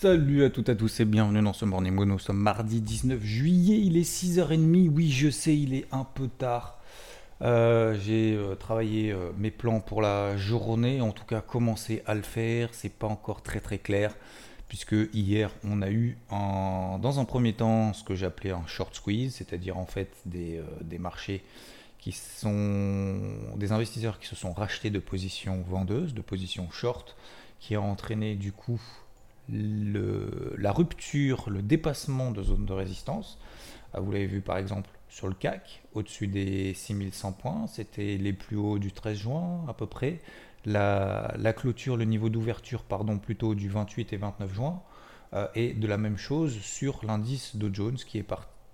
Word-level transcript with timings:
Salut 0.00 0.44
à 0.44 0.48
toutes 0.48 0.70
et 0.70 0.72
à 0.72 0.74
tous 0.74 1.00
et 1.00 1.04
bienvenue 1.04 1.42
dans 1.42 1.52
ce 1.52 1.66
Morning 1.66 1.92
Moon. 1.92 2.06
Nous 2.06 2.18
sommes 2.18 2.38
mardi 2.38 2.80
19 2.80 3.22
juillet, 3.22 3.82
il 3.84 3.98
est 3.98 4.10
6h30. 4.10 4.88
Oui, 4.88 5.10
je 5.10 5.28
sais, 5.28 5.54
il 5.54 5.74
est 5.74 5.84
un 5.92 6.04
peu 6.04 6.26
tard. 6.26 6.78
Euh, 7.42 7.98
j'ai 8.00 8.34
euh, 8.34 8.54
travaillé 8.54 9.12
euh, 9.12 9.30
mes 9.36 9.50
plans 9.50 9.80
pour 9.80 10.00
la 10.00 10.38
journée, 10.38 11.02
en 11.02 11.12
tout 11.12 11.26
cas 11.26 11.42
commencé 11.42 12.02
à 12.06 12.14
le 12.14 12.22
faire. 12.22 12.70
C'est 12.72 12.94
pas 12.94 13.08
encore 13.08 13.42
très 13.42 13.60
très 13.60 13.76
clair 13.76 14.16
puisque 14.68 14.96
hier 15.12 15.50
on 15.64 15.82
a 15.82 15.90
eu 15.90 16.16
dans 16.30 17.20
un 17.20 17.24
premier 17.26 17.52
temps 17.52 17.92
ce 17.92 18.02
que 18.02 18.14
j'appelais 18.14 18.52
un 18.52 18.66
short 18.66 18.94
squeeze, 18.94 19.34
c'est-à-dire 19.34 19.76
en 19.76 19.84
fait 19.84 20.10
des, 20.24 20.62
des 20.80 20.98
marchés 20.98 21.44
qui 21.98 22.12
sont 22.12 23.20
des 23.54 23.72
investisseurs 23.72 24.18
qui 24.18 24.28
se 24.28 24.36
sont 24.36 24.54
rachetés 24.54 24.88
de 24.88 24.98
positions 24.98 25.62
vendeuses, 25.68 26.14
de 26.14 26.22
positions 26.22 26.70
short, 26.70 27.16
qui 27.58 27.74
a 27.74 27.82
entraîné 27.82 28.34
du 28.34 28.52
coup 28.52 28.80
la 29.52 30.72
rupture, 30.72 31.50
le 31.50 31.62
dépassement 31.62 32.30
de 32.30 32.42
zone 32.42 32.66
de 32.66 32.72
résistance. 32.72 33.38
Ah, 33.92 34.00
Vous 34.00 34.12
l'avez 34.12 34.26
vu 34.26 34.40
par 34.40 34.56
exemple 34.56 34.90
sur 35.08 35.26
le 35.26 35.34
CAC, 35.34 35.82
au-dessus 35.94 36.28
des 36.28 36.72
6100 36.72 37.32
points, 37.32 37.66
c'était 37.66 38.16
les 38.16 38.32
plus 38.32 38.56
hauts 38.56 38.78
du 38.78 38.92
13 38.92 39.18
juin 39.18 39.64
à 39.68 39.74
peu 39.74 39.86
près. 39.86 40.20
La, 40.66 41.52
clôture, 41.56 41.96
le 41.96 42.04
niveau 42.04 42.28
d'ouverture, 42.28 42.84
pardon, 42.84 43.18
plutôt 43.18 43.54
du 43.54 43.68
28 43.68 44.12
et 44.12 44.16
29 44.16 44.54
juin. 44.54 44.82
Euh, 45.32 45.46
et 45.54 45.74
de 45.74 45.86
la 45.86 45.96
même 45.96 46.16
chose 46.16 46.58
sur 46.60 47.04
l'indice 47.04 47.56
Dow 47.56 47.72
Jones 47.72 47.96
qui 47.96 48.18
est 48.18 48.26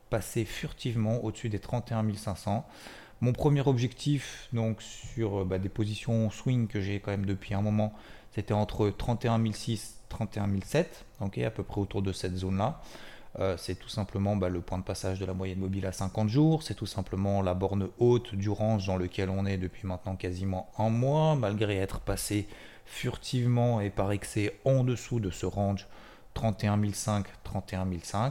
passé 0.08 0.44
furtivement 0.44 1.22
au-dessus 1.22 1.48
des 1.48 1.58
31 1.58 2.14
500. 2.14 2.66
Mon 3.20 3.32
premier 3.32 3.66
objectif, 3.66 4.48
donc 4.52 4.82
sur 4.82 5.42
euh, 5.42 5.44
bah, 5.44 5.58
des 5.58 5.68
positions 5.68 6.30
swing 6.30 6.66
que 6.66 6.80
j'ai 6.80 7.00
quand 7.00 7.10
même 7.10 7.26
depuis 7.26 7.54
un 7.54 7.62
moment, 7.62 7.92
c'était 8.32 8.54
entre 8.54 8.90
31 8.90 9.52
600 9.52 9.95
31 10.08 10.48
700, 10.64 11.04
donc 11.20 11.38
à 11.38 11.50
peu 11.50 11.62
près 11.62 11.80
autour 11.80 12.02
de 12.02 12.12
cette 12.12 12.36
zone-là. 12.36 12.80
Euh, 13.38 13.56
c'est 13.58 13.74
tout 13.74 13.88
simplement 13.88 14.34
bah, 14.34 14.48
le 14.48 14.60
point 14.60 14.78
de 14.78 14.82
passage 14.82 15.18
de 15.18 15.26
la 15.26 15.34
moyenne 15.34 15.58
mobile 15.58 15.84
à 15.86 15.92
50 15.92 16.28
jours, 16.28 16.62
c'est 16.62 16.74
tout 16.74 16.86
simplement 16.86 17.42
la 17.42 17.52
borne 17.52 17.88
haute 17.98 18.34
du 18.34 18.48
range 18.48 18.86
dans 18.86 18.96
lequel 18.96 19.28
on 19.28 19.44
est 19.44 19.58
depuis 19.58 19.86
maintenant 19.86 20.16
quasiment 20.16 20.70
un 20.78 20.88
mois, 20.88 21.36
malgré 21.36 21.76
être 21.76 22.00
passé 22.00 22.48
furtivement 22.86 23.80
et 23.80 23.90
par 23.90 24.12
excès 24.12 24.58
en 24.64 24.84
dessous 24.84 25.20
de 25.20 25.30
ce 25.30 25.44
range 25.44 25.86
31 26.32 26.80
500, 26.92 27.24
31 27.44 27.86
500. 28.02 28.30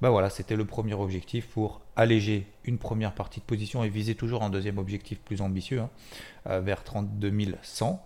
Bah 0.00 0.10
voilà, 0.10 0.30
c'était 0.30 0.56
le 0.56 0.64
premier 0.64 0.94
objectif 0.94 1.48
pour 1.48 1.80
alléger 1.96 2.46
une 2.64 2.78
première 2.78 3.12
partie 3.12 3.40
de 3.40 3.44
position 3.44 3.82
et 3.82 3.88
viser 3.88 4.14
toujours 4.14 4.42
un 4.42 4.50
deuxième 4.50 4.78
objectif 4.78 5.18
plus 5.20 5.40
ambitieux, 5.40 5.80
hein, 5.80 5.90
euh, 6.48 6.60
vers 6.60 6.84
32 6.84 7.32
100. 7.62 8.04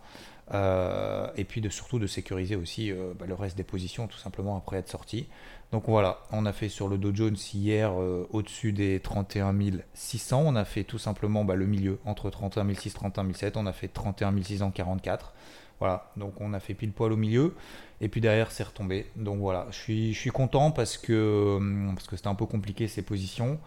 Euh, 0.53 1.29
et 1.37 1.45
puis 1.45 1.61
de, 1.61 1.69
surtout 1.69 2.01
de 2.01 2.09
sécuriser 2.09 2.56
aussi 2.56 2.91
euh, 2.91 3.12
bah, 3.17 3.27
le 3.29 3.34
reste 3.34 3.56
des 3.56 3.62
positions 3.62 4.09
tout 4.09 4.19
simplement 4.19 4.56
après 4.56 4.79
être 4.79 4.89
sorti. 4.89 5.27
Donc 5.70 5.84
voilà, 5.87 6.19
on 6.33 6.45
a 6.45 6.53
fait 6.53 6.69
sur 6.69 6.89
le 6.89 6.98
Dow 6.98 7.15
Jones 7.15 7.37
hier 7.55 7.93
euh, 7.93 8.27
au-dessus 8.33 8.73
des 8.73 8.98
31 8.98 9.56
600, 9.94 10.43
on 10.44 10.56
a 10.56 10.65
fait 10.65 10.83
tout 10.83 10.99
simplement 10.99 11.44
bah, 11.44 11.55
le 11.55 11.66
milieu 11.66 12.00
entre 12.05 12.31
31 12.31 12.75
600 12.75 12.88
et 12.88 13.12
31 13.12 13.33
700, 13.33 13.61
on 13.62 13.66
a 13.66 13.72
fait 13.72 13.88
31 13.88 14.43
644. 14.43 15.34
Voilà, 15.81 16.11
donc 16.17 16.41
on 16.41 16.53
a 16.53 16.61
fait 16.61 16.75
pile 16.75 16.93
poil 16.93 17.11
au 17.11 17.17
milieu, 17.17 17.55
et 18.03 18.09
puis 18.09 18.21
derrière 18.21 18.53
c'est 18.53 18.65
retombé. 18.65 19.07
Donc 19.17 19.39
voilà, 19.39 19.67
je 19.71 19.79
suis, 20.13 20.31
content 20.31 20.71
parce 20.71 20.99
que 20.99 21.57
hum, 21.57 21.95
parce 21.97 22.09
c'était 22.17 22.29
un 22.29 22.35
peu 22.35 22.47
compliqué 22.47 22.87
ces 22.87 23.03
positions. 23.03 23.59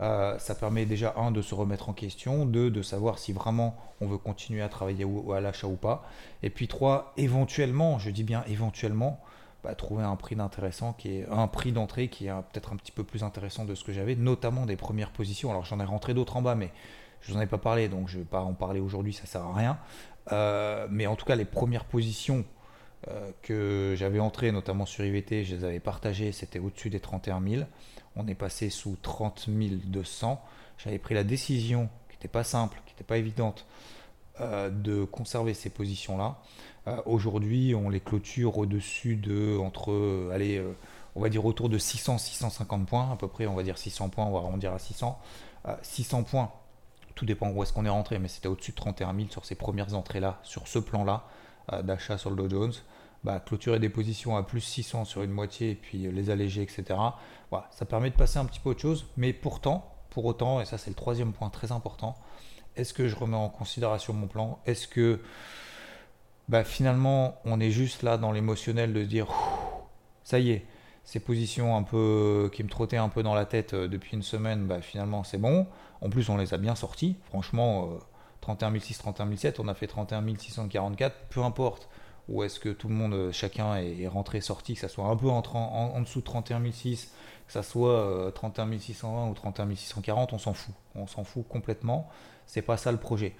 Euh, 0.00 0.36
ça 0.38 0.54
permet 0.56 0.84
déjà 0.84 1.14
un 1.16 1.30
de 1.30 1.42
se 1.42 1.54
remettre 1.54 1.88
en 1.88 1.92
question, 1.92 2.44
deux 2.44 2.70
de 2.70 2.82
savoir 2.82 3.18
si 3.18 3.32
vraiment 3.32 3.76
on 4.00 4.06
veut 4.08 4.18
continuer 4.18 4.62
à 4.62 4.68
travailler 4.68 5.04
ou, 5.04 5.32
à 5.32 5.40
l'achat 5.40 5.68
ou 5.68 5.76
pas, 5.76 6.02
et 6.42 6.50
puis 6.50 6.66
trois 6.68 7.12
éventuellement, 7.16 7.98
je 8.00 8.10
dis 8.10 8.24
bien 8.24 8.42
éventuellement, 8.48 9.20
bah, 9.62 9.74
trouver 9.74 10.02
un 10.02 10.16
prix 10.16 10.36
d'intéressant 10.36 10.94
qui 10.94 11.18
est 11.18 11.26
un 11.30 11.46
prix 11.46 11.70
d'entrée 11.70 12.08
qui 12.08 12.26
est 12.26 12.30
un- 12.30 12.42
peut-être 12.42 12.72
un 12.72 12.76
petit 12.76 12.92
peu 12.92 13.04
plus 13.04 13.22
intéressant 13.22 13.64
de 13.64 13.74
ce 13.74 13.84
que 13.84 13.92
j'avais, 13.92 14.16
notamment 14.16 14.66
des 14.66 14.76
premières 14.76 15.10
positions. 15.10 15.50
Alors 15.50 15.66
j'en 15.66 15.78
ai 15.80 15.84
rentré 15.84 16.14
d'autres 16.14 16.36
en 16.36 16.42
bas, 16.42 16.54
mais 16.54 16.70
je 17.20 17.34
n'en 17.34 17.40
ai 17.42 17.46
pas 17.46 17.58
parlé, 17.58 17.88
donc 17.88 18.08
je 18.08 18.16
ne 18.16 18.22
vais 18.22 18.28
pas 18.28 18.40
en 18.40 18.54
parler 18.54 18.80
aujourd'hui, 18.80 19.12
ça 19.12 19.26
sert 19.26 19.42
à 19.42 19.54
rien. 19.54 19.78
Euh, 20.32 20.86
mais 20.90 21.06
en 21.06 21.16
tout 21.16 21.24
cas, 21.24 21.36
les 21.36 21.44
premières 21.44 21.84
positions 21.84 22.44
euh, 23.08 23.30
que 23.42 23.94
j'avais 23.96 24.20
entrées, 24.20 24.52
notamment 24.52 24.86
sur 24.86 25.04
IVT, 25.04 25.44
je 25.44 25.56
les 25.56 25.64
avais 25.64 25.80
partagées, 25.80 26.32
c'était 26.32 26.58
au-dessus 26.58 26.90
des 26.90 27.00
31 27.00 27.42
000. 27.46 27.62
On 28.16 28.26
est 28.26 28.34
passé 28.34 28.70
sous 28.70 28.96
30 29.00 29.48
200. 29.48 30.42
J'avais 30.78 30.98
pris 30.98 31.14
la 31.14 31.24
décision, 31.24 31.88
qui 32.08 32.16
n'était 32.16 32.28
pas 32.28 32.44
simple, 32.44 32.80
qui 32.86 32.94
n'était 32.94 33.04
pas 33.04 33.18
évidente, 33.18 33.66
euh, 34.40 34.70
de 34.70 35.04
conserver 35.04 35.54
ces 35.54 35.70
positions-là. 35.70 36.38
Aujourd'hui, 37.06 37.74
on 37.74 37.88
les 37.88 38.00
clôture 38.00 38.58
au-dessus 38.58 39.14
de, 39.14 39.56
entre, 39.58 40.30
allez, 40.32 40.60
on 41.14 41.20
va 41.20 41.28
dire 41.28 41.44
autour 41.44 41.68
de 41.68 41.78
600-650 41.78 42.84
points, 42.84 43.12
à 43.12 43.16
peu 43.16 43.28
près, 43.28 43.46
on 43.46 43.54
va 43.54 43.62
dire 43.62 43.78
600 43.78 44.08
points, 44.08 44.24
on 44.24 44.32
va 44.32 44.38
arrondir 44.38 44.72
à 44.72 44.78
600. 44.78 45.20
Euh, 45.66 45.74
600 45.82 46.22
points, 46.22 46.50
tout 47.20 47.26
dépend 47.26 47.50
où 47.50 47.62
est-ce 47.62 47.74
qu'on 47.74 47.84
est 47.84 47.90
rentré, 47.90 48.18
mais 48.18 48.28
c'était 48.28 48.48
au-dessus 48.48 48.70
de 48.70 48.76
31 48.76 49.14
000 49.14 49.28
sur 49.28 49.44
ces 49.44 49.54
premières 49.54 49.94
entrées-là, 49.94 50.40
sur 50.42 50.66
ce 50.66 50.78
plan-là 50.78 51.26
euh, 51.70 51.82
d'achat 51.82 52.16
sur 52.16 52.30
le 52.30 52.36
Dow 52.36 52.48
Jones. 52.48 52.72
Bah, 53.24 53.40
clôturer 53.44 53.78
des 53.78 53.90
positions 53.90 54.38
à 54.38 54.42
plus 54.42 54.62
600 54.62 55.04
sur 55.04 55.22
une 55.22 55.30
moitié 55.30 55.72
et 55.72 55.74
puis 55.74 56.06
euh, 56.06 56.12
les 56.12 56.30
alléger, 56.30 56.62
etc. 56.62 56.98
Voilà, 57.50 57.68
ça 57.72 57.84
permet 57.84 58.08
de 58.08 58.14
passer 58.14 58.38
un 58.38 58.46
petit 58.46 58.58
peu 58.58 58.70
autre 58.70 58.80
chose, 58.80 59.04
mais 59.18 59.34
pourtant, 59.34 59.94
pour 60.08 60.24
autant, 60.24 60.62
et 60.62 60.64
ça 60.64 60.78
c'est 60.78 60.88
le 60.88 60.96
troisième 60.96 61.34
point 61.34 61.50
très 61.50 61.72
important, 61.72 62.16
est-ce 62.76 62.94
que 62.94 63.06
je 63.06 63.14
remets 63.14 63.36
en 63.36 63.50
considération 63.50 64.14
mon 64.14 64.26
plan? 64.26 64.58
Est-ce 64.64 64.88
que 64.88 65.20
bah, 66.48 66.64
finalement 66.64 67.38
on 67.44 67.60
est 67.60 67.70
juste 67.70 68.02
là 68.02 68.16
dans 68.16 68.32
l'émotionnel 68.32 68.94
de 68.94 69.02
se 69.02 69.08
dire 69.08 69.28
ça 70.24 70.38
y 70.38 70.52
est, 70.52 70.64
ces 71.10 71.18
positions 71.18 71.82
qui 71.82 72.62
me 72.62 72.68
trottaient 72.68 72.96
un 72.96 73.08
peu 73.08 73.24
dans 73.24 73.34
la 73.34 73.44
tête 73.44 73.74
euh, 73.74 73.88
depuis 73.88 74.16
une 74.16 74.22
semaine, 74.22 74.68
bah, 74.68 74.80
finalement 74.80 75.24
c'est 75.24 75.38
bon. 75.38 75.66
En 76.00 76.08
plus 76.08 76.28
on 76.28 76.36
les 76.36 76.54
a 76.54 76.56
bien 76.56 76.76
sortis, 76.76 77.16
franchement. 77.24 77.90
euh, 77.94 77.98
31 78.42 78.78
600, 78.78 79.02
31 79.12 79.36
700, 79.36 79.62
on 79.64 79.68
a 79.68 79.74
fait 79.74 79.88
31 79.88 80.24
644, 80.38 81.14
peu 81.28 81.42
importe 81.42 81.88
où 82.28 82.44
est-ce 82.44 82.60
que 82.60 82.68
tout 82.68 82.86
le 82.88 82.94
monde, 82.94 83.12
euh, 83.12 83.32
chacun 83.32 83.74
est, 83.74 84.06
rentré, 84.06 84.40
sorti, 84.40 84.74
que 84.74 84.80
ça 84.80 84.88
soit 84.88 85.06
un 85.06 85.16
peu 85.16 85.28
en, 85.28 86.00
dessous 86.00 86.20
de 86.20 86.24
31 86.24 86.70
600, 86.70 87.08
que 87.46 87.52
ça 87.52 87.64
soit 87.64 87.90
euh, 87.90 88.30
31 88.30 88.78
620 88.78 89.28
ou 89.30 89.34
31 89.34 89.74
640, 89.74 90.32
on 90.32 90.38
s'en 90.38 90.54
fout. 90.54 90.74
On 90.94 91.08
s'en 91.08 91.24
fout 91.24 91.44
complètement. 91.48 92.08
C'est 92.46 92.62
pas 92.62 92.76
ça 92.76 92.92
le 92.92 92.98
projet. 92.98 93.34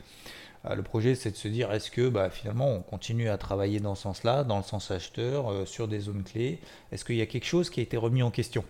Euh, 0.67 0.75
le 0.75 0.83
projet, 0.83 1.15
c'est 1.15 1.31
de 1.31 1.37
se 1.37 1.49
dire 1.49 1.73
est-ce 1.73 1.91
que 1.91 2.09
bah, 2.09 2.31
finalement 2.31 2.69
on 2.69 2.81
continue 2.81 3.29
à 3.29 3.39
travailler 3.39 3.81
dans 3.81 3.95
ce 3.95 4.03
sens-là, 4.03 4.45
dans 4.45 4.59
le 4.59 4.63
sens 4.63 4.91
acheteur, 4.91 5.51
euh, 5.51 5.65
sur 5.65 5.89
des 5.89 6.01
zones 6.01 6.23
clés? 6.23 6.61
Est-ce 6.93 7.05
qu'il 7.05 7.17
y 7.17 7.23
a 7.23 7.27
quelque 7.27 7.47
chose 7.47 7.71
qui 7.71 7.81
a 7.81 7.83
été 7.83 7.97
remis 7.97 8.23
en 8.23 8.31
question? 8.31 8.65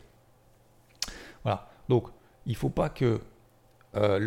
Voilà. 1.42 1.68
Donc, 1.88 2.08
il 2.46 2.52
ne 2.52 2.56
faut 2.56 2.68
pas 2.68 2.88
que 2.88 3.20
euh, 3.96 4.18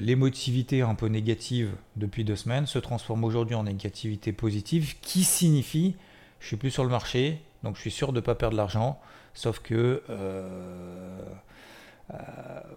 l'émotivité 0.00 0.82
un 0.82 0.96
peu 0.96 1.06
négative 1.06 1.70
depuis 1.94 2.24
deux 2.24 2.34
semaines 2.34 2.66
se 2.66 2.80
transforme 2.80 3.22
aujourd'hui 3.22 3.54
en 3.54 3.64
négativité 3.64 4.32
positive, 4.32 4.98
qui 5.00 5.22
signifie 5.22 5.96
je 6.40 6.48
suis 6.48 6.56
plus 6.56 6.72
sur 6.72 6.82
le 6.82 6.90
marché, 6.90 7.40
donc 7.62 7.76
je 7.76 7.82
suis 7.82 7.92
sûr 7.92 8.12
de 8.12 8.16
ne 8.16 8.20
pas 8.20 8.34
perdre 8.34 8.56
l'argent, 8.56 9.00
sauf 9.32 9.60
que 9.60 10.02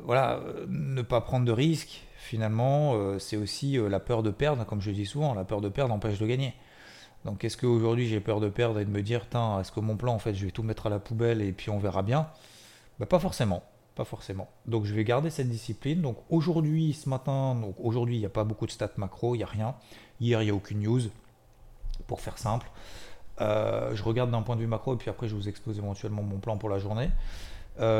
voilà, 0.03 0.39
ne 0.67 1.01
pas 1.01 1.19
prendre 1.19 1.45
de 1.45 1.51
risques, 1.51 2.03
finalement, 2.25 2.95
euh, 2.95 3.19
c'est 3.19 3.37
aussi 3.37 3.77
euh, 3.77 3.87
la 3.87 3.99
peur 3.99 4.23
de 4.23 4.31
perdre, 4.31 4.65
comme 4.65 4.81
je 4.81 4.91
dis 4.91 5.05
souvent, 5.05 5.33
la 5.33 5.45
peur 5.45 5.61
de 5.61 5.69
perdre 5.69 5.93
empêche 5.93 6.19
de 6.19 6.25
gagner. 6.25 6.53
Donc 7.23 7.43
est-ce 7.43 7.57
qu'aujourd'hui 7.57 8.07
j'ai 8.07 8.19
peur 8.19 8.39
de 8.39 8.49
perdre 8.49 8.79
et 8.79 8.85
de 8.85 8.89
me 8.89 9.01
dire, 9.01 9.29
Tain, 9.29 9.59
est-ce 9.61 9.71
que 9.71 9.79
mon 9.79 9.95
plan, 9.95 10.13
en 10.13 10.19
fait, 10.19 10.33
je 10.33 10.45
vais 10.45 10.51
tout 10.51 10.63
mettre 10.63 10.87
à 10.87 10.89
la 10.89 10.99
poubelle 10.99 11.41
et 11.41 11.51
puis 11.51 11.69
on 11.69 11.79
verra 11.79 12.03
bien? 12.03 12.27
Bah, 12.99 13.05
Pas 13.05 13.19
forcément. 13.19 13.63
Pas 13.95 14.03
forcément. 14.03 14.49
Donc 14.65 14.83
je 14.83 14.93
vais 14.93 15.05
garder 15.05 15.29
cette 15.29 15.49
discipline. 15.49 16.01
Donc 16.01 16.17
aujourd'hui, 16.29 16.93
ce 16.93 17.07
matin, 17.07 17.55
donc 17.55 17.75
aujourd'hui, 17.79 18.17
il 18.17 18.19
n'y 18.19 18.25
a 18.25 18.29
pas 18.29 18.43
beaucoup 18.43 18.65
de 18.65 18.71
stats 18.71 18.91
macro, 18.97 19.35
il 19.35 19.37
n'y 19.37 19.43
a 19.43 19.47
rien. 19.47 19.75
Hier, 20.19 20.41
il 20.41 20.45
n'y 20.45 20.51
a 20.51 20.55
aucune 20.55 20.81
news, 20.81 21.01
pour 22.05 22.19
faire 22.19 22.37
simple. 22.37 22.69
Euh, 23.39 23.95
je 23.95 24.03
regarde 24.03 24.31
d'un 24.31 24.41
point 24.41 24.57
de 24.57 24.61
vue 24.61 24.67
macro 24.67 24.93
et 24.93 24.97
puis 24.97 25.09
après, 25.09 25.29
je 25.29 25.35
vous 25.35 25.47
expose 25.47 25.77
éventuellement 25.77 26.23
mon 26.23 26.39
plan 26.39 26.57
pour 26.57 26.69
la 26.69 26.79
journée. 26.79 27.09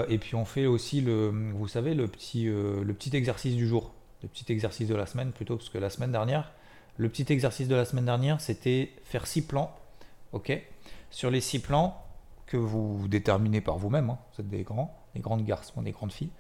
Et 0.07 0.17
puis 0.19 0.35
on 0.35 0.45
fait 0.45 0.67
aussi 0.67 1.01
le, 1.01 1.29
vous 1.53 1.67
savez, 1.67 1.95
le 1.95 2.07
petit, 2.07 2.45
le 2.45 2.93
petit 2.93 3.15
exercice 3.15 3.55
du 3.55 3.67
jour, 3.67 3.94
le 4.25 4.29
petit 4.29 4.51
exercice 4.51 4.87
de 4.87 4.95
la 4.95 5.05
semaine 5.05 5.31
plutôt, 5.31 5.57
que 5.57 5.77
la 5.77 5.91
semaine 5.91 6.11
dernière, 6.11 6.51
le 6.97 7.09
petit 7.09 7.31
exercice 7.31 7.67
de 7.67 7.75
la 7.75 7.85
semaine 7.85 8.05
dernière, 8.05 8.41
c'était 8.41 8.91
faire 9.03 9.27
six 9.27 9.43
plans 9.43 9.75
Ok? 10.33 10.51
Sur 11.11 11.29
les 11.29 11.41
six 11.41 11.59
plans 11.59 12.03
que 12.47 12.57
vous 12.57 13.07
déterminez 13.07 13.61
par 13.61 13.77
vous-même, 13.77 14.09
hein, 14.09 14.17
vous 14.33 14.41
êtes 14.41 14.49
des 14.49 14.63
grands, 14.63 14.97
des 15.13 15.21
grandes 15.21 15.45
garçons, 15.45 15.83
des 15.83 15.91
grandes 15.91 16.11
filles, 16.11 16.31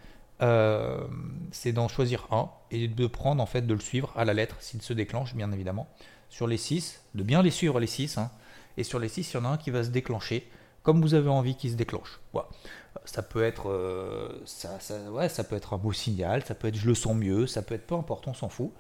euh, 0.41 1.07
c'est 1.51 1.71
d'en 1.73 1.87
choisir 1.87 2.27
un 2.31 2.49
et 2.71 2.87
de 2.87 3.07
prendre 3.07 3.41
en 3.41 3.45
fait 3.45 3.61
de 3.61 3.73
le 3.73 3.79
suivre 3.79 4.11
à 4.17 4.25
la 4.25 4.33
lettre 4.33 4.57
s'il 4.59 4.81
se 4.81 4.93
déclenche, 4.93 5.35
bien 5.35 5.51
évidemment. 5.51 5.87
Sur 6.29 6.47
les 6.47 6.57
six, 6.57 7.01
de 7.13 7.23
bien 7.23 7.43
les 7.43 7.51
suivre 7.51 7.79
les 7.79 7.87
six. 7.87 8.17
Hein, 8.17 8.31
et 8.77 8.83
sur 8.83 8.99
les 8.99 9.07
six, 9.07 9.31
il 9.31 9.35
y 9.35 9.37
en 9.37 9.45
a 9.45 9.49
un 9.49 9.57
qui 9.57 9.69
va 9.69 9.83
se 9.83 9.89
déclencher 9.89 10.49
comme 10.83 11.01
vous 11.01 11.13
avez 11.13 11.29
envie 11.29 11.55
qu'il 11.55 11.71
se 11.71 11.75
déclenche. 11.75 12.19
Voilà. 12.33 12.49
Ça 13.03 13.21
peut 13.21 13.43
être, 13.43 13.69
euh, 13.69 14.41
ça, 14.45 14.77
ouais, 15.11 15.29
ça 15.29 15.43
peut 15.43 15.55
être 15.55 15.73
un 15.73 15.77
beau 15.77 15.91
signal, 15.91 16.43
ça 16.45 16.55
peut 16.55 16.69
être 16.69 16.77
je 16.77 16.87
le 16.87 16.95
sens 16.95 17.15
mieux, 17.15 17.45
ça 17.45 17.61
peut 17.61 17.75
être 17.75 17.85
peu 17.85 17.95
importe, 17.95 18.27
on 18.27 18.33
s'en 18.33 18.49
fout. 18.49 18.71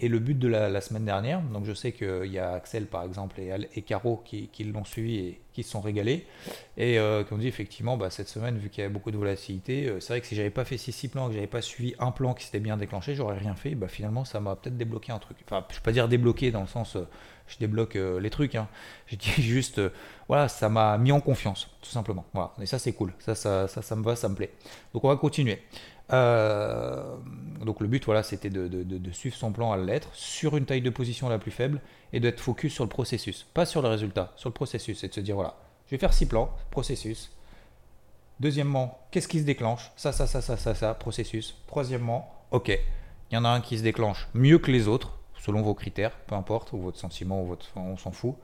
Et 0.00 0.08
le 0.08 0.18
but 0.18 0.36
de 0.36 0.48
la, 0.48 0.80
semaine 0.80 1.04
dernière, 1.04 1.40
donc 1.40 1.64
je 1.64 1.72
sais 1.72 1.92
qu'il 1.92 2.26
y 2.26 2.38
a 2.40 2.54
Axel 2.54 2.86
par 2.86 3.04
exemple 3.04 3.38
et, 3.40 3.52
et 3.76 3.82
Caro 3.82 4.20
qui, 4.24 4.50
l'ont 4.64 4.84
suivi 4.84 5.16
et 5.16 5.40
qui 5.52 5.62
se 5.62 5.70
sont 5.70 5.80
régalés, 5.80 6.26
et 6.76 6.98
euh, 6.98 7.22
qui 7.22 7.32
ont 7.32 7.38
dit 7.38 7.46
effectivement 7.46 7.96
bah, 7.96 8.10
cette 8.10 8.28
semaine, 8.28 8.58
vu 8.58 8.68
qu'il 8.68 8.80
y 8.82 8.84
avait 8.84 8.92
beaucoup 8.92 9.12
de 9.12 9.16
volatilité, 9.16 9.88
euh, 9.88 10.00
c'est 10.00 10.14
vrai 10.14 10.20
que 10.20 10.26
si 10.26 10.34
j'avais 10.34 10.50
pas 10.50 10.64
fait 10.64 10.76
ces 10.76 10.90
six 10.90 11.06
plans, 11.06 11.28
que 11.28 11.34
j'avais 11.34 11.46
pas 11.46 11.62
suivi 11.62 11.94
un 12.00 12.10
plan 12.10 12.34
qui 12.34 12.44
s'était 12.44 12.58
bien 12.58 12.76
déclenché, 12.76 13.14
j'aurais 13.14 13.38
rien 13.38 13.54
fait. 13.54 13.76
Bah, 13.76 13.86
finalement, 13.86 14.24
ça 14.24 14.40
m'a 14.40 14.56
peut-être 14.56 14.76
débloqué 14.76 15.12
un 15.12 15.20
truc. 15.20 15.36
Enfin, 15.44 15.64
je 15.68 15.74
ne 15.74 15.78
peux 15.78 15.84
pas 15.84 15.92
dire 15.92 16.08
débloqué 16.08 16.50
dans 16.50 16.62
le 16.62 16.66
sens 16.66 16.96
euh, 16.96 17.06
je 17.52 17.58
débloque 17.58 17.94
les 17.94 18.30
trucs. 18.30 18.54
Hein. 18.54 18.68
Je 19.06 19.16
dis 19.16 19.42
juste, 19.42 19.80
voilà, 20.26 20.48
ça 20.48 20.68
m'a 20.68 20.96
mis 20.96 21.12
en 21.12 21.20
confiance, 21.20 21.68
tout 21.82 21.90
simplement. 21.90 22.24
Voilà, 22.32 22.52
et 22.60 22.66
ça 22.66 22.78
c'est 22.78 22.92
cool, 22.92 23.12
ça 23.18 23.34
ça, 23.34 23.68
ça, 23.68 23.82
ça 23.82 23.96
me 23.96 24.02
va, 24.02 24.16
ça 24.16 24.28
me 24.28 24.34
plaît. 24.34 24.50
Donc 24.94 25.04
on 25.04 25.08
va 25.08 25.16
continuer. 25.16 25.60
Euh, 26.12 27.16
donc 27.64 27.80
le 27.80 27.86
but, 27.86 28.04
voilà, 28.04 28.22
c'était 28.22 28.50
de, 28.50 29.12
suivre 29.12 29.36
son 29.36 29.52
plan 29.52 29.72
à 29.72 29.76
la 29.76 29.84
lettre 29.84 30.08
sur 30.12 30.56
une 30.56 30.66
taille 30.66 30.82
de 30.82 30.90
position 30.90 31.28
la 31.28 31.38
plus 31.38 31.50
faible 31.50 31.80
et 32.12 32.20
d'être 32.20 32.40
focus 32.40 32.74
sur 32.74 32.84
le 32.84 32.90
processus, 32.90 33.46
pas 33.54 33.64
sur 33.64 33.82
le 33.82 33.88
résultat, 33.88 34.32
sur 34.36 34.48
le 34.48 34.54
processus, 34.54 35.04
et 35.04 35.08
de 35.08 35.14
se 35.14 35.20
dire 35.20 35.36
voilà, 35.36 35.56
je 35.86 35.92
vais 35.92 35.98
faire 35.98 36.12
six 36.12 36.26
plans, 36.26 36.54
processus. 36.70 37.32
Deuxièmement, 38.40 38.98
qu'est-ce 39.10 39.28
qui 39.28 39.38
se 39.40 39.44
déclenche? 39.44 39.92
Ça, 39.96 40.12
ça, 40.12 40.26
ça, 40.26 40.40
ça, 40.40 40.56
ça, 40.56 40.74
ça, 40.74 40.94
processus. 40.94 41.56
Troisièmement, 41.66 42.34
ok, 42.50 42.68
il 43.30 43.34
y 43.34 43.38
en 43.38 43.44
a 43.44 43.48
un 43.48 43.60
qui 43.60 43.78
se 43.78 43.82
déclenche 43.82 44.28
mieux 44.34 44.58
que 44.58 44.70
les 44.70 44.88
autres, 44.88 45.18
selon 45.44 45.62
vos 45.62 45.74
critères, 45.74 46.12
peu 46.26 46.34
importe, 46.34 46.72
ou 46.72 46.78
votre 46.78 46.98
sentiment, 46.98 47.42
ou 47.42 47.46
votre, 47.46 47.66
on 47.76 47.96
s'en 47.96 48.12
fout. 48.12 48.36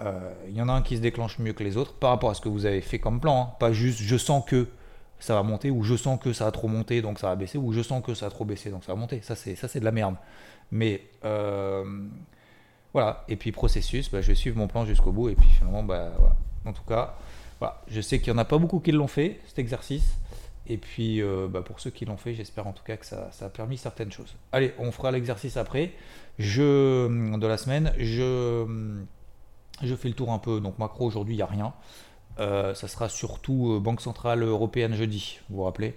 Euh, 0.00 0.32
il 0.48 0.56
y 0.56 0.62
en 0.62 0.68
a 0.68 0.72
un 0.72 0.82
qui 0.82 0.96
se 0.96 1.02
déclenche 1.02 1.38
mieux 1.38 1.52
que 1.52 1.62
les 1.62 1.76
autres 1.76 1.92
par 1.92 2.10
rapport 2.10 2.30
à 2.30 2.34
ce 2.34 2.40
que 2.40 2.48
vous 2.48 2.64
avez 2.64 2.80
fait 2.80 2.98
comme 2.98 3.20
plan, 3.20 3.42
hein. 3.42 3.54
pas 3.60 3.72
juste 3.72 4.00
je 4.00 4.16
sens 4.16 4.42
que 4.46 4.66
ça 5.18 5.34
va 5.34 5.42
monter, 5.42 5.70
ou 5.70 5.82
je 5.82 5.94
sens 5.96 6.18
que 6.18 6.32
ça 6.32 6.46
a 6.46 6.50
trop 6.50 6.66
monté, 6.66 7.02
donc 7.02 7.18
ça 7.18 7.28
va 7.28 7.36
baisser, 7.36 7.58
ou 7.58 7.72
je 7.72 7.82
sens 7.82 8.02
que 8.02 8.14
ça 8.14 8.26
a 8.26 8.30
trop 8.30 8.46
baissé, 8.46 8.70
donc 8.70 8.84
ça 8.84 8.94
va 8.94 8.98
monter. 8.98 9.20
Ça, 9.20 9.36
c'est, 9.36 9.78
de 9.78 9.84
la 9.84 9.92
merde. 9.92 10.16
Mais 10.70 11.02
euh, 11.26 11.84
voilà, 12.94 13.24
et 13.28 13.36
puis 13.36 13.52
processus, 13.52 14.10
bah, 14.10 14.22
je 14.22 14.28
vais 14.28 14.34
suivre 14.34 14.56
mon 14.56 14.66
plan 14.66 14.86
jusqu'au 14.86 15.12
bout, 15.12 15.28
et 15.28 15.34
puis 15.34 15.48
finalement, 15.50 15.82
bah, 15.82 16.10
en 16.64 16.72
tout 16.72 16.84
cas, 16.84 17.16
je 17.86 18.00
sais 18.00 18.18
qu'il 18.18 18.32
n'y 18.32 18.38
en 18.38 18.40
a 18.40 18.46
pas 18.46 18.56
beaucoup 18.56 18.80
qui 18.80 18.92
l'ont 18.92 19.08
fait, 19.08 19.40
cet 19.46 19.58
exercice. 19.58 20.16
Et 20.70 20.76
puis, 20.76 21.20
euh, 21.20 21.48
bah, 21.48 21.62
pour 21.62 21.80
ceux 21.80 21.90
qui 21.90 22.04
l'ont 22.04 22.16
fait, 22.16 22.32
j'espère 22.32 22.68
en 22.68 22.72
tout 22.72 22.84
cas 22.84 22.96
que 22.96 23.04
ça, 23.04 23.28
a 23.40 23.48
permis 23.48 23.76
certaines 23.76 24.12
choses. 24.12 24.36
Allez, 24.52 24.72
on 24.78 24.92
fera 24.92 25.10
l'exercice 25.10 25.56
après. 25.56 25.90
Je, 26.38 27.08
de 27.36 27.46
la 27.48 27.56
semaine, 27.56 27.92
je, 27.98 28.94
je 29.82 29.94
fais 29.96 30.06
le 30.06 30.14
tour 30.14 30.30
un 30.30 30.38
peu. 30.38 30.60
Donc, 30.60 30.78
macro, 30.78 31.06
aujourd'hui, 31.06 31.34
il 31.34 31.38
n'y 31.38 31.42
a 31.42 31.46
rien. 31.46 31.74
Euh, 32.38 32.72
ça 32.74 32.86
sera 32.86 33.08
surtout 33.08 33.72
euh, 33.72 33.80
Banque 33.80 34.00
Centrale 34.00 34.44
Européenne 34.44 34.94
jeudi, 34.94 35.40
vous 35.50 35.56
vous 35.56 35.64
rappelez. 35.64 35.94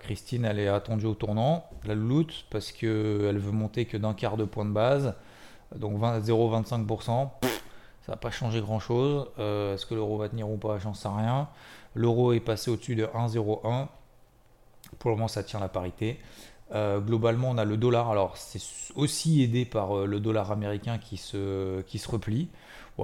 Christine, 0.00 0.44
elle 0.44 0.58
est 0.58 0.68
attendue 0.68 1.06
au 1.06 1.14
tournant, 1.14 1.64
la 1.86 1.94
louloute, 1.94 2.44
parce 2.50 2.70
qu'elle 2.70 3.38
veut 3.38 3.50
monter 3.50 3.86
que 3.86 3.96
d'un 3.96 4.12
quart 4.12 4.36
de 4.36 4.44
point 4.44 4.66
de 4.66 4.72
base, 4.72 5.14
donc 5.74 5.98
0,25%. 5.98 7.30
Ça 8.08 8.14
va 8.14 8.16
pas 8.16 8.30
changer 8.30 8.62
grand 8.62 8.80
chose. 8.80 9.28
Est-ce 9.36 9.84
que 9.84 9.94
l'euro 9.94 10.16
va 10.16 10.30
tenir 10.30 10.48
ou 10.48 10.56
pas 10.56 10.78
J'en 10.78 10.94
sais 10.94 11.08
rien. 11.08 11.48
L'euro 11.94 12.32
est 12.32 12.40
passé 12.40 12.70
au-dessus 12.70 12.96
de 12.96 13.04
1,01. 13.04 13.86
Pour 14.98 15.10
le 15.10 15.16
moment, 15.16 15.28
ça 15.28 15.42
tient 15.42 15.60
la 15.60 15.68
parité. 15.68 16.18
globalement, 16.72 17.50
on 17.50 17.58
a 17.58 17.66
le 17.66 17.76
dollar. 17.76 18.10
Alors, 18.10 18.38
c'est 18.38 18.62
aussi 18.96 19.42
aidé 19.42 19.66
par 19.66 20.06
le 20.06 20.20
dollar 20.20 20.50
américain 20.50 20.96
qui 20.96 21.18
se, 21.18 21.82
qui 21.82 21.98
se 21.98 22.10
replie 22.10 22.48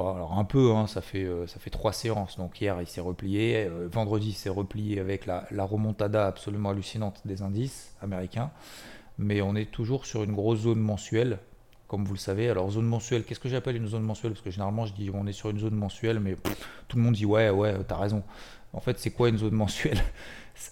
alors 0.01 0.39
un 0.39 0.45
peu, 0.45 0.73
hein, 0.73 0.87
ça, 0.87 1.01
fait, 1.01 1.25
euh, 1.25 1.47
ça 1.47 1.61
fait 1.61 1.71
trois 1.71 1.93
séances. 1.93 2.37
Donc 2.37 2.61
hier, 2.61 2.81
il 2.81 2.87
s'est 2.87 3.01
replié. 3.01 3.67
Euh, 3.67 3.89
vendredi, 3.91 4.31
il 4.31 4.35
s'est 4.35 4.51
replié 4.51 4.99
avec 4.99 5.27
la, 5.27 5.47
remontada 5.65 6.27
absolument 6.27 6.71
hallucinante 6.71 7.21
des 7.25 7.43
indices 7.43 7.95
américains. 8.03 8.51
Mais 9.19 9.41
on 9.43 9.55
est 9.55 9.71
toujours 9.71 10.07
sur 10.07 10.25
une 10.25 10.33
grosse 10.33 10.61
zone 10.61 10.81
mensuelle, 10.81 11.39
comme 11.89 12.05
vous 12.05 12.15
le 12.15 12.19
savez. 12.19 12.49
Alors, 12.49 12.71
zone 12.71 12.87
mensuelle, 12.87 13.25
qu'est-ce 13.25 13.41
que 13.41 13.49
j'appelle 13.49 13.77
une 13.77 13.89
zone 13.89 14.03
mensuelle? 14.03 14.33
Parce 14.33 14.43
que 14.43 14.51
généralement, 14.51 14.87
je 14.87 14.93
dis 14.95 15.11
on 15.13 15.27
est 15.27 15.33
sur 15.33 15.51
une 15.51 15.59
zone 15.59 15.75
mensuelle, 15.75 16.21
mais 16.21 16.37
tout 16.89 16.97
le 16.97 17.03
monde 17.03 17.15
dit 17.15 17.27
ouais, 17.27 17.51
ouais, 17.51 17.75
t'as 17.87 17.99
raison. 17.99 18.23
En 18.73 18.81
fait, 18.81 18.99
c'est 18.99 19.11
quoi 19.11 19.29
une 19.29 19.39
zone 19.39 19.55
mensuelle? 19.55 19.99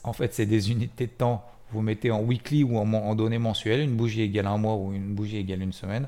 En 0.04 0.12
fait, 0.12 0.32
c'est 0.32 0.46
des 0.46 0.70
unités 0.70 1.08
de 1.08 1.12
temps 1.12 1.44
vous 1.72 1.82
mettez 1.82 2.10
en 2.10 2.20
weekly 2.20 2.64
ou 2.64 2.76
en, 2.76 3.14
données 3.14 3.38
mensuelles, 3.38 3.80
une 3.80 3.96
bougie 3.96 4.22
égale 4.22 4.46
un 4.46 4.58
mois 4.58 4.76
ou 4.76 4.92
une 4.92 5.14
bougie 5.14 5.38
égale 5.38 5.62
une 5.62 5.72
semaine. 5.72 6.06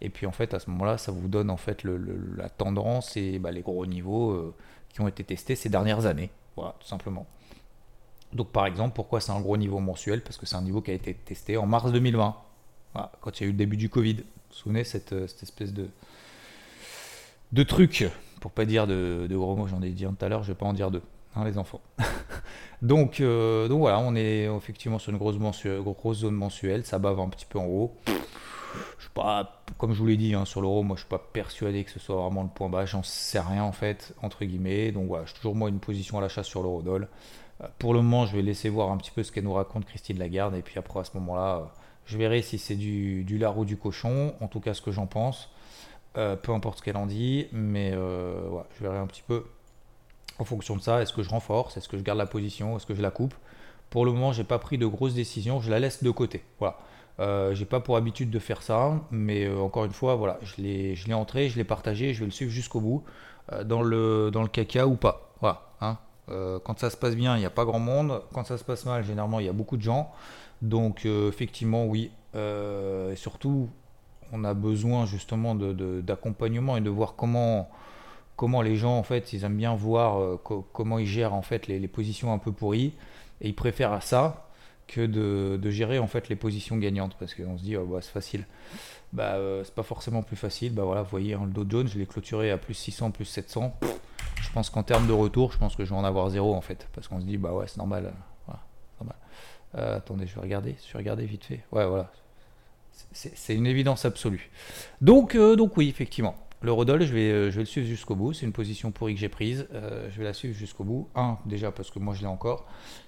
Et 0.00 0.10
puis 0.10 0.26
en 0.26 0.32
fait, 0.32 0.52
à 0.54 0.58
ce 0.58 0.70
moment-là, 0.70 0.98
ça 0.98 1.10
vous 1.10 1.28
donne 1.28 1.50
en 1.50 1.56
fait 1.56 1.84
la 1.84 2.48
tendance 2.50 3.16
et 3.16 3.38
bah, 3.38 3.50
les 3.50 3.62
gros 3.62 3.86
niveaux 3.86 4.30
euh, 4.32 4.54
qui 4.90 5.00
ont 5.00 5.08
été 5.08 5.24
testés 5.24 5.56
ces 5.56 5.70
dernières 5.70 6.06
années. 6.06 6.30
Voilà, 6.54 6.74
tout 6.78 6.86
simplement. 6.86 7.26
Donc 8.32 8.50
par 8.50 8.66
exemple, 8.66 8.94
pourquoi 8.94 9.20
c'est 9.20 9.32
un 9.32 9.40
gros 9.40 9.56
niveau 9.56 9.78
mensuel? 9.78 10.22
Parce 10.22 10.36
que 10.36 10.44
c'est 10.44 10.56
un 10.56 10.62
niveau 10.62 10.82
qui 10.82 10.90
a 10.90 10.94
été 10.94 11.14
testé 11.14 11.56
en 11.56 11.66
mars 11.66 11.90
2020, 11.90 12.36
quand 13.20 13.40
il 13.40 13.42
y 13.42 13.46
a 13.46 13.48
eu 13.48 13.52
le 13.52 13.58
début 13.58 13.76
du 13.76 13.88
Covid. 13.88 14.24
Vous 14.56 14.62
souvenez, 14.62 14.84
cette, 14.84 15.12
euh, 15.12 15.26
cette 15.26 15.42
espèce 15.42 15.74
de, 15.74 15.86
de 17.52 17.62
truc, 17.62 18.08
pour 18.40 18.50
pas 18.50 18.64
dire 18.64 18.86
de, 18.86 19.28
gros 19.30 19.54
mots, 19.54 19.66
j'en 19.66 19.82
ai 19.82 19.90
dit 19.90 20.06
un 20.06 20.14
tout 20.14 20.24
à 20.24 20.30
l'heure, 20.30 20.42
je 20.42 20.48
vais 20.48 20.54
pas 20.54 20.64
en 20.64 20.72
dire 20.72 20.90
deux. 20.90 21.02
Hein, 21.34 21.44
les 21.44 21.58
enfants. 21.58 21.82
donc, 22.82 23.20
euh, 23.20 23.68
donc 23.68 23.80
voilà, 23.80 23.98
on 23.98 24.16
est 24.16 24.44
effectivement 24.44 24.98
sur 24.98 25.12
une 25.12 25.18
grosse, 25.18 25.36
grosse 25.36 26.18
zone 26.18 26.34
mensuelle, 26.34 26.86
ça 26.86 26.98
bave 26.98 27.20
un 27.20 27.28
petit 27.28 27.44
peu 27.44 27.58
en 27.58 27.66
haut. 27.66 27.94
Je 28.96 29.02
suis 29.02 29.12
pas, 29.12 29.62
comme 29.76 29.92
je 29.92 29.98
vous 29.98 30.06
l'ai 30.06 30.16
dit, 30.16 30.32
hein, 30.32 30.46
sur 30.46 30.62
l'euro, 30.62 30.82
moi 30.82 30.96
je 30.96 31.02
suis 31.02 31.10
pas 31.10 31.18
persuadé 31.18 31.84
que 31.84 31.90
ce 31.90 31.98
soit 31.98 32.16
vraiment 32.16 32.42
le 32.42 32.48
point 32.48 32.70
bas, 32.70 32.86
j'en 32.86 33.02
sais 33.02 33.40
rien 33.40 33.62
en 33.62 33.72
fait, 33.72 34.14
entre 34.22 34.46
guillemets. 34.46 34.90
Donc 34.90 35.06
voilà, 35.08 35.26
j'ai 35.26 35.34
toujours 35.34 35.54
moi 35.54 35.68
une 35.68 35.80
position 35.80 36.16
à 36.16 36.22
l'achat 36.22 36.42
sur 36.42 36.62
l'euro-doll. 36.62 37.08
Euh, 37.60 37.66
pour 37.78 37.92
le 37.92 38.00
moment, 38.00 38.24
je 38.24 38.34
vais 38.34 38.42
laisser 38.42 38.70
voir 38.70 38.90
un 38.90 38.96
petit 38.96 39.10
peu 39.10 39.22
ce 39.22 39.32
qu'elle 39.32 39.44
nous 39.44 39.52
raconte 39.52 39.84
Christine 39.84 40.18
Lagarde, 40.18 40.54
et 40.54 40.62
puis 40.62 40.78
après 40.78 41.00
à 41.00 41.04
ce 41.04 41.10
moment-là, 41.18 41.74
je 42.06 42.16
verrai 42.18 42.42
si 42.42 42.58
c'est 42.58 42.76
du, 42.76 43.24
du 43.24 43.38
lard 43.38 43.58
ou 43.58 43.64
du 43.64 43.76
cochon, 43.76 44.34
en 44.40 44.48
tout 44.48 44.60
cas 44.60 44.74
ce 44.74 44.82
que 44.82 44.92
j'en 44.92 45.06
pense. 45.06 45.50
peu 46.14 46.52
importe 46.52 46.78
ce 46.78 46.82
qu'elle 46.82 46.96
en 46.96 47.06
dit, 47.06 47.46
mais 47.52 47.92
je 47.92 48.82
verrai 48.82 48.98
un 48.98 49.06
petit 49.06 49.24
peu 49.26 49.44
en 50.38 50.44
fonction 50.44 50.76
de 50.76 50.82
ça, 50.82 51.02
est-ce 51.02 51.12
que 51.12 51.22
je 51.22 51.30
renforce, 51.30 51.76
est-ce 51.76 51.88
que 51.88 51.96
je 51.96 52.02
garde 52.02 52.18
la 52.18 52.26
position, 52.26 52.76
est-ce 52.76 52.86
que 52.86 52.94
je 52.94 53.02
la 53.02 53.10
coupe? 53.10 53.34
Pour 53.90 54.04
le 54.04 54.12
moment, 54.12 54.32
j'ai 54.32 54.44
pas 54.44 54.58
pris 54.58 54.78
de 54.78 54.86
grosses 54.86 55.14
décisions, 55.14 55.60
je 55.60 55.70
la 55.70 55.78
laisse 55.78 56.02
de 56.02 56.10
côté. 56.10 56.42
Voilà. 56.58 56.78
Euh, 57.18 57.54
j'ai 57.54 57.64
pas 57.64 57.80
pour 57.80 57.96
habitude 57.96 58.30
de 58.30 58.38
faire 58.38 58.62
ça, 58.62 59.00
mais 59.10 59.46
euh, 59.46 59.58
encore 59.58 59.84
une 59.86 59.92
fois, 59.92 60.16
voilà, 60.16 60.38
je 60.42 60.60
l'ai, 60.60 60.94
je 60.94 61.10
entré, 61.12 61.48
je 61.48 61.56
l'ai 61.56 61.64
partagé, 61.64 62.12
je 62.12 62.20
vais 62.20 62.26
le 62.26 62.32
suivre 62.32 62.50
jusqu'au 62.50 62.80
bout, 62.80 63.04
euh, 63.52 63.64
dans, 63.64 63.82
le, 63.82 64.30
dans 64.30 64.42
le 64.42 64.48
caca 64.48 64.86
ou 64.86 64.96
pas. 64.96 65.30
Voilà. 65.40 65.62
Hein. 65.80 65.98
quand 66.64 66.78
ça 66.78 66.90
se 66.90 66.96
passe 66.96 67.14
bien, 67.14 67.36
il 67.36 67.40
n'y 67.40 67.46
a 67.46 67.50
pas 67.50 67.64
grand 67.64 67.78
monde. 67.78 68.22
Quand 68.32 68.44
ça 68.44 68.58
se 68.58 68.64
passe 68.64 68.84
mal, 68.84 69.04
généralement, 69.04 69.40
il 69.40 69.46
y 69.46 69.48
a 69.48 69.52
beaucoup 69.52 69.76
de 69.76 69.82
gens. 69.82 70.12
Donc, 70.62 71.04
effectivement, 71.04 71.86
oui. 71.86 72.10
et 72.34 73.16
surtout, 73.16 73.68
on 74.32 74.44
a 74.44 74.54
besoin 74.54 75.06
justement 75.06 75.54
de, 75.54 76.00
d'accompagnement 76.00 76.76
et 76.76 76.80
de 76.80 76.90
voir 76.90 77.14
comment 77.16 77.68
comment 78.36 78.60
les 78.60 78.76
gens 78.76 78.98
en 78.98 79.02
fait 79.02 79.32
ils 79.32 79.44
aiment 79.44 79.56
bien 79.56 79.74
voir 79.74 80.20
euh, 80.20 80.36
comment 80.72 80.98
ils 80.98 81.06
gèrent 81.06 81.34
en 81.34 81.42
fait 81.42 81.66
les, 81.66 81.88
positions 81.88 82.32
un 82.32 82.38
peu 82.38 82.52
pourries. 82.52 82.92
Et 83.40 83.48
ils 83.48 83.54
préfèrent 83.54 84.02
ça 84.02 84.48
que 84.86 85.04
de, 85.04 85.70
gérer 85.70 85.98
en 85.98 86.06
fait 86.06 86.28
les 86.28 86.36
positions 86.36 86.76
gagnantes. 86.76 87.16
Parce 87.18 87.34
qu'on 87.34 87.58
se 87.58 87.62
dit 87.62 87.76
oh, 87.76 87.84
bah, 87.86 87.98
c'est 88.02 88.12
facile. 88.12 88.46
Bah 89.12 89.34
euh, 89.34 89.62
c'est 89.64 89.74
pas 89.74 89.82
forcément 89.82 90.22
plus 90.22 90.36
facile. 90.36 90.74
Bah 90.74 90.84
voilà 90.84 91.02
vous 91.02 91.10
voyez 91.10 91.34
le 91.34 91.50
Dow 91.50 91.64
Jones 91.68 91.88
je 91.88 91.98
l'ai 91.98 92.06
clôturé 92.06 92.50
à 92.50 92.58
plus 92.58 92.74
600 92.74 93.10
plus 93.10 93.24
700 93.24 93.74
je 94.42 94.52
pense 94.52 94.68
qu'en 94.68 94.82
termes 94.82 95.06
de 95.06 95.12
retour 95.12 95.52
je 95.52 95.58
pense 95.58 95.76
que 95.76 95.84
je 95.84 95.90
vais 95.90 95.96
en 95.96 96.04
avoir 96.04 96.28
zéro 96.30 96.54
en 96.54 96.60
fait. 96.60 96.88
Parce 96.94 97.08
qu'on 97.08 97.20
se 97.20 97.24
dit 97.26 97.38
bah 97.38 97.52
ouais 97.52 97.66
c'est 97.68 97.78
normal, 97.78 98.12
euh, 99.74 99.96
attendez 99.96 100.26
je 100.26 100.34
vais 100.34 100.40
regarder 100.40 100.76
je 100.86 100.92
vais 100.92 100.98
regarder 100.98 101.26
vite 101.26 101.44
fait 101.44 101.64
ouais 101.72 101.86
voilà 101.86 102.10
c'est 103.12 103.54
une 103.54 103.66
évidence 103.66 104.04
absolue 104.06 104.50
donc 105.00 105.36
donc 105.36 105.76
oui 105.76 105.88
effectivement 105.88 106.36
le 106.62 106.72
Rodol, 106.72 107.04
je 107.04 107.12
vais, 107.12 107.30
euh, 107.30 107.50
je 107.50 107.60
le 107.60 107.66
suivre 107.66 107.86
jusqu'au 107.86 108.14
bout. 108.14 108.32
C'est 108.32 108.46
une 108.46 108.52
position 108.52 108.90
pourrie 108.90 109.14
que 109.14 109.20
j'ai 109.20 109.28
prise. 109.28 109.68
Euh, 109.72 110.08
je 110.10 110.18
vais 110.18 110.24
la 110.24 110.32
suivre 110.32 110.54
jusqu'au 110.54 110.84
bout. 110.84 111.08
Un, 111.14 111.38
déjà 111.44 111.70
parce 111.70 111.90
que 111.90 111.98
moi 111.98 112.14
je 112.14 112.22
l'ai 112.22 112.26
encore. 112.26 112.66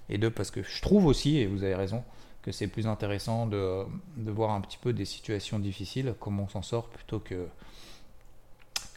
Et 0.08 0.18
deux, 0.18 0.30
parce 0.30 0.50
que 0.50 0.62
je 0.62 0.82
trouve 0.82 1.06
aussi, 1.06 1.38
et 1.38 1.46
vous 1.46 1.64
avez 1.64 1.74
raison, 1.74 2.04
que 2.42 2.52
c'est 2.52 2.68
plus 2.68 2.86
intéressant 2.86 3.46
de, 3.46 3.84
de, 4.16 4.30
voir 4.30 4.50
un 4.50 4.60
petit 4.60 4.78
peu 4.78 4.92
des 4.92 5.04
situations 5.04 5.58
difficiles, 5.58 6.14
comment 6.20 6.44
on 6.44 6.48
s'en 6.48 6.62
sort, 6.62 6.88
plutôt 6.88 7.18
que, 7.20 7.48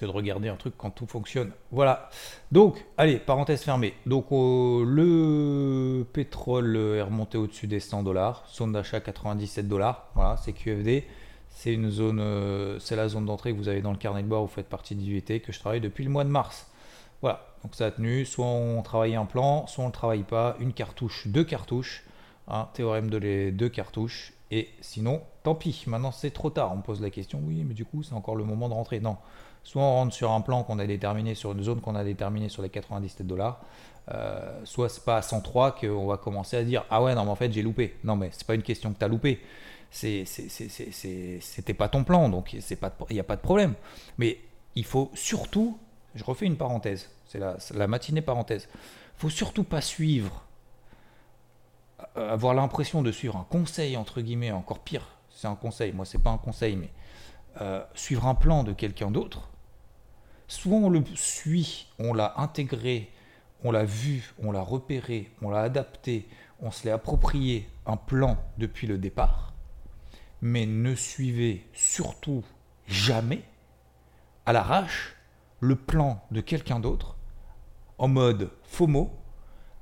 de 0.05 0.11
regarder 0.11 0.49
un 0.49 0.55
truc 0.55 0.73
quand 0.77 0.89
tout 0.89 1.07
fonctionne. 1.07 1.51
Voilà. 1.71 2.09
Donc, 2.51 2.85
allez, 2.97 3.17
parenthèse 3.17 3.61
fermée. 3.61 3.93
Donc, 4.05 4.27
le 4.31 6.05
pétrole 6.13 6.75
est 6.75 7.01
remonté 7.01 7.37
au-dessus 7.37 7.67
des 7.67 7.79
100 7.79 8.03
dollars. 8.03 8.43
Zone 8.53 8.71
d'achat 8.71 8.99
97 8.99 9.67
dollars. 9.67 10.07
Voilà, 10.15 10.37
c'est 10.37 10.53
QFD. 10.53 11.05
C'est 11.49 11.73
une 11.73 11.91
zone, 11.91 12.19
euh, 12.19 12.79
c'est 12.79 12.95
la 12.95 13.07
zone 13.07 13.25
d'entrée 13.25 13.51
que 13.51 13.57
vous 13.57 13.67
avez 13.67 13.81
dans 13.81 13.91
le 13.91 13.97
carnet 13.97 14.23
de 14.23 14.27
bord. 14.27 14.41
Vous 14.41 14.51
faites 14.51 14.69
partie 14.69 14.95
du 14.95 15.17
UT 15.17 15.41
que 15.41 15.51
je 15.51 15.59
travaille 15.59 15.81
depuis 15.81 16.03
le 16.03 16.09
mois 16.09 16.23
de 16.23 16.29
mars. 16.29 16.67
Voilà, 17.21 17.45
donc 17.63 17.75
ça 17.75 17.87
a 17.87 17.91
tenu. 17.91 18.25
Soit 18.25 18.45
on 18.45 18.81
travaille 18.81 19.15
un 19.15 19.25
plan, 19.25 19.67
soit 19.67 19.83
on 19.83 19.87
ne 19.87 19.93
travaille 19.93 20.23
pas. 20.23 20.55
Une 20.59 20.73
cartouche, 20.73 21.27
deux 21.27 21.43
cartouches. 21.43 22.03
Un 22.47 22.67
théorème 22.73 23.09
de 23.09 23.17
les 23.17 23.51
deux 23.51 23.69
cartouches. 23.69 24.33
Et 24.49 24.69
sinon, 24.81 25.21
tant 25.43 25.55
pis. 25.55 25.83
Maintenant, 25.87 26.11
c'est 26.11 26.31
trop 26.31 26.49
tard. 26.49 26.73
On 26.73 26.81
pose 26.81 27.01
la 27.01 27.09
question. 27.09 27.41
Oui, 27.43 27.63
mais 27.63 27.73
du 27.73 27.85
coup, 27.85 28.03
c'est 28.03 28.13
encore 28.13 28.35
le 28.35 28.43
moment 28.43 28.67
de 28.67 28.73
rentrer. 28.73 28.99
Non. 28.99 29.17
Soit 29.63 29.81
on 29.81 29.93
rentre 29.93 30.13
sur 30.13 30.31
un 30.31 30.41
plan 30.41 30.63
qu'on 30.63 30.79
a 30.79 30.87
déterminé, 30.87 31.35
sur 31.35 31.51
une 31.51 31.63
zone 31.63 31.81
qu'on 31.81 31.95
a 31.95 32.03
déterminée 32.03 32.49
sur 32.49 32.61
les 32.63 32.69
97 32.69 33.25
dollars. 33.25 33.61
Euh, 34.09 34.59
soit 34.65 34.89
c'est 34.89 35.05
pas 35.05 35.17
à 35.17 35.21
103 35.21 35.75
qu'on 35.75 36.07
va 36.07 36.17
commencer 36.17 36.57
à 36.57 36.63
dire 36.63 36.83
ah 36.89 37.03
ouais 37.03 37.13
non 37.13 37.23
mais 37.23 37.29
en 37.29 37.35
fait 37.35 37.53
j'ai 37.53 37.61
loupé 37.61 37.95
non 38.03 38.15
mais 38.15 38.29
c'est 38.31 38.47
pas 38.47 38.55
une 38.55 38.63
question 38.63 38.91
que 38.91 38.97
tu 38.97 39.05
as 39.05 39.07
loupé 39.07 39.39
c'était 39.91 41.73
pas 41.75 41.87
ton 41.87 42.03
plan 42.03 42.27
donc 42.27 42.51
il 42.53 42.63
n'y 43.11 43.19
a 43.19 43.23
pas 43.23 43.35
de 43.35 43.41
problème 43.41 43.75
mais 44.17 44.39
il 44.73 44.85
faut 44.85 45.11
surtout 45.13 45.77
je 46.15 46.23
refais 46.23 46.47
une 46.47 46.57
parenthèse 46.57 47.11
c'est 47.27 47.39
la, 47.39 47.87
matinée 47.87 48.23
parenthèse 48.23 48.67
faut 49.17 49.29
surtout 49.29 49.63
pas 49.63 49.81
suivre 49.81 50.45
euh, 52.17 52.33
avoir 52.33 52.55
l'impression 52.55 53.03
de 53.03 53.11
suivre 53.11 53.37
un 53.37 53.45
conseil 53.49 53.97
entre 53.97 54.21
guillemets 54.21 54.51
encore 54.51 54.79
pire 54.79 55.07
c'est 55.29 55.47
un 55.47 55.55
conseil 55.55 55.91
moi 55.91 56.05
c'est 56.05 56.23
pas 56.23 56.31
un 56.31 56.39
conseil 56.39 56.75
mais 56.75 56.89
euh, 57.61 57.83
suivre 57.93 58.25
un 58.25 58.35
plan 58.35 58.63
de 58.63 58.73
quelqu'un 58.73 59.11
d'autre 59.11 59.50
soit 60.51 60.77
on 60.77 60.89
le 60.89 61.03
suit 61.15 61.87
on 61.99 62.13
l'a 62.13 62.33
intégré 62.37 63.11
on 63.63 63.71
l'a 63.71 63.83
vu, 63.83 64.33
on 64.39 64.51
l'a 64.51 64.61
repéré, 64.61 65.31
on 65.41 65.49
l'a 65.49 65.61
adapté, 65.61 66.27
on 66.61 66.71
se 66.71 66.85
l'est 66.85 66.91
approprié 66.91 67.69
un 67.85 67.97
plan 67.97 68.37
depuis 68.57 68.87
le 68.87 68.97
départ, 68.97 69.53
mais 70.41 70.65
ne 70.65 70.95
suivez 70.95 71.65
surtout 71.73 72.43
jamais 72.87 73.43
à 74.45 74.53
l'arrache 74.53 75.15
le 75.59 75.75
plan 75.75 76.23
de 76.31 76.41
quelqu'un 76.41 76.79
d'autre 76.79 77.15
en 77.97 78.07
mode 78.07 78.49
FOMO 78.63 79.11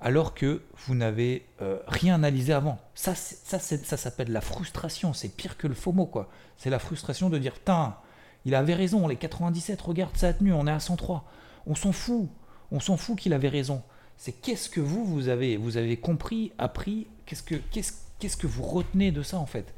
alors 0.02 0.34
que 0.34 0.62
vous 0.86 0.96
n'avez 0.96 1.46
euh, 1.62 1.80
rien 1.88 2.16
analysé 2.16 2.54
avant. 2.54 2.80
Ça 2.96 3.16
s'appelle 3.16 4.32
la 4.32 4.42
frustration, 4.42 5.14
c'est 5.14 5.30
pire 5.30 5.58
que 5.58 5.68
le 5.68 5.74
FOMO 5.74 6.06
quoi. 6.06 6.30
C'est 6.58 6.70
la 6.70 6.80
frustration 6.80 7.30
de 7.30 7.38
dire, 7.38 7.54
putain, 7.54 7.98
il 8.46 8.56
avait 8.56 8.74
raison, 8.74 9.08
les 9.08 9.16
97, 9.16 9.82
regarde, 9.82 10.16
ça 10.16 10.30
a 10.30 10.34
tenu, 10.34 10.54
on 10.54 10.68
est 10.68 10.72
à 10.72 10.80
103. 10.80 11.26
On 11.68 11.76
s'en 11.76 11.92
fout, 11.92 12.30
on 12.72 12.80
s'en 12.80 12.98
fout 12.98 13.18
qu'il 13.18 13.34
avait 13.34 13.50
raison. 13.50 13.82
C'est 14.18 14.32
qu'est-ce 14.32 14.70
que 14.70 14.82
vous, 14.82 15.06
vous 15.06 15.30
avez, 15.30 15.58
vous 15.58 15.78
avez 15.78 15.98
compris, 15.98 16.52
appris, 16.58 17.08
qu'est-ce 17.26 17.44
que, 17.44 17.56
qu'est-ce, 17.56 17.94
qu'est-ce 18.20 18.38
que 18.38 18.48
vous 18.48 18.64
retenez 18.64 19.12
de 19.12 19.24
ça 19.24 19.38
en 19.38 19.46
fait? 19.46 19.74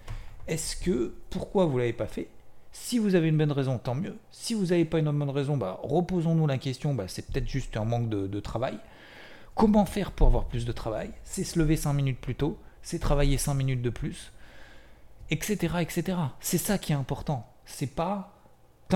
Est-ce 0.48 0.76
que, 0.76 1.14
pourquoi 1.30 1.66
vous 1.66 1.76
ne 1.76 1.80
l'avez 1.80 1.94
pas 1.94 2.08
fait? 2.08 2.28
Si 2.72 3.00
vous 3.00 3.16
avez 3.16 3.28
une 3.28 3.38
bonne 3.38 3.52
raison, 3.52 3.78
tant 3.78 3.96
mieux. 3.96 4.18
Si 4.32 4.54
vous 4.54 4.68
n'avez 4.68 4.86
pas 4.86 5.00
une 5.00 5.12
bonne 5.12 5.30
raison, 5.30 5.58
bah, 5.58 5.80
reposons-nous 5.84 6.48
la 6.48 6.58
question, 6.58 6.94
bah, 6.94 7.06
c'est 7.08 7.28
peut-être 7.28 7.48
juste 7.48 7.76
un 7.78 7.86
manque 7.86 8.10
de, 8.10 8.40
travail. 8.40 8.78
Comment 9.56 9.86
faire 9.86 10.12
pour 10.12 10.28
avoir 10.28 10.46
plus 10.46 10.66
de 10.66 10.72
travail? 10.72 11.12
C'est 11.24 11.44
se 11.44 11.60
lever 11.60 11.76
5 11.76 11.94
minutes 11.94 12.20
plus 12.20 12.36
tôt, 12.36 12.58
c'est 12.82 13.00
travailler 13.00 13.38
5 13.38 13.54
minutes 13.54 13.82
de 13.82 13.90
plus, 13.90 14.32
etc. 15.30 15.76
etc. 15.82 16.18
C'est 16.40 16.58
ça 16.58 16.78
qui 16.78 16.94
est 16.94 16.96
important. 16.96 17.46
C'est 17.66 17.94
pas, 17.94 18.41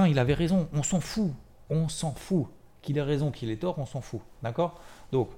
il 0.03 0.19
avait 0.19 0.33
raison, 0.33 0.67
on 0.73 0.83
s'en 0.83 0.99
fout, 0.99 1.31
on 1.69 1.87
s'en 1.87 2.13
fout 2.13 2.47
qu'il 2.81 2.97
ait 2.97 3.01
raison, 3.01 3.31
qu'il 3.31 3.49
ait 3.49 3.57
tort, 3.57 3.79
on 3.79 3.85
s'en 3.85 4.01
fout. 4.01 4.21
D'accord? 4.43 4.81
Donc, 5.11 5.29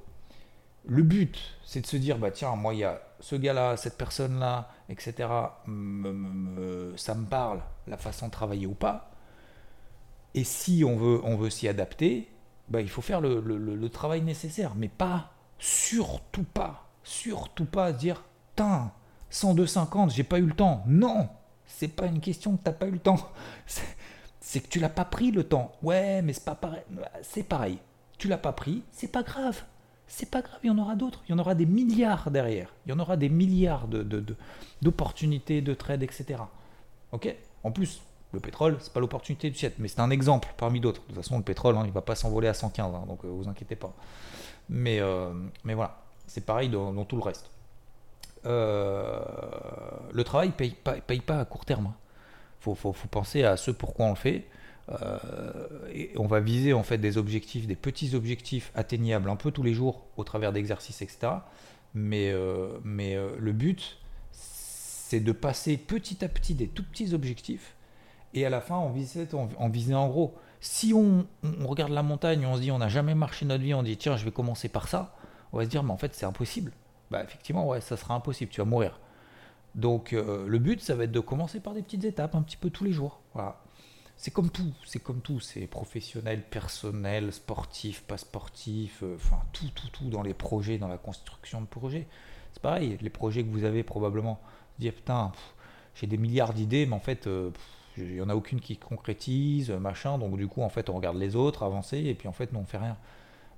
le 0.86 1.04
but, 1.04 1.38
c'est 1.64 1.82
de 1.82 1.86
se 1.86 1.98
dire, 1.98 2.18
bah 2.18 2.32
tiens, 2.32 2.56
moi, 2.56 2.74
il 2.74 2.80
y 2.80 2.84
a 2.84 3.02
ce 3.20 3.36
gars-là, 3.36 3.78
cette 3.78 3.98
personne-là, 3.98 4.70
etc. 4.90 5.30
ça 5.68 7.16
me 7.16 7.26
parle, 7.30 7.62
la 7.88 7.98
façon 7.98 8.28
de 8.28 8.32
travailler 8.32 8.68
ou 8.68 8.74
pas. 8.74 9.12
Et 10.34 10.44
si 10.44 10.84
on 10.86 10.96
veut, 10.96 11.20
on 11.24 11.36
veut 11.36 11.50
s'y 11.50 11.68
adapter, 11.68 12.30
bah, 12.70 12.82
il 12.82 12.90
faut 12.90 13.02
faire 13.02 13.22
le, 13.22 13.88
travail 13.90 14.22
nécessaire. 14.22 14.76
Mais 14.76 14.90
pas, 14.90 15.32
surtout 15.58 16.44
pas, 16.44 16.90
surtout 17.04 17.66
pas 17.66 17.92
dire, 17.92 18.24
putain, 18.50 18.92
102,50, 19.32 20.12
j'ai 20.12 20.24
pas 20.24 20.40
eu 20.40 20.46
le 20.46 20.54
temps. 20.54 20.84
Non, 20.88 21.30
c'est 21.66 21.88
pas 21.88 22.06
une 22.06 22.20
question 22.20 22.56
que 22.56 22.64
t'as 22.64 22.72
pas 22.72 22.88
eu 22.88 22.92
le 22.92 23.00
temps 23.00 23.18
c'est 24.40 24.60
que 24.60 24.68
tu 24.68 24.80
l'as 24.80 24.90
pas 24.90 25.06
pris 25.06 25.32
le 25.32 25.44
temps. 25.44 25.72
Ouais, 25.84 26.22
mais 26.22 26.34
c'est 26.34 26.46
pas 26.46 26.56
pareil. 26.56 26.84
C'est 27.22 27.44
pareil. 27.44 27.80
Tu 28.18 28.28
l'as 28.28 28.38
pas 28.38 28.54
pris, 28.54 28.84
c'est 28.92 29.12
pas 29.12 29.24
grave. 29.24 29.64
C'est 30.08 30.32
pas 30.32 30.42
grave, 30.42 30.60
il 30.64 30.68
y 30.68 30.70
en 30.70 30.78
aura 30.78 30.96
d'autres. 30.96 31.22
Il 31.28 31.32
y 31.32 31.36
en 31.36 31.40
aura 31.40 31.54
des 31.54 31.66
milliards 31.66 32.32
derrière. 32.32 32.74
Il 32.86 32.90
y 32.90 32.94
en 32.94 33.00
aura 33.00 33.18
des 33.18 33.30
milliards 33.30 33.88
de, 33.88 34.04
d'opportunités, 34.82 35.62
de, 35.62 35.74
trades, 35.74 36.04
etc. 36.04 36.42
Ok? 37.12 37.36
En 37.64 37.72
plus, 37.72 38.02
le 38.32 38.40
pétrole, 38.40 38.78
c'est 38.80 38.94
pas 38.94 39.02
l'opportunité 39.02 39.50
du 39.50 39.58
siècle, 39.58 39.76
mais 39.80 39.90
c'est 39.90 40.00
un 40.00 40.10
exemple 40.10 40.54
parmi 40.58 40.80
d'autres. 40.80 41.02
De 41.02 41.08
toute 41.08 41.16
façon, 41.16 41.38
le 41.38 41.44
pétrole, 41.44 41.76
hein, 41.76 41.84
il 41.86 41.92
va 41.92 42.02
pas 42.02 42.16
s'envoler 42.16 42.48
à 42.48 42.54
115, 42.54 42.96
hein, 42.96 43.04
donc 43.08 43.26
euh, 43.26 43.28
vous 43.28 43.50
inquiétez 43.50 43.76
pas. 43.76 43.94
Mais, 44.70 45.00
euh, 45.00 45.34
voilà, 45.64 45.98
c'est 46.26 46.46
pareil 46.46 46.70
dans, 46.70 47.04
tout 47.04 47.18
le 47.18 47.24
reste. 47.24 47.50
Euh, 48.46 49.20
le 50.12 50.24
travail 50.24 50.52
paye 50.52 50.72
pas, 50.72 50.94
paye 50.94 51.20
pas 51.20 51.40
à 51.40 51.46
court 51.46 51.66
terme. 51.66 51.88
Hein 51.88 51.96
faut, 52.60 52.76
faut, 52.76 52.94
penser 53.10 53.44
à 53.44 53.58
ce 53.58 53.72
pourquoi 53.72 54.06
on 54.06 54.10
le 54.10 54.16
fait. 54.16 54.46
Euh, 54.90 55.20
et 55.94 56.14
on 56.16 56.28
va 56.28 56.40
viser 56.40 56.74
en 56.74 56.84
fait 56.84 56.98
des 56.98 57.18
objectifs, 57.18 57.68
des 57.68 57.76
petits 57.76 58.16
objectifs 58.16 58.72
atteignables 58.74 59.30
un 59.30 59.36
peu 59.36 59.52
tous 59.52 59.64
les 59.64 59.74
jours 59.74 60.06
au 60.16 60.24
travers 60.24 60.54
d'exercices, 60.54 61.02
etc. 61.02 61.28
Mais, 61.94 62.32
euh, 62.32 62.80
euh, 62.86 63.36
le 63.38 63.52
but, 63.52 63.98
c'est 64.32 65.20
de 65.20 65.32
passer 65.32 65.78
petit 65.78 66.24
à 66.24 66.30
petit 66.30 66.54
des 66.54 66.68
tout 66.68 66.84
petits 66.84 67.14
objectifs 67.14 67.76
et 68.34 68.46
à 68.46 68.50
la 68.50 68.62
fin 68.62 68.78
on 68.78 68.90
vise 68.92 69.94
en, 69.94 70.08
gros. 70.08 70.36
Si 70.60 70.94
on, 70.94 71.26
on, 71.44 71.68
regarde 71.68 71.92
la 71.92 72.04
montagne, 72.04 72.46
on 72.46 72.56
se 72.56 72.62
dit 72.62 72.72
on 72.72 72.78
n'a 72.78 72.90
jamais 72.90 73.16
marché 73.16 73.46
notre 73.46 73.64
vie, 73.64 73.74
on 73.74 73.84
dit 73.84 73.98
tiens 73.98 74.18
je 74.18 74.26
vais 74.26 74.32
commencer 74.32 74.70
par 74.70 74.88
ça, 74.88 75.16
on 75.54 75.58
va 75.58 75.64
se 75.64 75.70
dire 75.70 75.84
mais 75.84 75.92
en 75.92 75.98
fait 75.98 76.14
c'est 76.14 76.26
impossible. 76.26 76.72
Bah 77.10 77.24
effectivement 77.24 77.66
ouais 77.68 77.82
ça 77.82 77.96
sera 77.96 78.16
impossible, 78.16 78.52
tu 78.52 78.60
vas 78.60 78.66
mourir. 78.66 79.00
Donc 79.78 80.12
euh, 80.12 80.46
le 80.48 80.60
but, 80.60 80.82
ça 80.82 80.96
va 80.96 81.06
être 81.06 81.12
de 81.12 81.20
commencer 81.20 81.60
par 81.60 81.74
des 81.74 81.84
petites 81.84 82.04
étapes, 82.04 82.36
un 82.36 82.42
petit 82.42 82.58
peu 82.58 82.70
tous 82.70 82.84
les 82.84 82.92
jours. 82.92 83.22
Voilà. 83.34 83.62
C'est 84.18 84.32
comme 84.32 84.50
tout, 84.50 84.74
c'est 84.84 85.00
comme 85.00 85.22
tout, 85.22 85.40
c'est 85.40 85.68
professionnel, 85.68 86.42
personnel, 86.42 87.32
sportif, 87.32 88.02
pas 88.02 88.18
sportif, 88.18 89.04
euh, 89.04 89.16
enfin 89.16 89.40
tout, 89.54 89.70
tout, 89.76 89.90
tout 89.90 90.10
dans 90.10 90.24
les 90.24 90.34
projets, 90.34 90.80
dans 90.80 90.88
la 90.88 90.98
construction 90.98 91.62
de 91.62 91.68
projets. 91.68 92.08
C'est 92.54 92.62
pareil, 92.62 92.98
les 93.00 93.12
projets 93.12 93.44
que 93.44 93.50
vous 93.50 93.64
avez 93.64 93.84
probablement, 93.84 94.42
vous 94.44 94.86
dites 94.86 94.96
putain, 94.96 95.32
j'ai 95.94 96.08
des 96.08 96.18
milliards 96.18 96.54
d'idées, 96.54 96.88
mais 96.88 96.96
en 96.96 97.00
fait, 97.00 97.28
euh, 97.28 97.52
il 97.98 98.16
n'y 98.16 98.22
en 98.22 98.30
a 98.30 98.36
aucune 98.36 98.60
qui 98.60 98.78
concrétise, 98.78 99.70
machin, 99.70 100.18
donc 100.18 100.38
du 100.38 100.48
coup, 100.48 100.64
en 100.64 100.70
fait, 100.70 100.90
on 100.90 100.96
regarde 100.96 101.18
les 101.18 101.36
autres 101.36 101.62
avancer, 101.62 102.00
et 102.00 102.16
puis 102.16 102.28
en 102.28 102.34
fait, 102.34 102.52
non, 102.52 102.62
on 102.62 102.66
fait 102.66 102.78
rien. 102.80 102.98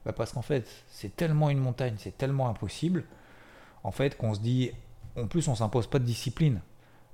Bah, 0.05 0.11
parce 0.11 0.33
qu'en 0.33 0.41
fait, 0.41 0.67
c'est 0.89 1.15
tellement 1.15 1.49
une 1.49 1.59
montagne, 1.59 1.95
c'est 1.97 2.17
tellement 2.17 2.49
impossible, 2.49 3.05
en 3.83 3.91
fait, 3.91 4.17
qu'on 4.17 4.33
se 4.33 4.41
dit, 4.41 4.71
en 5.23 5.27
plus, 5.27 5.47
on 5.47 5.55
s'impose 5.55 5.87
pas 5.87 5.99
de 5.99 6.05
discipline. 6.05 6.61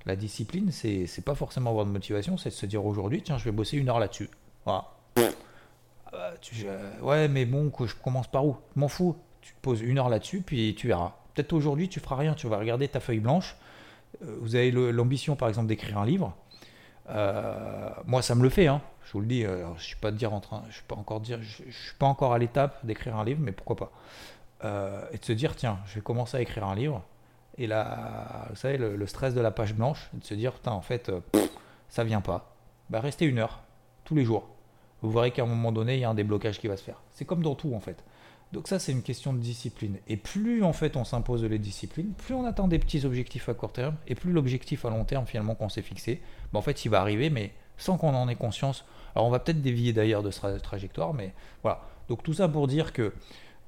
La 0.06 0.16
discipline, 0.16 0.72
c'est, 0.72 1.08
c'est 1.08 1.24
pas 1.24 1.36
forcément 1.36 1.72
avoir 1.72 1.86
de 1.86 1.92
motivation, 1.92 2.38
c'est 2.38 2.50
de 2.50 2.56
se 2.56 2.66
dire 2.66 2.86
aujourd'hui, 2.86 3.24
tiens, 3.24 3.38
je 3.38 3.46
vais 3.46 3.52
bosser 3.52 3.78
une 3.78 3.90
heure 3.90 4.00
là-dessus. 4.00 4.30
Voilà. 4.66 4.86
Ah, 6.14 6.32
ouais, 7.02 7.28
mais 7.28 7.46
bon, 7.46 7.70
que 7.70 7.88
je 7.88 7.96
commence 7.96 8.28
par 8.28 8.46
où? 8.46 8.58
M'en 8.76 8.88
fous. 8.88 9.16
Tu 9.42 9.54
te 9.54 9.60
poses 9.62 9.82
une 9.82 10.00
heure 10.00 10.10
là-dessus, 10.10 10.42
puis 10.42 10.76
tu 10.76 10.88
verras. 10.88 11.14
Peut-être 11.34 11.54
aujourd'hui, 11.54 11.90
tu 11.90 12.00
feras 12.00 12.16
rien, 12.16 12.34
tu 12.34 12.48
vas 12.48 12.58
regarder 12.58 12.88
ta 12.88 13.00
feuille 13.00 13.20
blanche. 13.20 13.56
Euh, 14.24 14.38
vous 14.42 14.56
avez 14.56 14.72
l'ambition, 14.72 15.36
par 15.36 15.50
exemple, 15.50 15.68
d'écrire 15.68 15.98
un 15.98 16.06
livre. 16.06 16.36
Euh, 17.10 17.90
moi, 18.06 18.22
ça 18.22 18.34
me 18.36 18.44
le 18.44 18.50
fait, 18.50 18.68
hein. 18.68 18.82
je 19.06 19.12
vous 19.14 19.22
le 19.22 19.28
dis. 19.28 19.46
Euh, 19.46 19.66
je 19.78 19.84
suis 19.84 19.96
pas 19.98 20.12
dire 20.12 20.34
en 20.34 20.40
train, 20.40 20.64
je 20.70 20.76
suis 20.76 20.84
pas 20.84 20.96
encore 20.96 21.24
je, 21.24 21.36
suis 21.36 21.96
pas 22.00 22.08
encore 22.08 22.34
à 22.34 22.40
l'étape 22.40 22.84
d'écrire 22.86 23.18
un 23.18 23.26
livre, 23.26 23.42
mais 23.42 23.52
pourquoi 23.52 23.76
pas 23.76 23.92
Et 25.12 25.18
de 25.18 25.26
se 25.26 25.34
dire, 25.34 25.56
tiens, 25.56 25.80
je 25.86 25.96
vais 25.96 26.02
commencer 26.02 26.38
à 26.38 26.42
écrire 26.42 26.66
un 26.66 26.76
livre. 26.76 27.04
Et 27.58 27.68
là, 27.68 28.48
vous 28.50 28.56
savez, 28.56 28.78
le, 28.78 29.08
stress 29.08 29.34
de 29.34 29.42
la 29.42 29.52
page 29.52 29.74
blanche, 29.74 30.10
de 30.14 30.24
se 30.24 30.34
dire, 30.34 30.54
putain, 30.54 30.72
en 30.72 30.82
fait, 30.82 31.10
euh, 31.10 31.20
ça 31.90 32.04
vient 32.04 32.22
pas. 32.22 32.56
Bah, 32.90 33.00
restez 33.00 33.26
une 33.26 33.40
heure, 33.40 33.62
tous 34.04 34.16
les 34.16 34.26
jours. 34.26 34.48
Vous 35.02 35.12
verrez 35.12 35.32
qu'à 35.32 35.44
un 35.44 35.48
moment 35.48 35.72
donné, 35.72 35.96
il 35.96 36.00
y 36.00 36.04
a 36.04 36.10
un 36.10 36.16
déblocage 36.16 36.60
qui 36.60 36.68
va 36.68 36.78
se 36.78 36.84
faire. 36.84 37.02
C'est 37.12 37.26
comme 37.26 37.42
dans 37.42 37.56
tout, 37.56 37.74
en 37.74 37.80
fait. 37.80 38.04
Donc 38.52 38.68
ça, 38.68 38.80
c'est 38.80 38.92
une 38.92 39.02
question 39.02 39.34
de 39.34 39.40
discipline. 39.40 39.98
Et 40.08 40.18
plus, 40.18 40.64
en 40.64 40.74
fait, 40.74 40.98
on 40.98 41.04
s'impose 41.04 41.44
les 41.44 41.60
disciplines, 41.60 42.14
plus 42.14 42.36
on 42.36 42.46
attend 42.46 42.68
des 42.68 42.80
petits 42.80 43.06
objectifs 43.06 43.50
à 43.50 43.54
court 43.54 43.72
terme, 43.72 43.96
et 44.08 44.16
plus 44.16 44.32
l'objectif 44.32 44.86
à 44.86 44.90
long 44.90 45.06
terme, 45.06 45.26
finalement, 45.26 45.56
qu'on 45.56 45.70
s'est 45.70 45.82
fixé, 45.82 46.22
bah, 46.52 46.60
en 46.60 46.62
fait, 46.62 46.86
il 46.86 46.90
va 46.90 47.02
arriver, 47.02 47.30
mais 47.30 47.54
sans 47.78 47.98
qu'on 47.98 48.14
en 48.14 48.28
ait 48.28 48.36
conscience. 48.36 48.86
Alors, 49.16 49.28
on 49.28 49.32
va 49.32 49.40
peut-être 49.40 49.62
dévier 49.62 49.94
d'ailleurs 49.94 50.24
de 50.24 50.32
cette 50.32 50.62
trajectoire, 50.62 51.14
mais 51.14 51.34
voilà. 51.64 51.82
Donc 52.10 52.24
tout 52.24 52.34
ça 52.34 52.48
pour 52.48 52.68
dire 52.68 52.94
que 52.94 53.14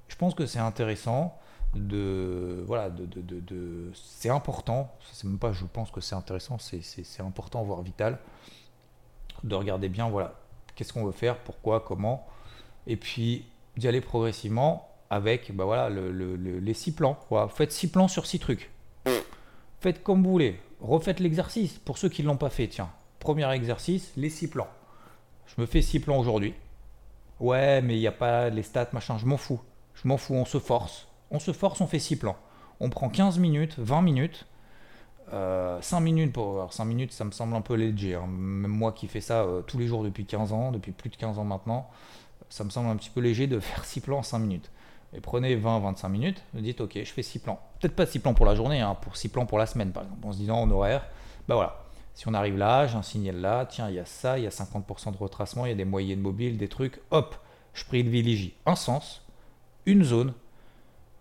je 0.08 0.15
pense 0.15 0.36
que 0.36 0.46
c'est 0.46 0.60
intéressant 0.60 1.38
de 1.75 2.63
voilà 2.65 2.89
de, 2.89 3.05
de, 3.05 3.91
c'est 3.93 4.29
important 4.29 4.95
c'est 5.12 5.25
même 5.25 5.38
pas 5.38 5.51
je 5.51 5.65
pense 5.65 5.91
que 5.91 6.01
c'est 6.01 6.15
intéressant 6.15 6.57
c'est 6.59 7.21
important 7.21 7.63
voire 7.63 7.81
vital 7.81 8.19
de 9.43 9.53
regarder 9.53 9.89
bien 9.89 10.09
voilà 10.09 10.33
qu'est-ce 10.75 10.93
qu'on 10.93 11.05
veut 11.05 11.12
faire 11.12 11.38
pourquoi 11.39 11.81
comment 11.81 12.25
et 12.88 12.95
puis 12.95 13.45
d'y 13.75 13.88
aller 13.88 14.01
progressivement 14.01 14.89
avec 15.09 15.55
bah 15.55 15.65
voilà 15.65 15.89
le, 15.89 16.12
les 16.36 16.74
six 16.74 16.93
plans 16.93 17.19
voilà. 17.29 17.47
faites 17.50 17.71
six 17.71 17.91
plans 17.91 18.07
sur 18.07 18.25
six 18.25 18.39
trucs 18.39 18.71
faites 19.79 20.01
comme 20.03 20.24
vous 20.24 20.31
voulez 20.31 20.59
refaites 20.79 21.19
l'exercice 21.19 21.77
pour 21.79 21.97
ceux 21.97 22.09
qui 22.09 22.24
l'ont 22.24 22.38
pas 22.38 22.50
fait 22.50 22.67
tiens 22.67 22.89
Premier 23.19 23.51
exercice, 23.51 24.13
les 24.15 24.29
six 24.29 24.47
plans. 24.47 24.69
Je 25.47 25.59
me 25.59 25.65
fais 25.65 25.81
six 25.81 26.00
plans 26.00 26.17
aujourd'hui. 26.17 26.53
Ouais, 27.39 27.81
mais 27.81 27.95
il 27.97 28.00
n'y 28.00 28.07
a 28.07 28.12
pas 28.12 28.50
les 28.50 28.63
stats, 28.63 28.89
machin, 28.93 29.17
je 29.17 29.25
m'en 29.25 29.38
fous. 29.38 29.59
Je 29.95 30.07
m'en 30.07 30.17
fous, 30.17 30.36
on 30.36 30.45
se 30.45 30.59
force. 30.59 31.06
On 31.31 31.39
se 31.39 31.51
force, 31.51 31.81
on 31.81 31.88
fait 31.88 32.00
six 32.00 32.15
plans. 32.15 32.38
On 32.79 32.89
prend 32.89 33.10
15 33.10 33.39
minutes, 33.39 33.75
20 33.77 34.01
minutes. 34.01 34.46
5 35.29 35.34
euh, 35.36 36.00
minutes 36.00 36.31
pour 36.31 36.53
voir 36.53 36.72
5 36.72 36.86
minutes 36.86 37.12
ça 37.12 37.25
me 37.25 37.31
semble 37.31 37.53
un 37.53 37.60
peu 37.60 37.74
léger 37.74 38.15
hein. 38.15 38.27
même 38.27 38.72
moi 38.72 38.93
qui 38.93 39.07
fais 39.07 39.19
ça 39.19 39.41
euh, 39.41 39.62
tous 39.62 39.77
les 39.77 39.86
jours 39.86 40.01
depuis 40.01 40.25
15 40.25 40.53
ans 40.53 40.72
depuis 40.72 40.93
plus 40.93 41.10
de 41.10 41.17
15 41.17 41.38
ans 41.38 41.43
maintenant 41.43 41.89
ça 42.48 42.63
me 42.63 42.69
semble 42.69 42.88
un 42.88 42.96
petit 42.96 43.10
peu 43.10 43.19
léger 43.19 43.46
de 43.46 43.60
faire 43.60 43.84
6 43.84 44.00
plans 44.00 44.19
en 44.19 44.24
5 44.24 44.39
minutes 44.39 44.72
et 45.13 45.19
prenez 45.19 45.57
20-25 45.57 46.10
minutes 46.10 46.43
vous 46.53 46.62
dites 46.62 46.79
ok 46.79 46.93
je 46.96 47.12
fais 47.12 47.24
6 47.24 47.39
plans 47.39 47.60
peut-être 47.81 47.96
pas 47.96 48.05
6 48.05 48.19
plans 48.19 48.34
pour 48.34 48.46
la 48.46 48.55
journée 48.55 48.79
hein, 48.79 48.96
pour 48.96 49.17
6 49.17 49.27
plans 49.27 49.46
pour 49.46 49.57
la 49.57 49.65
semaine 49.65 49.91
par 49.91 50.03
exemple 50.03 50.25
en 50.25 50.31
se 50.31 50.38
disant 50.38 50.62
en 50.62 50.72
horaire 50.72 51.05
bah 51.50 51.55
voilà 51.55 51.84
si 52.13 52.25
on 52.29 52.34
arrive 52.34 52.57
là 52.57 52.88
j'ai 52.88 52.96
un 52.96 53.03
signal 53.03 53.41
là 53.41 53.65
tiens 53.65 53.89
il 53.89 53.96
y 53.96 54.00
a 54.00 54.05
ça 54.05 54.38
il 54.38 54.46
y 54.46 54.48
a 54.48 54.50
50% 54.50 55.12
de 55.12 55.17
retracement 55.17 55.65
il 55.65 55.69
y 55.69 55.74
a 55.74 55.75
des 55.75 55.84
moyennes 55.84 56.22
mobiles 56.22 56.57
des 56.57 56.69
trucs 56.69 57.01
hop 57.12 57.36
je 57.74 57.84
privilégie 57.84 58.55
un 58.65 58.77
sens 58.77 59.25
une 59.86 60.05
zone 60.05 60.34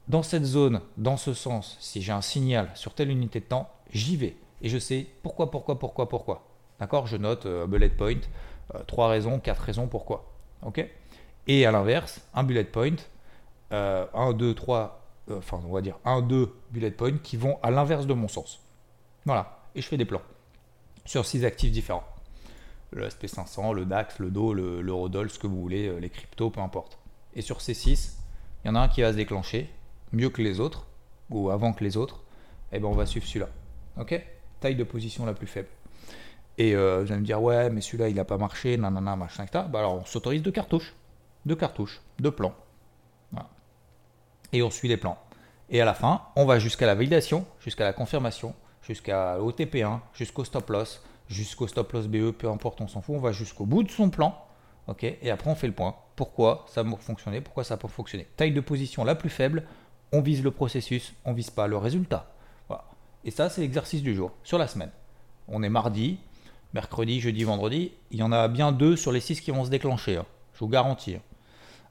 dans 0.08 0.22
cette 0.22 0.44
zone, 0.44 0.80
dans 0.96 1.16
ce 1.16 1.34
sens, 1.34 1.76
si 1.80 2.00
j'ai 2.00 2.12
un 2.12 2.20
signal 2.20 2.70
sur 2.75 2.94
telle 2.94 3.10
unité 3.10 3.40
de 3.40 3.46
temps, 3.46 3.68
j'y 3.90 4.16
vais. 4.16 4.36
Et 4.62 4.68
je 4.68 4.78
sais 4.78 5.06
pourquoi, 5.22 5.50
pourquoi, 5.50 5.78
pourquoi, 5.78 6.08
pourquoi. 6.08 6.46
D'accord? 6.78 7.06
Je 7.06 7.16
note 7.16 7.46
euh, 7.46 7.66
bullet 7.66 7.88
point, 7.88 8.20
euh, 8.75 8.82
trois 8.86 9.08
raisons, 9.08 9.40
quatre 9.40 9.62
raisons 9.62 9.88
pourquoi. 9.88 10.32
Ok? 10.62 10.86
Et 11.48 11.66
à 11.66 11.72
l'inverse, 11.72 12.20
un 12.34 12.44
bullet 12.44 12.64
point, 12.64 12.96
euh, 13.72 14.06
un, 14.14 14.32
deux, 14.32 14.54
trois, 14.54 15.04
enfin 15.30 15.60
on 15.66 15.72
va 15.72 15.80
dire 15.80 15.98
un, 16.04 16.22
deux 16.22 16.54
bullet 16.70 16.90
points 16.90 17.18
qui 17.18 17.36
vont 17.36 17.58
à 17.62 17.70
l'inverse 17.70 18.06
de 18.06 18.14
mon 18.14 18.28
sens. 18.28 18.60
Voilà. 19.25 19.58
Et 19.75 19.82
je 19.82 19.88
fais 19.88 19.96
des 19.96 20.04
plans 20.04 20.22
sur 21.04 21.26
six 21.26 21.44
actifs 21.44 21.72
différents. 21.72 22.04
Le 22.92 23.08
SP500, 23.08 23.75
le 23.75 23.84
DAX, 23.84 24.20
le 24.20 24.30
DO, 24.30 24.54
le, 24.54 24.80
le 24.80 25.28
ce 25.28 25.38
que 25.38 25.46
vous 25.46 25.60
voulez, 25.60 26.00
les 26.00 26.10
cryptos, 26.10 26.50
peu 26.50 26.60
importe. 26.60 26.98
Et 27.34 27.42
sur 27.42 27.60
ces 27.60 27.75
six, 27.75 28.18
il 28.64 28.68
y 28.68 28.70
en 28.70 28.76
a 28.76 28.80
un 28.80 28.88
qui 28.88 29.02
va 29.02 29.12
se 29.12 29.16
déclencher 29.16 29.70
mieux 30.12 30.30
que 30.30 30.42
les 30.42 30.60
autres, 30.60 30.86
ou 31.30 31.50
avant 31.50 31.72
que 31.72 31.82
les 31.84 31.96
autres, 31.96 32.20
eh 32.72 32.78
ben 32.78 32.88
on 32.88 32.92
va 32.92 33.06
suivre 33.06 33.26
celui-là. 33.26 33.48
Ok? 33.98 34.20
Taille 34.60 34.76
de 34.76 34.84
position 34.84 35.26
la 35.26 35.34
plus 35.34 35.46
faible. 35.46 35.68
Et 36.58 36.75
euh, 36.75 37.02
vous 37.02 37.12
allez 37.12 37.20
me 37.20 37.26
dire, 37.26 37.42
ouais, 37.42 37.68
mais 37.70 37.80
celui-là, 37.80 38.08
il 38.08 38.14
n'a 38.14 38.25
pas 38.25 38.38
marché, 38.38 38.76
nanana, 38.76 39.16
machin, 39.16 39.44
etc. 39.44 39.64
Bah 39.68 39.80
alors, 39.80 39.94
on 39.94 40.04
s'autorise 40.04 40.42
deux 40.42 40.52
cartouches. 40.52 40.94
Deux 41.44 41.56
cartouches, 41.56 42.00
deux 42.18 42.30
plans. 42.30 42.54
Et 44.52 44.62
on 44.62 44.70
suit 44.70 44.88
les 44.88 44.96
plans. 44.96 45.18
Et 45.70 45.80
à 45.80 45.84
la 45.84 45.94
fin, 45.94 46.22
on 46.36 46.44
va 46.44 46.58
jusqu'à 46.58 46.86
la 46.86 46.94
validation, 46.94 47.44
jusqu'à 47.60 47.84
la 47.84 47.92
confirmation, 47.92 48.54
jusqu'à 48.82 49.36
l'OTP1, 49.38 50.00
jusqu'au 50.14 50.44
stop 50.44 50.70
loss, 50.70 51.02
jusqu'au 51.28 51.66
stop 51.66 51.92
loss 51.92 52.06
BE, 52.06 52.30
peu 52.30 52.48
importe, 52.48 52.80
on 52.80 52.88
s'en 52.88 53.02
fout. 53.02 53.16
On 53.16 53.20
va 53.20 53.32
jusqu'au 53.32 53.66
bout 53.66 53.82
de 53.82 53.90
son 53.90 54.08
plan. 54.08 54.40
ok? 54.86 55.02
Et 55.02 55.30
après, 55.30 55.50
on 55.50 55.56
fait 55.56 55.66
le 55.66 55.72
point. 55.72 55.96
Pourquoi 56.14 56.64
ça 56.68 56.82
a 56.82 56.84
fonctionné? 56.84 57.40
Pourquoi 57.40 57.64
ça 57.64 57.75
n'a 57.75 57.78
pas 57.78 57.88
fonctionné? 57.88 58.26
Taille 58.36 58.52
de 58.52 58.60
position 58.60 59.04
la 59.04 59.16
plus 59.16 59.30
faible, 59.30 59.64
on 60.12 60.20
vise 60.20 60.42
le 60.42 60.50
processus, 60.50 61.14
on 61.25 61.32
vise 61.32 61.50
pas 61.50 61.66
le 61.66 61.76
résultat. 61.76 62.32
Et 63.25 63.32
ça, 63.32 63.50
c'est 63.50 63.60
l'exercice 63.60 64.02
du 64.02 64.14
jour, 64.14 64.30
sur 64.44 64.56
la 64.56 64.68
semaine. 64.68 64.92
On 65.48 65.64
est 65.64 65.68
mardi, 65.68 66.18
mercredi, 66.75 67.20
jeudi, 67.20 67.42
vendredi. 67.42 67.92
Il 68.12 68.18
y 68.20 68.22
en 68.22 68.30
a 68.30 68.46
bien 68.46 68.70
deux 68.70 68.94
sur 68.94 69.10
les 69.10 69.18
six 69.18 69.40
qui 69.40 69.50
vont 69.50 69.64
se 69.64 69.70
déclencher. 69.70 70.16
Hein. 70.16 70.26
Je 70.54 70.60
vous 70.60 70.68
garantis. 70.68 71.16
Hein. 71.16 71.22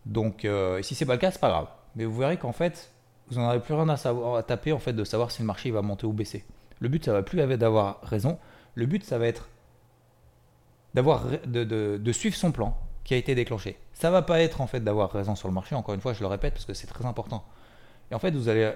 Donc, 0.05 0.45
euh, 0.45 0.81
si 0.81 0.95
c'est 0.95 1.05
pas 1.05 1.13
le 1.13 1.19
cas, 1.19 1.31
c'est 1.31 1.41
pas 1.41 1.49
grave. 1.49 1.67
Mais 1.95 2.05
vous 2.05 2.15
verrez 2.15 2.37
qu'en 2.37 2.53
fait, 2.53 2.91
vous 3.27 3.37
n'en 3.37 3.49
avez 3.49 3.59
plus 3.59 3.73
rien 3.73 3.89
à, 3.89 4.43
taper 4.43 4.71
en 4.71 4.79
fait 4.79 4.93
de 4.93 5.03
savoir 5.03 5.31
si 5.31 5.41
le 5.41 5.45
marché 5.45 5.71
va 5.71 5.81
monter 5.81 6.05
ou 6.05 6.13
baisser. 6.13 6.45
Le 6.79 6.87
but, 6.87 7.03
ça 7.03 7.11
va 7.11 7.21
plus 7.21 7.39
être 7.39 7.59
d'avoir 7.59 7.99
raison. 8.03 8.37
Le 8.75 8.85
but, 8.85 9.03
ça 9.03 9.17
va 9.17 9.27
être 9.27 9.49
de, 10.93 12.11
suivre 12.13 12.35
son 12.35 12.53
plan 12.53 12.77
qui 13.03 13.13
a 13.13 13.17
été 13.17 13.35
déclenché. 13.35 13.77
Ça 13.93 14.09
va 14.09 14.21
pas 14.21 14.41
être 14.41 14.61
en 14.61 14.67
fait 14.67 14.79
d'avoir 14.79 15.11
raison 15.11 15.35
sur 15.35 15.47
le 15.47 15.53
marché. 15.53 15.75
Encore 15.75 15.95
une 15.95 16.01
fois, 16.01 16.13
je 16.13 16.21
le 16.21 16.27
répète 16.27 16.53
parce 16.53 16.65
que 16.65 16.73
c'est 16.73 16.87
très 16.87 17.05
important. 17.05 17.43
Et 18.11 18.15
en 18.15 18.19
fait, 18.19 18.31
vous 18.31 18.49
allez 18.49 18.71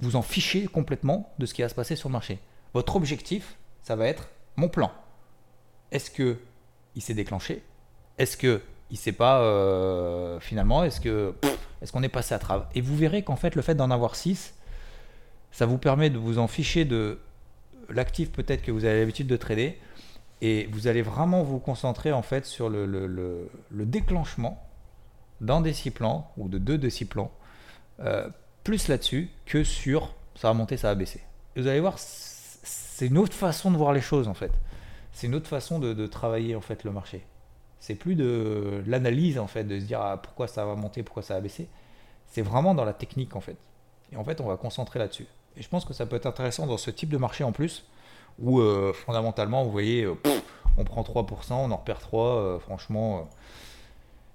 vous 0.00 0.16
en 0.16 0.22
ficher 0.22 0.66
complètement 0.66 1.32
de 1.38 1.46
ce 1.46 1.54
qui 1.54 1.62
va 1.62 1.68
se 1.68 1.74
passer 1.74 1.96
sur 1.96 2.08
le 2.08 2.12
marché. 2.12 2.38
Votre 2.74 2.96
objectif, 2.96 3.56
ça 3.82 3.96
va 3.96 4.06
être 4.06 4.28
mon 4.56 4.68
plan. 4.68 4.92
Est-ce 5.90 6.10
que 6.10 6.38
il 6.94 7.02
s'est 7.02 7.14
déclenché? 7.14 7.62
Est-ce 8.18 8.36
que 8.36 8.60
il 8.90 8.96
s'est 8.96 9.12
pas 9.12 9.40
euh, 9.40 10.40
finalement 10.40 10.84
Est-ce 10.84 11.00
que 11.00 11.34
est-ce 11.80 11.92
qu'on 11.92 12.02
est 12.02 12.08
passé 12.08 12.34
à 12.34 12.38
travers? 12.38 12.68
Et 12.74 12.80
vous 12.80 12.96
verrez 12.96 13.22
qu'en 13.22 13.36
fait, 13.36 13.54
le 13.54 13.62
fait 13.62 13.74
d'en 13.74 13.90
avoir 13.90 14.16
6, 14.16 14.54
ça 15.50 15.66
vous 15.66 15.78
permet 15.78 16.10
de 16.10 16.18
vous 16.18 16.38
en 16.38 16.46
ficher 16.46 16.84
de 16.84 17.18
l'actif 17.88 18.30
peut-être 18.30 18.62
que 18.62 18.70
vous 18.70 18.84
avez 18.84 19.00
l'habitude 19.00 19.26
de 19.26 19.36
trader 19.36 19.78
et 20.40 20.68
vous 20.72 20.86
allez 20.86 21.02
vraiment 21.02 21.42
vous 21.42 21.58
concentrer 21.58 22.12
en 22.12 22.22
fait 22.22 22.46
sur 22.46 22.68
le, 22.68 22.86
le, 22.86 23.06
le, 23.06 23.86
déclenchement 23.86 24.64
d'un 25.40 25.60
des 25.60 25.72
six 25.72 25.90
plans 25.90 26.30
ou 26.36 26.48
de 26.48 26.58
deux 26.58 26.78
de 26.78 26.88
six 26.88 27.04
plans 27.04 27.32
euh, 28.00 28.28
plus 28.64 28.88
là-dessus 28.88 29.30
que 29.46 29.64
sur 29.64 30.14
ça 30.34 30.48
va 30.48 30.54
monter, 30.54 30.76
ça 30.76 30.88
va 30.88 30.94
baisser. 30.94 31.20
vous 31.56 31.66
allez 31.66 31.80
voir, 31.80 31.96
c'est 31.98 33.06
une 33.06 33.18
autre 33.18 33.34
façon 33.34 33.70
de 33.70 33.76
voir 33.76 33.92
les 33.92 34.00
choses 34.00 34.28
en 34.28 34.34
fait. 34.34 34.52
C'est 35.12 35.26
une 35.26 35.34
autre 35.34 35.48
façon 35.48 35.78
de, 35.78 36.06
travailler 36.06 36.54
en 36.54 36.60
fait 36.60 36.84
le 36.84 36.92
marché. 36.92 37.26
C'est 37.78 37.94
plus 37.94 38.14
de 38.14 38.82
l'analyse 38.86 39.38
en 39.38 39.46
fait, 39.46 39.64
de 39.64 39.78
se 39.78 39.84
dire 39.84 40.00
ah, 40.00 40.20
pourquoi 40.22 40.46
ça 40.46 40.64
va 40.64 40.76
monter, 40.76 41.02
pourquoi 41.02 41.22
ça 41.22 41.34
va 41.34 41.40
baisser. 41.40 41.68
C'est 42.26 42.42
vraiment 42.42 42.74
dans 42.74 42.84
la 42.84 42.92
technique 42.92 43.36
en 43.36 43.40
fait. 43.40 43.56
Et 44.12 44.16
en 44.16 44.24
fait, 44.24 44.40
on 44.40 44.46
va 44.46 44.56
concentrer 44.56 44.98
là-dessus. 44.98 45.26
Et 45.56 45.62
je 45.62 45.68
pense 45.68 45.84
que 45.84 45.92
ça 45.92 46.06
peut 46.06 46.16
être 46.16 46.26
intéressant 46.26 46.66
dans 46.66 46.76
ce 46.76 46.90
type 46.90 47.10
de 47.10 47.16
marché 47.16 47.44
en 47.44 47.52
plus, 47.52 47.84
où 48.38 48.60
euh, 48.60 48.92
fondamentalement, 48.92 49.64
vous 49.64 49.70
voyez, 49.70 50.04
euh, 50.04 50.14
on 50.76 50.84
prend 50.84 51.02
3%, 51.02 51.52
on 51.52 51.70
en 51.70 51.76
perd 51.76 52.00
3. 52.00 52.24
Euh, 52.24 52.58
franchement, 52.58 53.28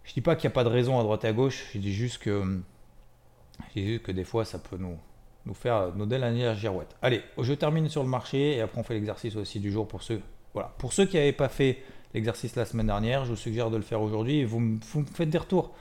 je 0.04 0.14
dis 0.14 0.22
pas 0.22 0.36
qu'il 0.36 0.48
n'y 0.48 0.54
a 0.54 0.56
pas 0.56 0.64
de 0.64 0.70
raison 0.70 1.00
à 1.00 1.04
droite 1.04 1.24
et 1.24 1.28
à 1.28 1.34
gauche, 1.34 1.66
je 1.74 1.80
dis 1.80 1.94
juste 1.94 2.20
que 2.20 2.62
j'ai 3.76 3.84
vu 3.84 4.00
que 4.00 4.12
des 4.12 4.24
fois, 4.24 4.46
ça 4.46 4.60
peut 4.60 4.78
nous, 4.78 4.98
nous 5.46 5.54
faire 5.54 5.96
nos 5.96 6.06
dernières 6.06 6.56
girouettes. 6.56 6.96
Allez, 7.02 7.22
je 7.40 7.54
termine 7.54 7.90
sur 7.90 8.04
le 8.04 8.10
marché 8.10 8.58
et 8.58 8.62
après 8.62 8.80
on 8.80 8.84
fait 8.84 8.96
l'exercice 8.96 9.36
aussi 9.36 9.60
du 9.60 9.72
jour 9.72 9.88
pour 9.88 10.02
ceux. 10.02 10.22
Voilà. 10.54 10.74
Pour 10.78 10.94
ceux 10.94 11.06
qui 11.06 11.18
n'avaient 11.18 11.32
pas 11.32 11.50
fait 11.50 11.84
l'exercice 12.14 12.56
la 12.56 12.66
semaine 12.66 12.88
dernière, 12.88 13.26
je 13.26 13.32
vous 13.32 13.36
suggère 13.36 13.70
de 13.70 13.78
le 13.78 13.84
faire 13.84 14.02
aujourd'hui. 14.02 14.44
Vous, 14.44 14.60
me 14.60 14.80
faites 15.14 15.30
des 15.30 15.38
retours. 15.38 15.74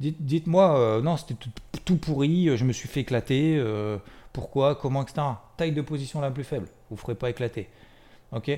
Dites, 0.00 0.46
moi 0.46 0.78
euh, 0.78 1.00
non, 1.00 1.16
c'était 1.16 1.36
tout, 1.84 1.96
pourri, 1.96 2.54
je 2.54 2.64
me 2.64 2.72
suis 2.72 2.88
fait 2.88 3.00
éclater, 3.00 3.56
euh, 3.56 3.96
pourquoi, 4.34 4.74
comment, 4.74 5.02
etc. 5.02 5.22
Taille 5.56 5.72
de 5.72 5.80
position 5.80 6.20
la 6.20 6.30
plus 6.30 6.44
faible, 6.44 6.68
vous 6.90 6.96
ne 6.96 7.00
ferez 7.00 7.14
pas 7.14 7.30
éclater. 7.30 7.68
Ok? 8.32 8.50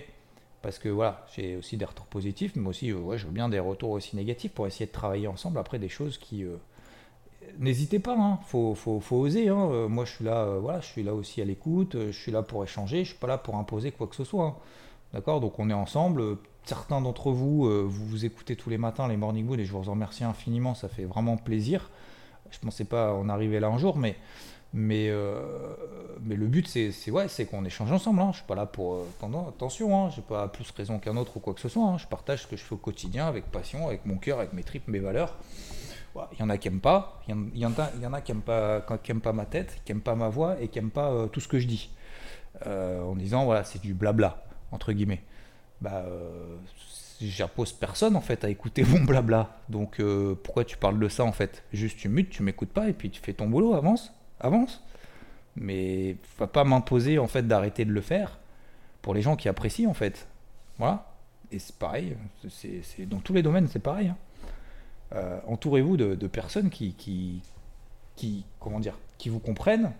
Parce 0.62 0.80
que 0.80 0.88
voilà, 0.88 1.24
j'ai 1.36 1.54
aussi 1.54 1.76
des 1.76 1.84
retours 1.84 2.06
positifs, 2.06 2.56
mais 2.56 2.66
aussi, 2.66 2.90
euh, 2.90 2.96
ouais, 2.96 3.18
je 3.18 3.26
veux 3.26 3.32
bien 3.32 3.48
des 3.48 3.60
retours 3.60 3.90
aussi 3.90 4.16
négatifs 4.16 4.50
pour 4.50 4.66
essayer 4.66 4.86
de 4.86 4.90
travailler 4.90 5.28
ensemble 5.28 5.58
après 5.58 5.78
des 5.78 5.88
choses 5.88 6.18
qui, 6.18 6.44
n'hésitez 7.58 7.98
pas, 7.98 8.16
hein. 8.18 8.38
faut, 8.46 8.74
faut, 8.74 9.16
oser. 9.16 9.48
Hein. 9.48 9.68
Euh, 9.70 9.88
moi, 9.88 10.04
je 10.04 10.12
suis 10.12 10.24
là, 10.24 10.42
euh, 10.42 10.58
voilà, 10.60 10.80
je 10.80 10.86
suis 10.86 11.02
là 11.02 11.14
aussi 11.14 11.40
à 11.40 11.44
l'écoute, 11.44 11.94
euh, 11.94 12.12
je 12.12 12.18
suis 12.18 12.32
là 12.32 12.42
pour 12.42 12.62
échanger, 12.64 13.04
je 13.04 13.10
suis 13.10 13.18
pas 13.18 13.26
là 13.26 13.38
pour 13.38 13.56
imposer 13.56 13.92
quoi 13.92 14.06
que 14.06 14.16
ce 14.16 14.24
soit. 14.24 14.44
Hein. 14.44 14.54
D'accord? 15.12 15.40
Donc, 15.40 15.58
on 15.58 15.70
est 15.70 15.74
ensemble. 15.74 16.36
Certains 16.64 17.00
d'entre 17.00 17.30
vous, 17.30 17.62
vous 17.88 18.06
vous 18.06 18.26
écoutez 18.26 18.54
tous 18.54 18.68
les 18.68 18.76
matins 18.76 19.08
les 19.08 19.16
Morning 19.16 19.48
Wood 19.48 19.58
et 19.58 19.64
je 19.64 19.72
vous 19.72 19.88
en 19.88 19.92
remercie 19.92 20.22
infiniment, 20.22 20.74
ça 20.74 20.90
fait 20.90 21.04
vraiment 21.04 21.38
plaisir. 21.38 21.90
Je 22.50 22.58
pensais 22.58 22.84
pas 22.84 23.14
en 23.14 23.30
arriver 23.30 23.58
là 23.58 23.68
un 23.68 23.78
jour, 23.78 23.96
mais, 23.96 24.16
mais, 24.74 25.10
mais 26.20 26.34
le 26.34 26.46
but, 26.46 26.68
c'est 26.68 27.10
ouais, 27.10 27.26
qu'on 27.50 27.64
échange 27.64 27.90
ensemble. 27.90 28.20
Hein. 28.20 28.32
Je 28.32 28.38
suis 28.38 28.46
pas 28.46 28.54
là 28.54 28.66
pour. 28.66 29.06
attention, 29.48 29.96
hein, 29.96 30.10
j'ai 30.14 30.20
pas 30.20 30.46
plus 30.48 30.70
raison 30.72 30.98
qu'un 30.98 31.16
autre 31.16 31.38
ou 31.38 31.40
quoi 31.40 31.54
que 31.54 31.60
ce 31.60 31.70
soit. 31.70 31.96
Je 31.96 32.06
partage 32.06 32.42
ce 32.42 32.46
que 32.46 32.56
je 32.56 32.62
fais 32.62 32.74
au 32.74 32.78
quotidien 32.78 33.26
avec 33.26 33.46
passion, 33.50 33.86
avec 33.86 34.04
mon 34.04 34.18
cœur, 34.18 34.38
avec 34.38 34.52
mes 34.52 34.62
tripes, 34.62 34.88
mes 34.88 34.98
valeurs. 34.98 35.38
Il 36.32 36.40
y 36.40 36.42
en 36.42 36.50
a 36.50 36.58
qui 36.58 36.68
n'aiment 36.68 36.80
pas, 36.80 37.20
il 37.28 37.58
y, 37.58 37.66
en 37.66 37.72
a, 38.12 38.20
qui 38.20 38.32
n'aiment 38.32 38.42
pas, 38.42 38.80
qui 39.02 39.14
pas 39.14 39.32
ma 39.32 39.44
tête, 39.44 39.80
qui 39.84 39.92
n'aiment 39.92 40.02
pas 40.02 40.14
ma 40.14 40.28
voix 40.28 40.60
et 40.60 40.68
qui 40.68 40.78
n'aiment 40.78 40.90
pas 40.90 41.10
euh, 41.10 41.26
tout 41.26 41.40
ce 41.40 41.48
que 41.48 41.58
je 41.58 41.66
dis. 41.66 41.90
Euh, 42.66 43.02
en 43.02 43.14
disant, 43.14 43.44
voilà, 43.44 43.64
c'est 43.64 43.80
du 43.80 43.94
blabla, 43.94 44.42
entre 44.72 44.92
guillemets. 44.92 45.22
Bah, 45.80 46.04
euh, 46.06 46.56
j'impose 47.20 47.72
personne 47.72 48.16
en 48.16 48.20
fait 48.20 48.44
à 48.44 48.48
écouter 48.48 48.84
mon 48.88 49.00
blabla. 49.00 49.58
Donc 49.68 50.02
pourquoi 50.42 50.64
tu 50.64 50.76
parles 50.76 50.98
de 50.98 51.08
ça 51.08 51.24
en 51.24 51.32
fait? 51.32 51.62
Juste 51.72 51.98
tu 51.98 52.08
mutes, 52.08 52.30
tu 52.30 52.42
m'écoutes 52.42 52.72
pas 52.72 52.88
et 52.88 52.92
puis 52.92 53.10
tu 53.10 53.20
fais 53.20 53.32
ton 53.32 53.48
boulot, 53.48 53.74
avance, 53.74 54.12
avance. 54.40 54.84
Mais 55.56 56.16
va 56.38 56.46
pas 56.46 56.64
m'imposer 56.64 57.18
en 57.18 57.26
fait 57.26 57.46
d'arrêter 57.46 57.84
de 57.84 57.92
le 57.92 58.00
faire 58.00 58.38
pour 59.02 59.14
les 59.14 59.22
gens 59.22 59.36
qui 59.36 59.48
apprécient 59.48 59.90
en 59.90 59.94
fait. 59.94 60.28
Voilà. 60.78 61.06
Et 61.50 61.58
c'est 61.58 61.76
pareil, 61.76 62.16
c'est 62.48 63.06
dans 63.06 63.18
tous 63.18 63.32
les 63.32 63.42
domaines 63.42 63.68
c'est 63.68 63.78
pareil. 63.78 64.08
Hein. 64.08 64.16
Euh, 65.12 65.40
entourez-vous 65.46 65.96
de, 65.96 66.26
personnes 66.26 66.70
qui, 66.70 67.42
vous 69.26 69.40
comprennent 69.40 69.92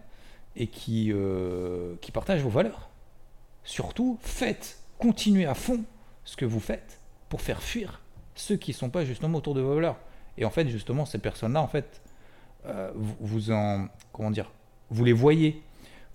et 0.57 0.67
qui, 0.67 1.13
euh, 1.13 1.95
qui 2.01 2.13
partagent 2.13 2.43
vos 2.43 2.51
valeurs. 2.51 2.91
Surtout, 3.65 4.19
faites, 4.21 4.79
continuez 4.99 5.47
à 5.47 5.55
fond 5.55 5.85
ce 6.25 6.37
que 6.37 6.45
vous 6.45 6.61
faites 6.61 7.01
pour 7.29 7.41
faire 7.41 7.63
fuir 7.63 8.01
ceux 8.39 8.57
qui 8.57 8.71
ne 8.71 8.77
sont 8.77 8.91
pas 8.91 9.05
justement 9.05 9.39
autour 9.39 9.55
de 9.55 9.61
vos 9.61 9.75
valeurs. 9.75 9.99
Et 10.37 10.45
en 10.45 10.51
fait, 10.51 10.69
justement, 10.69 11.05
ces 11.05 11.19
personnes-là, 11.19 11.61
en 11.61 11.67
fait, 11.67 12.01
euh, 12.67 12.91
vous, 12.95 13.51
en, 13.51 13.89
comment 14.13 14.31
dire, 14.31 14.51
vous 14.91 15.05
les 15.05 15.13
voyez, 15.13 15.63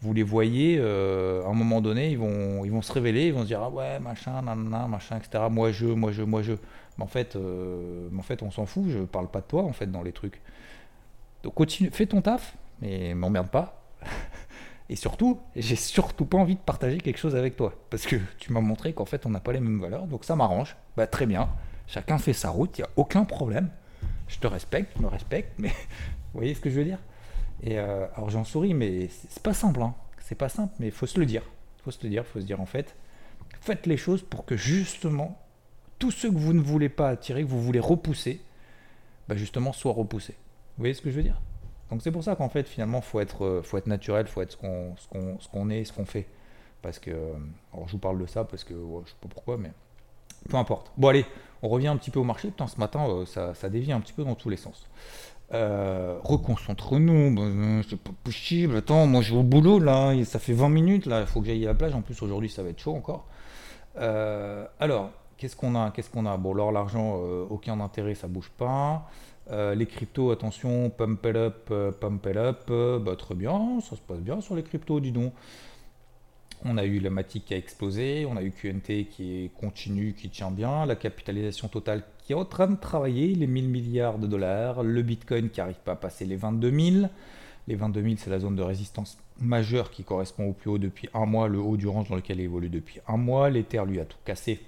vous 0.03 0.13
les 0.13 0.23
voyez, 0.23 0.77
euh, 0.79 1.45
à 1.45 1.47
un 1.47 1.53
moment 1.53 1.79
donné, 1.79 2.11
ils 2.11 2.17
vont, 2.17 2.65
ils 2.65 2.71
vont 2.71 2.81
se 2.81 2.91
révéler, 2.91 3.27
ils 3.27 3.33
vont 3.33 3.43
se 3.43 3.47
dire 3.47 3.61
ah 3.61 3.69
ouais 3.69 3.99
machin, 3.99 4.41
nanana, 4.41 4.85
machin, 4.85 5.17
etc. 5.17 5.45
Moi 5.49 5.71
je, 5.71 5.85
moi 5.85 6.11
je, 6.11 6.23
moi 6.23 6.41
je. 6.41 6.53
Mais 6.97 7.05
en 7.05 7.07
fait, 7.07 7.37
euh, 7.37 8.09
en 8.17 8.21
fait, 8.21 8.43
on 8.43 8.51
s'en 8.51 8.65
fout. 8.65 8.89
Je 8.89 8.99
parle 8.99 9.29
pas 9.29 9.39
de 9.39 9.45
toi 9.45 9.63
en 9.63 9.71
fait 9.71 9.89
dans 9.89 10.03
les 10.03 10.11
trucs. 10.11 10.41
Donc 11.43 11.53
continue, 11.53 11.89
fais 11.89 12.05
ton 12.05 12.21
taf, 12.21 12.57
mais 12.81 13.13
m'emmerde 13.13 13.47
pas. 13.47 13.81
Et 14.89 14.97
surtout, 14.97 15.39
j'ai 15.55 15.77
surtout 15.77 16.25
pas 16.25 16.37
envie 16.37 16.55
de 16.55 16.59
partager 16.59 16.97
quelque 16.97 17.17
chose 17.17 17.37
avec 17.37 17.55
toi. 17.55 17.73
Parce 17.89 18.05
que 18.05 18.17
tu 18.39 18.51
m'as 18.51 18.59
montré 18.59 18.91
qu'en 18.91 19.05
fait, 19.05 19.25
on 19.25 19.29
n'a 19.29 19.39
pas 19.39 19.53
les 19.53 19.61
mêmes 19.61 19.79
valeurs. 19.79 20.05
Donc 20.05 20.25
ça 20.25 20.35
m'arrange. 20.35 20.75
Bah 20.97 21.07
très 21.07 21.25
bien. 21.25 21.47
Chacun 21.87 22.17
fait 22.17 22.33
sa 22.33 22.49
route. 22.49 22.77
Il 22.77 22.81
n'y 22.81 22.87
a 22.87 22.89
aucun 22.97 23.23
problème. 23.23 23.69
Je 24.27 24.37
te 24.37 24.47
respecte, 24.47 24.91
je 24.97 25.01
me 25.01 25.07
respecte. 25.07 25.53
Mais 25.57 25.69
vous 26.33 26.39
voyez 26.39 26.53
ce 26.53 26.59
que 26.59 26.69
je 26.69 26.75
veux 26.75 26.85
dire? 26.85 26.99
Et 27.61 27.79
euh, 27.79 28.07
alors 28.15 28.29
j'en 28.29 28.43
souris, 28.43 28.73
mais 28.73 29.07
c'est 29.09 29.43
pas 29.43 29.53
simple. 29.53 29.81
Hein. 29.81 29.93
C'est 30.19 30.35
pas 30.35 30.49
simple, 30.49 30.73
mais 30.79 30.91
faut 30.91 31.05
se 31.05 31.19
le 31.19 31.25
dire. 31.25 31.43
Faut 31.83 31.91
se 31.91 31.99
le 32.03 32.09
dire. 32.09 32.25
Faut 32.25 32.39
se 32.39 32.45
dire 32.45 32.61
en 32.61 32.65
fait, 32.65 32.95
faites 33.61 33.85
les 33.85 33.97
choses 33.97 34.21
pour 34.21 34.45
que 34.45 34.57
justement, 34.57 35.39
tous 35.99 36.11
ceux 36.11 36.29
que 36.31 36.37
vous 36.37 36.53
ne 36.53 36.61
voulez 36.61 36.89
pas 36.89 37.09
attirer, 37.09 37.43
que 37.43 37.47
vous 37.47 37.61
voulez 37.61 37.79
repousser, 37.79 38.41
bah 39.27 39.35
justement, 39.35 39.73
soient 39.73 39.93
repoussés. 39.93 40.35
Vous 40.77 40.81
voyez 40.81 40.93
ce 40.93 41.01
que 41.01 41.11
je 41.11 41.15
veux 41.15 41.23
dire? 41.23 41.39
Donc 41.89 42.01
c'est 42.01 42.11
pour 42.11 42.23
ça 42.23 42.35
qu'en 42.35 42.49
fait 42.49 42.67
finalement 42.67 43.01
faut 43.01 43.19
être, 43.19 43.45
euh, 43.45 43.61
faut 43.61 43.77
être 43.77 43.85
naturel, 43.85 44.25
faut 44.25 44.41
être 44.41 44.53
ce 44.53 44.57
qu'on, 44.57 44.95
ce 44.97 45.07
qu'on, 45.07 45.39
ce 45.39 45.47
qu'on 45.47 45.69
est, 45.69 45.85
ce 45.85 45.93
qu'on 45.93 46.05
fait. 46.05 46.27
Parce 46.81 46.97
que, 46.97 47.11
euh, 47.11 47.33
alors 47.71 47.87
je 47.87 47.93
vous 47.93 47.99
parle 47.99 48.19
de 48.19 48.25
ça 48.25 48.43
parce 48.43 48.63
que 48.63 48.73
je 48.73 49.09
sais 49.09 49.15
pas 49.21 49.27
pourquoi, 49.29 49.57
mais 49.57 49.71
peu 50.49 50.57
importe. 50.57 50.91
Bon 50.97 51.09
allez, 51.09 51.25
on 51.61 51.69
revient 51.69 51.87
un 51.87 51.97
petit 51.97 52.09
peu 52.09 52.19
au 52.19 52.23
marché. 52.23 52.47
Putain, 52.47 52.67
ce 52.67 52.79
matin 52.79 53.23
ça, 53.27 53.53
ça, 53.53 53.69
dévie 53.69 53.91
un 53.91 54.01
petit 54.01 54.13
peu 54.13 54.23
dans 54.23 54.33
tous 54.33 54.49
les 54.49 54.57
sens. 54.57 54.89
Euh, 55.53 56.17
reconcentre-nous, 56.23 57.35
ben, 57.35 57.81
c'est 57.87 57.99
pas 57.99 58.11
possible. 58.23 58.77
Attends, 58.77 59.05
moi 59.05 59.21
je 59.21 59.33
vais 59.33 59.39
au 59.39 59.43
boulot 59.43 59.79
là, 59.79 60.13
ça 60.25 60.39
fait 60.39 60.53
20 60.53 60.69
minutes 60.69 61.05
là, 61.05 61.21
il 61.21 61.27
faut 61.27 61.41
que 61.41 61.47
j'aille 61.47 61.65
à 61.65 61.69
la 61.69 61.75
plage. 61.75 61.93
En 61.93 62.01
plus 62.01 62.21
aujourd'hui 62.21 62.49
ça 62.49 62.63
va 62.63 62.69
être 62.69 62.79
chaud 62.79 62.95
encore. 62.95 63.27
alors, 63.95 65.11
qu'est-ce 65.37 65.55
qu'on 65.55 65.75
a 65.75 65.91
Qu'est-ce 65.91 66.09
qu'on 66.09 66.25
a? 66.25 66.37
Bon, 66.37 66.53
l'or, 66.53 66.71
l'argent, 66.71 67.15
aucun 67.49 67.79
intérêt, 67.79 68.15
ça 68.15 68.27
bouge 68.27 68.51
pas. 68.57 69.07
Euh, 69.51 69.75
les 69.75 69.85
cryptos, 69.85 70.31
attention, 70.31 70.89
pump 70.89 71.25
it 71.25 71.35
up, 71.35 71.67
euh, 71.71 71.91
pump 71.91 72.25
it 72.27 72.37
up, 72.37 72.61
euh, 72.69 72.97
bah, 72.97 73.15
très 73.17 73.35
bien, 73.35 73.79
ça 73.81 73.97
se 73.97 74.01
passe 74.01 74.19
bien 74.19 74.39
sur 74.39 74.55
les 74.55 74.63
cryptos, 74.63 74.99
dis 74.99 75.11
donc. 75.11 75.33
On 76.65 76.77
a 76.77 76.85
eu 76.85 76.99
la 76.99 77.09
Matic 77.09 77.43
qui 77.43 77.53
a 77.53 77.57
explosé, 77.57 78.25
on 78.25 78.37
a 78.37 78.41
eu 78.41 78.51
QNT 78.51 79.07
qui 79.09 79.43
est 79.43 79.49
continue, 79.49 80.13
qui 80.13 80.29
tient 80.29 80.49
bien, 80.49 80.85
la 80.85 80.95
capitalisation 80.95 81.67
totale 81.67 82.03
qui 82.23 82.33
est 82.33 82.35
en 82.35 82.45
train 82.45 82.67
de 82.67 82.75
travailler, 82.75 83.35
les 83.35 83.47
1000 83.47 83.69
milliards 83.69 84.17
de 84.17 84.27
dollars, 84.27 84.83
le 84.83 85.01
Bitcoin 85.01 85.49
qui 85.49 85.59
n'arrive 85.59 85.79
pas 85.83 85.93
à 85.93 85.95
passer 85.95 86.25
les 86.25 86.35
22 86.35 86.71
000. 86.71 87.07
Les 87.67 87.75
22 87.75 88.01
000, 88.01 88.15
c'est 88.17 88.29
la 88.29 88.39
zone 88.39 88.55
de 88.55 88.61
résistance 88.61 89.17
majeure 89.39 89.91
qui 89.91 90.03
correspond 90.03 90.49
au 90.49 90.53
plus 90.53 90.69
haut 90.69 90.77
depuis 90.77 91.09
un 91.13 91.25
mois, 91.25 91.47
le 91.47 91.59
haut 91.59 91.77
du 91.77 91.87
range 91.87 92.09
dans 92.09 92.15
lequel 92.15 92.39
il 92.39 92.43
évolue 92.43 92.69
depuis 92.69 92.99
un 93.07 93.17
mois. 93.17 93.49
L'Ether, 93.49 93.83
lui, 93.85 93.99
a 93.99 94.05
tout 94.05 94.17
cassé 94.25 94.61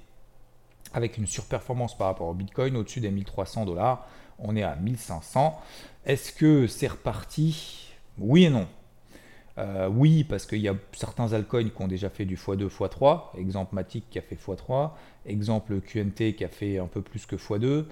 avec 0.94 1.18
une 1.18 1.28
surperformance 1.28 1.98
par 1.98 2.08
rapport 2.08 2.28
au 2.28 2.34
Bitcoin 2.34 2.78
au-dessus 2.78 3.02
des 3.02 3.12
1300 3.12 3.65
dollars 3.65 4.08
on 4.39 4.56
est 4.56 4.63
à 4.63 4.76
1500. 4.76 5.60
Est-ce 6.06 6.32
que 6.32 6.68
c'est 6.68 6.88
reparti? 6.88 7.91
Oui 8.18 8.46
et 8.46 8.50
non. 8.50 8.68
Euh, 9.58 9.88
oui, 9.88 10.24
parce 10.26 10.46
qu'il 10.46 10.60
y 10.60 10.68
a 10.68 10.76
certains 10.91 11.32
altcoins 11.32 11.70
qui 11.70 11.82
ont 11.82 11.88
déjà 11.88 12.10
fait 12.10 12.26
du 12.26 12.36
x2, 12.36 12.68
x3. 12.68 13.38
Exemple 13.38 13.76
Matic 13.76 14.10
qui 14.10 14.20
a 14.20 14.22
fait 14.22 14.36
x3. 14.36 14.91
Exemple 15.26 15.80
QNT 15.80 16.34
qui 16.36 16.44
a 16.44 16.50
fait 16.50 16.78
un 16.78 16.88
peu 16.88 17.02
plus 17.02 17.26
que 17.26 17.36
x2. 17.36 17.86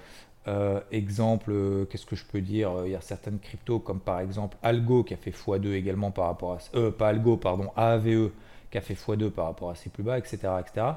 Euh, 0.48 0.82
exemple, 0.92 1.54
qu'est-ce 1.90 2.06
que 2.06 2.16
je 2.18 2.26
peux 2.26 2.42
dire? 2.42 2.72
Il 2.86 2.92
y 2.92 2.96
a 2.96 3.02
certaines 3.02 3.40
cryptos 3.40 3.80
comme 3.80 4.02
par 4.02 4.20
exemple 4.20 4.58
Algo 4.62 5.04
qui 5.04 5.14
a 5.14 5.18
fait 5.18 5.32
x2 5.32 5.74
également 5.74 6.12
par 6.12 6.26
rapport 6.26 6.54
à. 6.54 6.58
Euh, 6.76 6.92
pas 6.92 7.10
Algo, 7.10 7.38
pardon, 7.38 7.70
AAVE 7.76 8.32
qui 8.70 8.78
a 8.78 8.82
fait 8.82 8.96
x2 8.96 9.30
par 9.30 9.46
rapport 9.46 9.70
à 9.70 9.76
ses 9.76 9.90
plus 9.90 10.04
bas, 10.04 10.18
etc. 10.18 10.38
etc. 10.60 10.88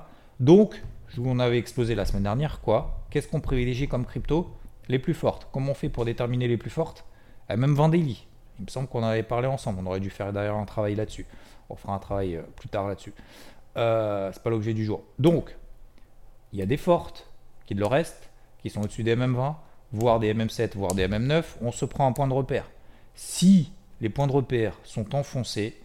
Donc, 0.40 0.83
je 1.09 1.20
vous 1.20 1.31
en 1.31 1.38
avais 1.38 1.59
exposé 1.59 1.94
la 1.94 2.05
semaine 2.05 2.24
dernière, 2.24 2.61
quoi 2.61 3.00
Qu'est-ce 3.11 3.29
qu'on 3.29 3.40
privilégie 3.40 3.88
comme 3.88 4.05
crypto? 4.05 4.50
Les 4.88 4.98
plus 4.98 5.14
fortes. 5.14 5.48
Comment 5.52 5.72
on 5.72 5.74
fait 5.74 5.88
pour 5.88 6.05
déterminer 6.05 6.48
les 6.48 6.57
plus 6.57 6.70
fortes? 6.70 7.05
Euh, 7.50 7.57
Même 7.57 7.74
Vendélie. 7.74 8.26
Il 8.58 8.64
me 8.64 8.70
semble 8.70 8.88
qu'on 8.88 9.02
avait 9.02 9.22
parlé 9.22 9.46
ensemble. 9.46 9.80
On 9.82 9.86
aurait 9.86 10.00
dû 10.00 10.10
faire 10.10 10.32
d'ailleurs 10.32 10.56
un 10.56 10.64
travail 10.64 10.94
là-dessus. 10.94 11.26
On 11.68 11.76
fera 11.76 11.94
un 11.94 11.98
travail 11.98 12.36
euh, 12.36 12.42
plus 12.56 12.68
tard 12.68 12.88
là-dessus. 12.88 13.12
Euh, 13.76 14.30
c'est 14.32 14.42
pas 14.42 14.50
l'objet 14.50 14.72
du 14.72 14.84
jour. 14.84 15.04
Donc, 15.18 15.54
il 16.52 16.58
y 16.58 16.62
a 16.62 16.66
des 16.66 16.76
fortes 16.76 17.28
qui 17.66 17.74
le 17.74 17.86
restent, 17.86 18.30
qui 18.62 18.70
sont 18.70 18.82
au-dessus 18.82 19.02
des 19.02 19.16
MM20, 19.16 19.54
voire 19.92 20.18
des 20.18 20.32
MM7, 20.32 20.76
voire 20.76 20.94
des 20.94 21.06
MM9. 21.06 21.44
On 21.60 21.72
se 21.72 21.84
prend 21.84 22.06
un 22.06 22.12
point 22.12 22.28
de 22.28 22.32
repère. 22.32 22.70
Si 23.14 23.72
les 24.00 24.08
points 24.08 24.26
de 24.26 24.32
repère 24.32 24.78
sont 24.84 25.14
enfoncés, 25.14 25.80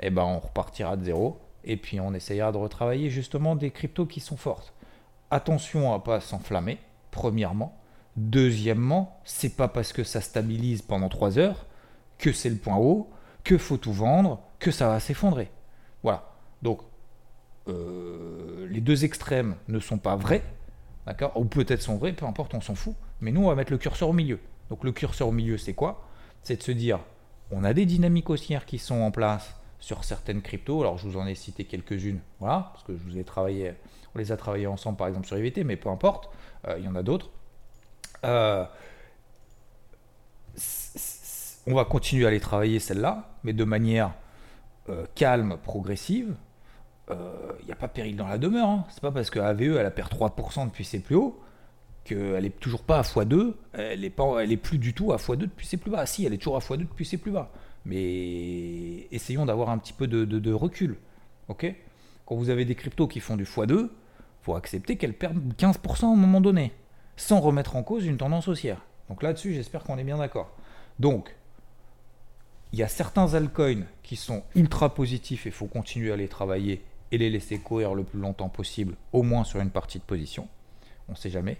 eh 0.00 0.10
ben 0.10 0.22
on 0.22 0.38
repartira 0.38 0.96
de 0.96 1.04
zéro. 1.04 1.38
Et 1.64 1.76
puis 1.76 2.00
on 2.00 2.14
essayera 2.14 2.52
de 2.52 2.56
retravailler 2.56 3.10
justement 3.10 3.54
des 3.54 3.70
cryptos 3.70 4.06
qui 4.06 4.20
sont 4.20 4.36
fortes. 4.36 4.72
Attention 5.30 5.92
à 5.94 6.00
pas 6.00 6.20
s'enflammer, 6.20 6.78
premièrement. 7.10 7.76
Deuxièmement, 8.16 9.20
c'est 9.24 9.56
pas 9.56 9.68
parce 9.68 9.92
que 9.92 10.04
ça 10.04 10.20
stabilise 10.20 10.82
pendant 10.82 11.08
3 11.08 11.38
heures 11.38 11.66
que 12.20 12.32
c'est 12.32 12.50
le 12.50 12.56
point 12.56 12.76
haut, 12.76 13.10
que 13.42 13.58
faut 13.58 13.78
tout 13.78 13.92
vendre, 13.92 14.40
que 14.58 14.70
ça 14.70 14.88
va 14.88 15.00
s'effondrer. 15.00 15.50
Voilà. 16.02 16.30
Donc, 16.62 16.80
euh, 17.68 18.68
les 18.68 18.80
deux 18.80 19.04
extrêmes 19.04 19.56
ne 19.68 19.80
sont 19.80 19.98
pas 19.98 20.16
vrais, 20.16 20.42
d'accord 21.06 21.32
Ou 21.36 21.44
peut-être 21.46 21.82
sont 21.82 21.96
vrais, 21.96 22.12
peu 22.12 22.26
importe, 22.26 22.54
on 22.54 22.60
s'en 22.60 22.74
fout. 22.74 22.94
Mais 23.20 23.32
nous, 23.32 23.44
on 23.44 23.48
va 23.48 23.54
mettre 23.54 23.72
le 23.72 23.78
curseur 23.78 24.10
au 24.10 24.12
milieu. 24.12 24.38
Donc, 24.68 24.84
le 24.84 24.92
curseur 24.92 25.28
au 25.28 25.32
milieu, 25.32 25.58
c'est 25.58 25.74
quoi? 25.74 26.06
C'est 26.42 26.56
de 26.56 26.62
se 26.62 26.72
dire, 26.72 27.00
on 27.50 27.64
a 27.64 27.72
des 27.72 27.86
dynamiques 27.86 28.30
haussières 28.30 28.66
qui 28.66 28.78
sont 28.78 29.00
en 29.00 29.10
place 29.10 29.54
sur 29.78 30.04
certaines 30.04 30.42
cryptos. 30.42 30.80
Alors, 30.82 30.98
je 30.98 31.08
vous 31.08 31.18
en 31.18 31.26
ai 31.26 31.34
cité 31.34 31.64
quelques-unes, 31.64 32.20
voilà, 32.38 32.70
parce 32.72 32.84
que 32.84 32.96
je 32.96 33.02
vous 33.02 33.18
ai 33.18 33.24
travaillé, 33.24 33.74
on 34.14 34.18
les 34.18 34.30
a 34.30 34.36
travaillés 34.36 34.66
ensemble, 34.66 34.98
par 34.98 35.08
exemple, 35.08 35.26
sur 35.26 35.38
IVT, 35.38 35.64
mais 35.64 35.76
peu 35.76 35.88
importe, 35.88 36.30
euh, 36.68 36.76
il 36.78 36.84
y 36.84 36.88
en 36.88 36.94
a 36.94 37.02
d'autres. 37.02 37.30
Euh, 38.24 38.64
on 41.66 41.74
va 41.74 41.84
continuer 41.84 42.26
à 42.26 42.30
les 42.30 42.40
travailler 42.40 42.78
celle-là, 42.78 43.30
mais 43.44 43.52
de 43.52 43.64
manière 43.64 44.12
euh, 44.88 45.04
calme, 45.14 45.56
progressive. 45.62 46.34
Il 47.08 47.16
euh, 47.16 47.52
n'y 47.66 47.72
a 47.72 47.76
pas 47.76 47.88
péril 47.88 48.16
dans 48.16 48.28
la 48.28 48.38
demeure. 48.38 48.68
Hein. 48.68 48.84
C'est 48.90 49.00
pas 49.00 49.10
parce 49.10 49.30
que 49.30 49.38
AVE 49.38 49.76
elle 49.76 49.86
a 49.86 49.90
perdu 49.90 50.16
3% 50.16 50.66
depuis 50.66 50.84
ses 50.84 51.00
plus 51.00 51.16
hauts 51.16 51.38
qu'elle 52.04 52.44
est 52.44 52.58
toujours 52.60 52.82
pas 52.82 52.98
à 52.98 53.02
x2. 53.02 53.54
Elle 53.72 54.04
est, 54.04 54.10
pas, 54.10 54.42
elle 54.42 54.52
est 54.52 54.56
plus 54.56 54.78
du 54.78 54.94
tout 54.94 55.12
à 55.12 55.16
x2 55.16 55.36
depuis 55.36 55.66
ses 55.66 55.76
plus 55.76 55.90
bas. 55.90 56.06
Si, 56.06 56.24
elle 56.24 56.32
est 56.32 56.38
toujours 56.38 56.56
à 56.56 56.60
x2 56.60 56.78
depuis 56.78 57.04
ses 57.04 57.18
plus 57.18 57.30
bas. 57.30 57.50
Mais 57.84 59.06
essayons 59.10 59.46
d'avoir 59.46 59.70
un 59.70 59.78
petit 59.78 59.92
peu 59.92 60.06
de, 60.06 60.24
de 60.24 60.52
recul. 60.52 60.96
ok? 61.48 61.74
Quand 62.26 62.36
vous 62.36 62.50
avez 62.50 62.64
des 62.64 62.74
cryptos 62.74 63.08
qui 63.08 63.20
font 63.20 63.36
du 63.36 63.44
x2, 63.44 63.88
faut 64.42 64.54
accepter 64.54 64.96
qu'elles 64.96 65.14
perdent 65.14 65.52
15% 65.58 66.04
à 66.04 66.06
un 66.06 66.16
moment 66.16 66.40
donné 66.40 66.72
sans 67.16 67.40
remettre 67.40 67.76
en 67.76 67.82
cause 67.82 68.06
une 68.06 68.16
tendance 68.16 68.48
haussière. 68.48 68.78
Donc 69.08 69.22
là-dessus, 69.22 69.52
j'espère 69.52 69.84
qu'on 69.84 69.98
est 69.98 70.04
bien 70.04 70.16
d'accord. 70.16 70.50
Donc, 70.98 71.36
il 72.72 72.78
y 72.78 72.82
a 72.82 72.88
certains 72.88 73.34
altcoins 73.34 73.84
qui 74.02 74.16
sont 74.16 74.42
ultra 74.54 74.94
positifs 74.94 75.46
et 75.46 75.48
il 75.48 75.54
faut 75.54 75.66
continuer 75.66 76.12
à 76.12 76.16
les 76.16 76.28
travailler 76.28 76.84
et 77.12 77.18
les 77.18 77.30
laisser 77.30 77.58
courir 77.58 77.94
le 77.94 78.04
plus 78.04 78.20
longtemps 78.20 78.48
possible, 78.48 78.94
au 79.12 79.22
moins 79.22 79.44
sur 79.44 79.60
une 79.60 79.70
partie 79.70 79.98
de 79.98 80.04
position. 80.04 80.48
On 81.08 81.12
ne 81.12 81.16
sait 81.16 81.30
jamais. 81.30 81.58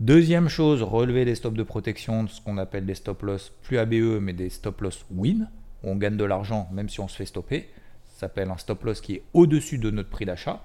Deuxième 0.00 0.48
chose, 0.48 0.82
relever 0.82 1.24
des 1.24 1.34
stops 1.34 1.56
de 1.56 1.62
protection, 1.62 2.26
ce 2.28 2.40
qu'on 2.40 2.58
appelle 2.58 2.86
des 2.86 2.94
stop 2.94 3.22
loss, 3.22 3.52
plus 3.62 3.78
ABE, 3.78 4.20
mais 4.20 4.32
des 4.32 4.50
stop 4.50 4.80
loss 4.80 5.04
win. 5.10 5.48
On 5.82 5.96
gagne 5.96 6.16
de 6.16 6.24
l'argent 6.24 6.68
même 6.72 6.88
si 6.88 7.00
on 7.00 7.08
se 7.08 7.16
fait 7.16 7.26
stopper. 7.26 7.68
Ça 8.08 8.20
s'appelle 8.20 8.50
un 8.50 8.56
stop 8.56 8.84
loss 8.84 9.00
qui 9.00 9.14
est 9.14 9.22
au-dessus 9.32 9.78
de 9.78 9.90
notre 9.90 10.10
prix 10.10 10.24
d'achat. 10.24 10.62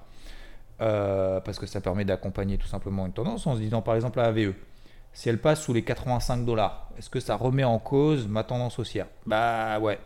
Euh, 0.82 1.42
parce 1.42 1.60
que 1.60 1.66
ça 1.66 1.82
permet 1.82 2.06
d'accompagner 2.06 2.58
tout 2.58 2.68
simplement 2.68 3.06
une 3.06 3.12
tendance 3.12 3.46
en 3.48 3.56
se 3.56 3.60
disant 3.60 3.82
par 3.82 3.96
exemple 3.96 4.20
la 4.20 4.26
AVE. 4.26 4.54
Si 5.14 5.30
elle 5.30 5.40
passe 5.40 5.64
sous 5.64 5.74
les 5.74 5.84
85 5.84 6.46
dollars, 6.46 6.90
est-ce 6.98 7.10
que 7.10 7.20
ça 7.20 7.36
remet 7.36 7.64
en 7.64 7.80
cause 7.80 8.28
ma 8.28 8.44
tendance 8.44 8.80
haussière? 8.80 9.08
Bah 9.26 9.80
ouais. 9.80 10.00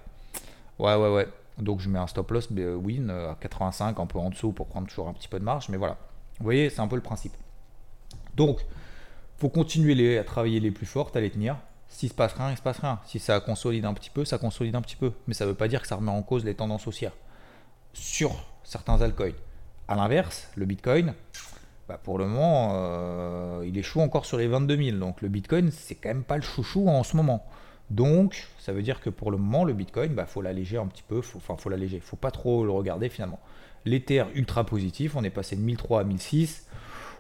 Ouais, 0.80 0.96
ouais, 0.96 1.10
ouais. 1.10 1.28
Donc 1.60 1.80
je 1.82 1.90
mets 1.90 2.00
un 2.00 2.08
stop 2.08 2.32
loss 2.32 2.50
euh, 2.58 2.76
win 2.76 3.10
euh, 3.10 3.32
à 3.32 3.36
85, 3.36 4.00
un 4.00 4.06
peu 4.06 4.18
en 4.18 4.30
dessous 4.30 4.52
pour 4.52 4.68
prendre 4.68 4.88
toujours 4.88 5.08
un 5.08 5.14
petit 5.14 5.28
peu 5.28 5.40
de 5.40 5.44
marge, 5.44 5.70
mais 5.70 5.78
voilà. 5.78 5.98
Vous 6.40 6.46
voyez, 6.46 6.70
c'est 6.70 6.80
un 6.80 6.88
peu 6.88 6.96
le 6.96 7.02
principe. 7.02 7.34
Donc, 8.36 8.66
faut 9.38 9.50
continuer 9.50 10.18
à 10.18 10.24
travailler 10.24 10.60
les 10.60 10.72
plus 10.72 10.86
fortes, 10.86 11.16
à 11.16 11.22
les 11.22 11.30
tenir. 11.30 11.58
S'il 11.90 12.10
se 12.10 12.14
passe 12.16 12.34
rien, 12.34 12.50
il 12.50 12.58
se 12.58 12.62
passe 12.62 12.80
rien. 12.80 13.00
Si 13.06 13.20
ça 13.20 13.40
consolide 13.40 13.86
un 13.86 13.94
petit 13.94 14.10
peu, 14.10 14.26
ça 14.26 14.40
consolide 14.40 14.76
un 14.76 14.82
petit 14.82 14.96
peu. 14.96 15.14
Mais 15.28 15.36
ça 15.36 15.46
ne 15.46 15.52
veut 15.52 15.56
pas 15.56 15.68
dire 15.68 15.82
que 15.82 15.88
ça 15.88 15.96
remet 15.96 16.12
en 16.12 16.24
cause 16.24 16.44
les 16.44 16.56
tendances 16.56 16.88
haussières. 16.88 17.14
Sur 17.94 18.32
certains 18.64 19.02
altcoins. 19.02 19.36
A 19.88 19.96
l'inverse, 19.96 20.48
le 20.56 20.66
Bitcoin, 20.66 21.14
bah, 21.94 22.00
pour 22.02 22.18
le 22.18 22.26
moment, 22.26 22.72
euh, 22.74 23.70
il 23.72 23.84
chaud 23.84 24.02
encore 24.02 24.26
sur 24.26 24.40
les 24.40 24.48
22 24.48 24.84
000. 24.84 24.98
Donc 24.98 25.22
le 25.22 25.28
Bitcoin, 25.28 25.70
c'est 25.70 25.94
quand 25.94 26.10
même 26.10 26.24
pas 26.24 26.38
le 26.38 26.42
chouchou 26.42 26.90
en 26.90 27.04
ce 27.04 27.16
moment. 27.16 27.46
Donc, 27.92 28.48
ça 28.58 28.74
veut 28.74 28.82
dire 28.82 29.00
que 29.00 29.12
pour 29.12 29.30
le 29.30 29.38
moment, 29.38 29.64
le 29.64 29.74
Bitcoin, 29.74 30.16
bah, 30.16 30.26
faut 30.26 30.42
l'alléger 30.42 30.78
un 30.78 30.88
petit 30.88 31.04
peu. 31.08 31.20
enfin, 31.20 31.56
faut 31.56 31.70
l'alléger. 31.70 32.00
Faut 32.00 32.16
pas 32.16 32.32
trop 32.32 32.66
le 32.66 32.72
regarder 32.72 33.10
finalement. 33.10 33.40
L'Ether 33.86 34.24
ultra 34.34 34.66
positif, 34.66 35.16
on 35.16 35.24
est 35.24 35.30
passé 35.30 35.56
de 35.56 35.62
1003 35.62 36.02
à 36.02 36.04
1006. 36.04 36.66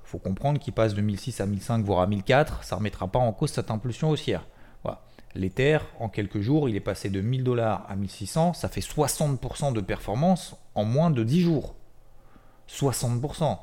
Faut 0.06 0.18
comprendre 0.18 0.60
qu'il 0.60 0.74
passe 0.74 0.96
de 0.96 1.02
1006 1.02 1.40
à 1.42 1.46
1005, 1.46 1.86
voire 1.86 2.00
à 2.00 2.08
1004. 2.08 2.64
Ça 2.64 2.78
remettra 2.78 3.08
pas 3.08 3.20
en 3.20 3.32
cause 3.32 3.52
cette 3.52 3.70
impulsion 3.70 4.10
haussière. 4.10 4.48
Voilà. 4.82 5.02
L'Ether, 5.36 5.78
en 6.00 6.10
quelques 6.10 6.40
jours, 6.40 6.68
il 6.68 6.76
est 6.76 6.80
passé 6.80 7.12
de 7.12 7.22
1000 7.22 7.44
dollars 7.44 7.86
à 7.88 7.96
1600. 7.96 8.54
Ça 8.54 8.70
fait 8.70 8.82
60% 8.82 9.72
de 9.72 9.82
performance 9.82 10.56
en 10.74 10.84
moins 10.84 11.12
de 11.12 11.24
10 11.24 11.42
jours. 11.42 11.76
60%. 12.68 13.60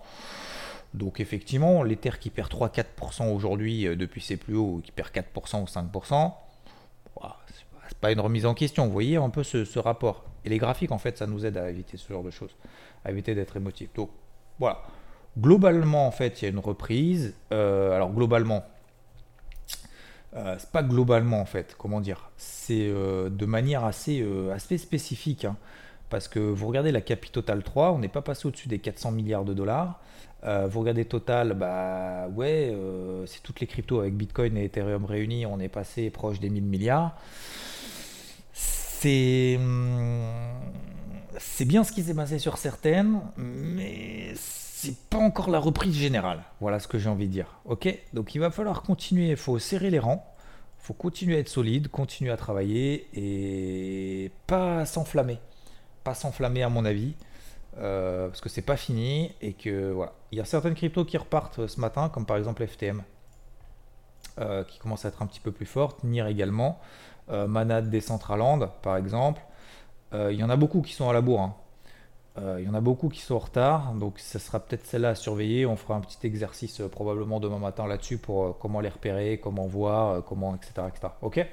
Donc 0.94 1.20
effectivement, 1.20 1.82
l'Ether 1.82 2.12
qui 2.20 2.30
perd 2.30 2.50
3-4% 2.50 3.32
aujourd'hui 3.32 3.86
euh, 3.86 3.96
depuis 3.96 4.20
ses 4.20 4.36
plus 4.36 4.56
hauts, 4.56 4.80
qui 4.82 4.90
perd 4.90 5.10
4% 5.10 5.62
ou 5.62 5.64
5%, 5.64 6.32
c'est 7.88 7.98
pas 7.98 8.12
une 8.12 8.20
remise 8.20 8.46
en 8.46 8.54
question. 8.54 8.86
Vous 8.86 8.92
voyez 8.92 9.16
un 9.16 9.30
peu 9.30 9.42
ce, 9.42 9.78
rapport. 9.78 10.24
Et 10.44 10.48
les 10.48 10.58
graphiques, 10.58 10.92
en 10.92 10.98
fait, 10.98 11.18
ça 11.18 11.26
nous 11.26 11.44
aide 11.44 11.56
à 11.56 11.68
éviter 11.68 11.96
ce 11.96 12.12
genre 12.12 12.22
de 12.22 12.30
choses, 12.30 12.54
à 13.04 13.10
éviter 13.10 13.34
d'être 13.34 13.56
émotif. 13.56 13.90
Donc 13.94 14.10
voilà. 14.58 14.82
Globalement, 15.38 16.06
en 16.06 16.10
fait, 16.10 16.40
il 16.40 16.44
y 16.44 16.48
a 16.48 16.50
une 16.50 16.58
reprise. 16.58 17.34
Euh, 17.52 17.94
alors 17.94 18.12
globalement, 18.12 18.64
euh, 20.34 20.56
c'est 20.58 20.70
pas 20.70 20.82
globalement 20.82 21.40
en 21.40 21.44
fait, 21.44 21.74
comment 21.76 22.00
dire, 22.00 22.30
c'est 22.36 22.88
de 22.88 23.46
manière 23.46 23.84
assez, 23.84 24.24
assez 24.52 24.78
spécifique. 24.78 25.44
Hein. 25.44 25.56
Parce 26.10 26.28
que 26.28 26.38
vous 26.38 26.66
regardez 26.66 26.92
la 26.92 27.00
Capi 27.00 27.30
Total 27.30 27.62
3, 27.62 27.92
on 27.92 27.98
n'est 27.98 28.08
pas 28.08 28.22
passé 28.22 28.46
au-dessus 28.46 28.68
des 28.68 28.78
400 28.78 29.12
milliards 29.12 29.44
de 29.44 29.54
dollars. 29.54 30.00
Euh, 30.44 30.66
vous 30.70 30.80
regardez 30.80 31.04
Total, 31.04 31.54
bah 31.54 32.28
ouais, 32.34 32.70
euh, 32.72 33.24
c'est 33.26 33.42
toutes 33.42 33.60
les 33.60 33.66
cryptos 33.66 34.00
avec 34.00 34.14
Bitcoin 34.14 34.56
et 34.56 34.64
Ethereum 34.64 35.04
réunis, 35.04 35.46
on 35.46 35.60
est 35.60 35.68
passé 35.68 36.10
proche 36.10 36.40
des 36.40 36.50
1000 36.50 36.64
milliards. 36.64 37.16
C'est 38.52 39.56
hum, 39.58 40.24
c'est 41.38 41.64
bien 41.64 41.84
ce 41.84 41.92
qui 41.92 42.02
s'est 42.02 42.14
passé 42.14 42.38
sur 42.38 42.58
certaines, 42.58 43.20
mais 43.36 44.32
c'est 44.34 44.96
pas 45.08 45.18
encore 45.18 45.50
la 45.50 45.58
reprise 45.58 45.94
générale. 45.94 46.42
Voilà 46.60 46.80
ce 46.80 46.88
que 46.88 46.98
j'ai 46.98 47.08
envie 47.08 47.26
de 47.26 47.32
dire. 47.32 47.60
Ok, 47.64 47.88
donc 48.12 48.34
il 48.34 48.38
va 48.38 48.50
falloir 48.50 48.82
continuer. 48.82 49.30
Il 49.30 49.36
faut 49.36 49.58
serrer 49.58 49.90
les 49.90 49.98
rangs, 49.98 50.24
il 50.80 50.86
faut 50.86 50.94
continuer 50.94 51.36
à 51.36 51.38
être 51.38 51.48
solide, 51.48 51.88
continuer 51.88 52.30
à 52.30 52.36
travailler 52.36 53.08
et 53.14 54.30
pas 54.46 54.84
s'enflammer, 54.86 55.38
pas 56.04 56.14
s'enflammer 56.14 56.62
à 56.62 56.68
mon 56.68 56.84
avis. 56.84 57.14
Euh, 57.78 58.28
parce 58.28 58.40
que 58.40 58.48
c'est 58.48 58.62
pas 58.62 58.76
fini 58.76 59.32
et 59.40 59.52
que 59.52 59.90
voilà. 59.90 60.12
Il 60.32 60.38
y 60.38 60.40
a 60.40 60.44
certaines 60.44 60.74
cryptos 60.74 61.04
qui 61.04 61.16
repartent 61.16 61.66
ce 61.66 61.80
matin, 61.80 62.08
comme 62.08 62.26
par 62.26 62.36
exemple 62.36 62.66
FTM, 62.66 63.02
euh, 64.38 64.64
qui 64.64 64.78
commence 64.78 65.04
à 65.04 65.08
être 65.08 65.22
un 65.22 65.26
petit 65.26 65.40
peu 65.40 65.52
plus 65.52 65.66
forte, 65.66 66.02
NIR 66.04 66.26
également, 66.26 66.80
euh, 67.30 67.46
Manad 67.46 67.88
Decentraland 67.90 68.68
par 68.82 68.96
exemple. 68.96 69.42
il 70.12 70.32
y 70.32 70.42
en 70.42 70.50
a 70.50 70.56
beaucoup 70.56 70.82
qui 70.82 70.92
sont 70.92 71.08
à 71.08 71.12
la 71.12 71.20
bourre. 71.20 71.40
Hein. 71.40 71.54
il 72.58 72.64
y 72.64 72.68
en 72.68 72.74
a 72.74 72.80
beaucoup 72.80 73.08
qui 73.08 73.20
sont 73.20 73.36
en 73.36 73.38
retard, 73.38 73.92
donc 73.94 74.18
ça 74.18 74.40
sera 74.40 74.58
peut-être 74.58 74.84
celle-là 74.86 75.10
à 75.10 75.14
surveiller. 75.14 75.66
On 75.66 75.76
fera 75.76 75.94
un 75.94 76.00
petit 76.00 76.26
exercice 76.26 76.82
probablement 76.90 77.38
demain 77.38 77.58
matin 77.58 77.86
là-dessus 77.86 78.18
pour 78.18 78.58
comment 78.58 78.80
les 78.80 78.88
repérer, 78.88 79.38
comment 79.38 79.66
voir, 79.66 80.24
comment, 80.24 80.56
etc., 80.56 80.88
etc. 80.88 81.12
Ok? 81.22 81.46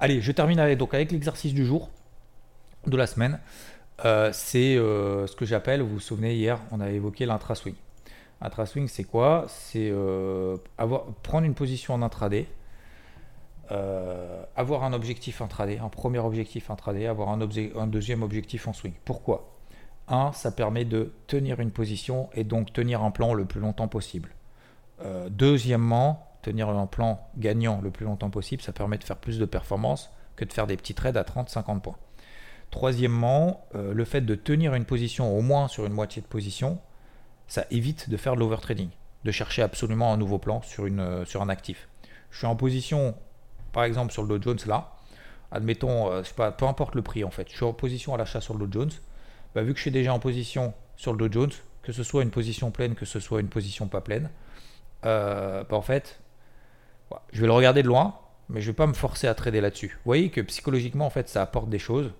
Allez, 0.00 0.20
je 0.20 0.32
termine 0.32 0.74
donc 0.74 0.92
avec 0.92 1.10
l'exercice 1.12 1.54
du 1.54 1.64
jour, 1.64 1.88
de 2.86 2.96
la 2.96 3.06
semaine. 3.06 3.40
Euh, 4.04 4.30
c'est 4.32 4.76
euh, 4.76 5.26
ce 5.26 5.34
que 5.36 5.44
j'appelle, 5.44 5.80
vous 5.82 5.94
vous 5.94 6.00
souvenez, 6.00 6.34
hier, 6.34 6.60
on 6.70 6.80
avait 6.80 6.96
évoqué 6.96 7.26
l'intra-swing. 7.26 7.74
Intra-swing, 8.40 8.88
c'est 8.88 9.04
quoi? 9.04 9.46
C'est 9.48 9.88
euh, 9.90 10.56
prendre 11.22 11.46
une 11.46 11.54
position 11.54 11.94
en 11.94 12.02
intraday, 12.02 12.46
avoir 13.70 14.84
un 14.84 14.92
objectif 14.92 15.40
intraday, 15.40 15.78
un 15.78 15.88
premier 15.88 16.18
objectif 16.18 16.70
intraday, 16.70 17.06
avoir 17.06 17.30
un, 17.30 17.40
un 17.40 17.86
deuxième 17.86 18.22
objectif 18.22 18.68
en 18.68 18.72
swing. 18.72 18.92
Pourquoi? 19.04 19.52
Un, 20.08 20.32
ça 20.32 20.52
permet 20.52 20.84
de 20.84 21.12
tenir 21.26 21.60
une 21.60 21.70
position 21.72 22.28
et 22.34 22.44
donc 22.44 22.72
tenir 22.72 23.02
un 23.02 23.10
plan 23.10 23.34
le 23.34 23.44
plus 23.44 23.60
longtemps 23.60 23.88
possible. 23.88 24.30
deuxièmement, 25.30 26.28
tenir 26.42 26.68
un 26.68 26.86
plan 26.86 27.26
gagnant 27.38 27.80
le 27.82 27.90
plus 27.90 28.04
longtemps 28.04 28.30
possible, 28.30 28.62
ça 28.62 28.72
permet 28.72 28.98
de 28.98 29.04
faire 29.04 29.16
plus 29.16 29.38
de 29.38 29.46
performance 29.46 30.10
que 30.36 30.44
de 30.44 30.52
faire 30.52 30.66
des 30.66 30.76
petits 30.76 30.94
trades 30.94 31.16
à 31.16 31.22
30-50 31.22 31.80
points. 31.80 31.96
Troisièmement, 32.70 33.66
euh, 33.74 33.94
le 33.94 34.04
fait 34.04 34.20
de 34.20 34.34
tenir 34.34 34.74
une 34.74 34.84
position 34.84 35.36
au 35.36 35.40
moins 35.40 35.68
sur 35.68 35.86
une 35.86 35.92
moitié 35.92 36.20
de 36.20 36.26
position, 36.26 36.78
ça 37.48 37.64
évite 37.70 38.10
de 38.10 38.16
faire 38.16 38.34
de 38.34 38.40
l'overtrading, 38.40 38.88
de 39.24 39.30
chercher 39.30 39.62
absolument 39.62 40.12
un 40.12 40.16
nouveau 40.16 40.38
plan 40.38 40.62
sur, 40.62 40.86
une, 40.86 41.00
euh, 41.00 41.24
sur 41.24 41.42
un 41.42 41.48
actif. 41.48 41.88
Je 42.30 42.38
suis 42.38 42.46
en 42.46 42.56
position, 42.56 43.14
par 43.72 43.84
exemple 43.84 44.12
sur 44.12 44.24
le 44.24 44.38
Dow 44.38 44.42
Jones 44.42 44.58
là, 44.66 44.92
admettons, 45.52 46.10
euh, 46.10 46.22
pas, 46.36 46.50
peu 46.52 46.66
importe 46.66 46.94
le 46.96 47.02
prix 47.02 47.24
en 47.24 47.30
fait, 47.30 47.48
je 47.48 47.56
suis 47.56 47.64
en 47.64 47.72
position 47.72 48.14
à 48.14 48.18
l'achat 48.18 48.40
sur 48.40 48.54
le 48.54 48.66
Dow 48.66 48.80
Jones, 48.80 48.92
bah, 49.54 49.62
vu 49.62 49.72
que 49.72 49.78
je 49.78 49.82
suis 49.82 49.90
déjà 49.90 50.12
en 50.12 50.18
position 50.18 50.74
sur 50.96 51.12
le 51.12 51.28
Dow 51.28 51.40
Jones, 51.40 51.52
que 51.82 51.92
ce 51.92 52.02
soit 52.02 52.24
une 52.24 52.30
position 52.30 52.70
pleine, 52.70 52.94
que 52.94 53.06
ce 53.06 53.20
soit 53.20 53.40
une 53.40 53.48
position 53.48 53.86
pas 53.86 54.00
pleine, 54.00 54.28
bah, 55.02 55.64
en 55.70 55.82
fait, 55.82 56.18
je 57.32 57.40
vais 57.40 57.46
le 57.46 57.52
regarder 57.52 57.82
de 57.82 57.88
loin, 57.88 58.16
mais 58.48 58.60
je 58.60 58.66
ne 58.66 58.72
vais 58.72 58.76
pas 58.76 58.86
me 58.86 58.92
forcer 58.92 59.26
à 59.26 59.34
trader 59.34 59.60
là-dessus. 59.60 59.88
Vous 59.88 60.04
voyez 60.04 60.30
que 60.30 60.40
psychologiquement, 60.40 61.06
en 61.06 61.10
fait, 61.10 61.28
ça 61.28 61.42
apporte 61.42 61.68
des 61.68 61.78
choses. 61.78 62.12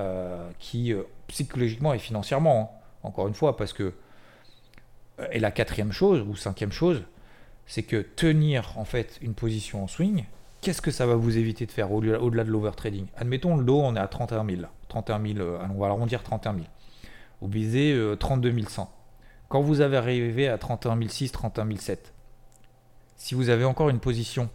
Euh, 0.00 0.50
qui 0.58 0.92
euh, 0.92 1.04
psychologiquement 1.28 1.94
et 1.94 2.00
financièrement, 2.00 2.72
hein, 2.72 2.86
encore 3.04 3.28
une 3.28 3.34
fois, 3.34 3.56
parce 3.56 3.72
que 3.72 3.92
euh, 5.20 5.26
et 5.30 5.38
la 5.38 5.52
quatrième 5.52 5.92
chose 5.92 6.26
ou 6.26 6.34
cinquième 6.34 6.72
chose, 6.72 7.04
c'est 7.66 7.84
que 7.84 7.98
tenir 7.98 8.76
en 8.76 8.84
fait 8.84 9.18
une 9.20 9.34
position 9.34 9.84
en 9.84 9.86
swing, 9.86 10.24
qu'est-ce 10.62 10.82
que 10.82 10.90
ça 10.90 11.06
va 11.06 11.14
vous 11.14 11.38
éviter 11.38 11.64
de 11.66 11.70
faire 11.70 11.92
au-delà 11.92 12.42
de 12.42 12.50
l'overtrading? 12.50 13.06
Admettons 13.16 13.56
le 13.56 13.64
dos, 13.64 13.78
on 13.78 13.94
est 13.94 14.00
à 14.00 14.08
31 14.08 14.44
000, 14.44 14.62
31 14.88 15.22
000, 15.34 15.48
on 15.70 15.78
va 15.78 15.86
arrondir 15.86 16.24
31 16.24 16.54
000. 16.54 16.64
Vous 17.40 17.48
visez 17.48 17.96
32 18.18 18.52
100. 18.66 18.90
Quand 19.48 19.60
vous 19.60 19.80
avez 19.80 19.96
arrivé 19.96 20.48
à 20.48 20.58
31 20.58 21.06
600, 21.06 21.32
31 21.32 21.76
700, 21.76 22.12
si 23.14 23.34
vous 23.36 23.48
avez 23.48 23.64
encore 23.64 23.90
une 23.90 24.00
position 24.00 24.48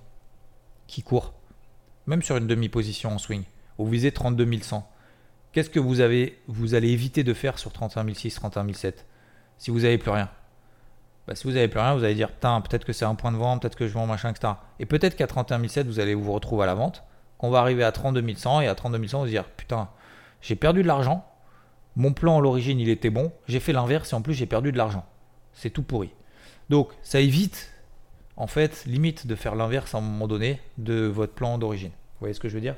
qui 0.87 1.01
court, 1.01 1.33
même 2.07 2.23
sur 2.23 2.35
une 2.35 2.47
demi-position 2.47 3.11
en 3.11 3.19
swing, 3.19 3.43
vous 3.77 3.87
visez 3.87 4.11
32 4.11 4.59
100 4.59 4.89
qu'est-ce 5.51 5.69
que 5.69 5.79
vous, 5.79 5.99
avez, 5.99 6.39
vous 6.47 6.75
allez 6.75 6.89
éviter 6.89 7.23
de 7.23 7.33
faire 7.33 7.59
sur 7.59 7.71
31 7.71 8.13
600, 8.13 8.49
31 8.49 8.73
700 8.73 9.05
si 9.57 9.71
vous 9.71 9.81
n'avez 9.81 9.97
plus 9.97 10.11
rien? 10.11 10.29
Bah, 11.27 11.35
Si 11.35 11.43
vous 11.43 11.53
n'avez 11.53 11.67
plus 11.67 11.79
rien, 11.79 11.93
vous 11.95 12.03
allez 12.03 12.15
dire 12.15 12.31
putain, 12.31 12.59
peut-être 12.61 12.85
que 12.85 12.93
c'est 12.93 13.05
un 13.05 13.15
point 13.15 13.31
de 13.31 13.37
vente, 13.37 13.61
peut-être 13.61 13.75
que 13.75 13.87
je 13.87 13.93
vends 13.93 14.07
machin, 14.07 14.29
etc. 14.29 14.53
Et 14.79 14.85
peut-être 14.85 15.15
qu'à 15.15 15.27
31 15.27 15.67
700, 15.67 15.87
vous 15.89 15.99
allez 15.99 16.15
vous 16.15 16.31
retrouver 16.31 16.63
à 16.63 16.65
la 16.65 16.75
vente, 16.75 17.03
qu'on 17.37 17.49
va 17.49 17.59
arriver 17.59 17.83
à 17.83 17.91
32 17.91 18.35
100 18.35 18.61
et 18.61 18.67
à 18.67 18.75
32 18.75 19.07
100, 19.07 19.17
vous 19.17 19.23
allez 19.23 19.31
dire 19.31 19.49
putain, 19.49 19.89
j'ai 20.41 20.55
perdu 20.55 20.81
de 20.81 20.87
l'argent, 20.87 21.25
mon 21.95 22.13
plan 22.13 22.37
à 22.39 22.41
l'origine 22.41 22.79
il 22.79 22.89
était 22.89 23.09
bon, 23.09 23.31
j'ai 23.47 23.59
fait 23.59 23.73
l'inverse 23.73 24.13
et 24.13 24.15
en 24.15 24.21
plus 24.21 24.33
j'ai 24.33 24.45
perdu 24.45 24.71
de 24.71 24.77
l'argent. 24.77 25.05
C'est 25.53 25.69
tout 25.69 25.83
pourri. 25.83 26.11
Donc 26.69 26.89
ça 27.01 27.19
évite, 27.19 27.73
en 28.37 28.47
fait, 28.47 28.85
limite 28.85 29.27
de 29.27 29.35
faire 29.35 29.55
l'inverse 29.55 29.93
à 29.93 29.97
un 29.97 30.01
moment 30.01 30.27
donné 30.27 30.61
de 30.77 31.05
votre 31.05 31.33
plan 31.33 31.57
d'origine. 31.57 31.89
Vous 31.89 32.21
voyez 32.21 32.33
ce 32.33 32.39
que 32.39 32.49
je 32.49 32.55
veux 32.55 32.61
dire? 32.61 32.75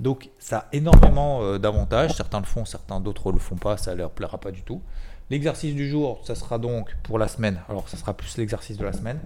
Donc 0.00 0.30
ça 0.38 0.60
a 0.60 0.66
énormément 0.72 1.42
euh, 1.42 1.58
d'avantages. 1.58 2.14
Certains 2.14 2.40
le 2.40 2.46
font, 2.46 2.64
certains 2.64 3.00
d'autres 3.00 3.28
ne 3.28 3.34
le 3.34 3.38
font 3.38 3.56
pas, 3.56 3.76
ça 3.76 3.92
ne 3.92 3.98
leur 3.98 4.10
plaira 4.10 4.38
pas 4.38 4.50
du 4.50 4.62
tout. 4.62 4.80
L'exercice 5.28 5.74
du 5.74 5.88
jour, 5.88 6.20
ça 6.24 6.34
sera 6.34 6.58
donc 6.58 6.96
pour 7.02 7.18
la 7.18 7.28
semaine. 7.28 7.60
Alors 7.68 7.88
ça 7.88 7.98
sera 7.98 8.14
plus 8.14 8.38
l'exercice 8.38 8.78
de 8.78 8.84
la 8.84 8.94
semaine. 8.94 9.20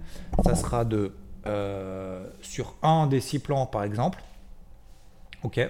Ça 0.44 0.56
sera 0.56 0.84
de 0.84 1.14
euh, 1.46 2.26
sur 2.42 2.74
un 2.82 3.06
des 3.06 3.20
six 3.20 3.38
plans 3.38 3.66
par 3.66 3.84
exemple. 3.84 4.22
Ok. 5.44 5.60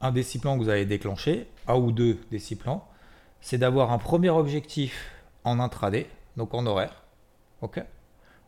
Un 0.00 0.10
des 0.10 0.24
six 0.24 0.40
plans 0.40 0.58
que 0.58 0.64
vous 0.64 0.68
allez 0.68 0.84
déclencher, 0.84 1.48
un 1.68 1.76
ou 1.76 1.92
deux 1.92 2.18
des 2.32 2.40
six 2.40 2.56
plans, 2.56 2.86
c'est 3.40 3.58
d'avoir 3.58 3.92
un 3.92 3.98
premier 3.98 4.30
objectif 4.30 5.12
en 5.44 5.60
intraday, 5.60 6.08
donc 6.36 6.54
en 6.54 6.66
horaire. 6.66 7.04
Ok. 7.62 7.82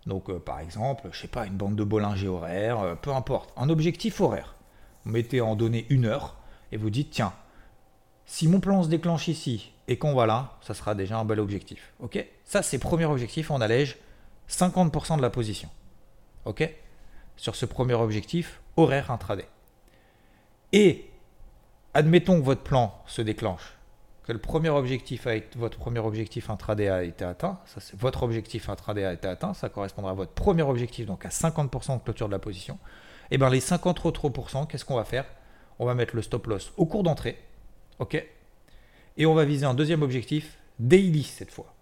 Donc 0.07 0.31
euh, 0.31 0.41
par 0.41 0.59
exemple, 0.59 1.09
je 1.13 1.21
sais 1.21 1.29
pas, 1.29 1.47
une 1.47 1.57
bande 1.57 1.77
de 1.77 1.85
Bollinger 1.85 2.29
horaire, 2.29 2.97
peu 3.03 3.13
importe, 3.13 3.53
un 3.57 3.69
objectif 3.69 4.21
horaire 4.21 4.57
vous 5.05 5.13
mettez 5.13 5.41
en 5.41 5.57
données 5.57 5.87
une 5.89 6.07
heure 6.07 6.37
et 6.73 6.77
vous 6.77 6.91
dites 6.91 7.11
tiens, 7.11 7.33
si 8.27 8.47
mon 8.49 8.61
plan 8.61 8.83
se 8.83 8.89
déclenche 8.89 9.29
ici 9.29 9.73
et 9.89 9.99
qu'on 9.99 10.15
va 10.15 10.27
là, 10.27 10.57
ça 10.61 10.73
sera 10.73 10.95
déjà 10.95 11.19
un 11.19 11.25
bel 11.25 11.41
objectif. 11.41 11.93
Ok? 11.99 12.25
Ça, 12.45 12.63
c'est 12.63 12.79
premier 12.79 13.07
objectif, 13.07 13.51
on 13.51 13.61
allège 13.61 13.99
50% 14.49 15.17
de 15.17 15.23
la 15.23 15.31
position. 15.31 15.69
Ok? 16.45 16.69
Sur 17.37 17.57
ce 17.57 17.67
premier 17.67 17.95
objectif, 17.95 18.61
horaire 18.77 19.11
intraday. 19.11 19.49
Et 20.73 21.11
admettons 21.95 22.39
que 22.39 22.45
votre 22.45 22.63
plan 22.63 23.03
se 23.07 23.23
déclenche, 23.23 23.77
que 24.25 24.33
le 24.33 24.39
premier 24.39 24.69
objectif 24.69 25.27
votre 25.57 25.79
premier 25.79 25.99
objectif 25.99 26.51
intraday 26.51 26.89
a 26.89 27.03
été 27.03 27.25
atteint, 27.25 27.59
c'est 27.67 27.97
votre 27.99 28.23
objectif 28.23 28.69
intraday 28.69 29.05
a 29.05 29.13
été 29.13 29.27
atteint, 29.27 29.55
ça 29.55 29.69
correspondra 29.69 30.13
à 30.13 30.15
votre 30.15 30.33
premier 30.33 30.63
objectif, 30.63 31.07
donc 31.07 31.25
à 31.27 31.31
50% 31.31 31.99
de 31.99 32.05
clôture 32.05 32.29
de 32.29 32.33
la 32.33 32.39
position 32.39 32.79
et 33.31 33.37
eh 33.37 33.39
bien 33.39 33.49
les 33.49 33.61
50 33.61 34.05
autres 34.07 34.29
pourcents, 34.29 34.67
qu'est-ce 34.67 34.85
qu'on 34.85 34.97
va 34.97 35.05
faire? 35.05 35.25
On 35.79 35.87
va 35.87 35.95
mettre 35.95 36.17
le 36.17 36.23
stop 36.23 36.49
loss 36.49 36.73
au 36.77 36.85
cours 36.85 37.05
d'entrée. 37.05 37.39
OK? 38.01 38.15
Et 39.17 39.27
on 39.27 39.35
va 39.35 39.45
viser 39.45 39.67
un 39.67 39.75
deuxième 39.75 40.03
objectif, 40.03 40.59
daily 40.81 41.23
cette 41.23 41.53
fois. 41.53 41.73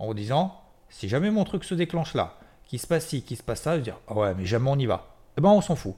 En 0.00 0.14
disant, 0.14 0.60
si 0.88 1.08
jamais 1.08 1.30
mon 1.30 1.44
truc 1.44 1.62
se 1.62 1.74
déclenche 1.74 2.14
là, 2.14 2.38
qui 2.64 2.78
se 2.78 2.88
passe 2.88 3.06
ci, 3.06 3.22
qui 3.22 3.36
se 3.36 3.42
passe 3.44 3.62
ça, 3.62 3.76
je 3.76 3.82
dire, 3.82 4.00
ah 4.08 4.14
ouais, 4.14 4.34
mais 4.34 4.46
jamais 4.46 4.68
on 4.68 4.78
y 4.78 4.86
va. 4.86 5.14
Eh 5.38 5.40
ben 5.40 5.50
on 5.50 5.60
s'en 5.60 5.76
fout. 5.76 5.94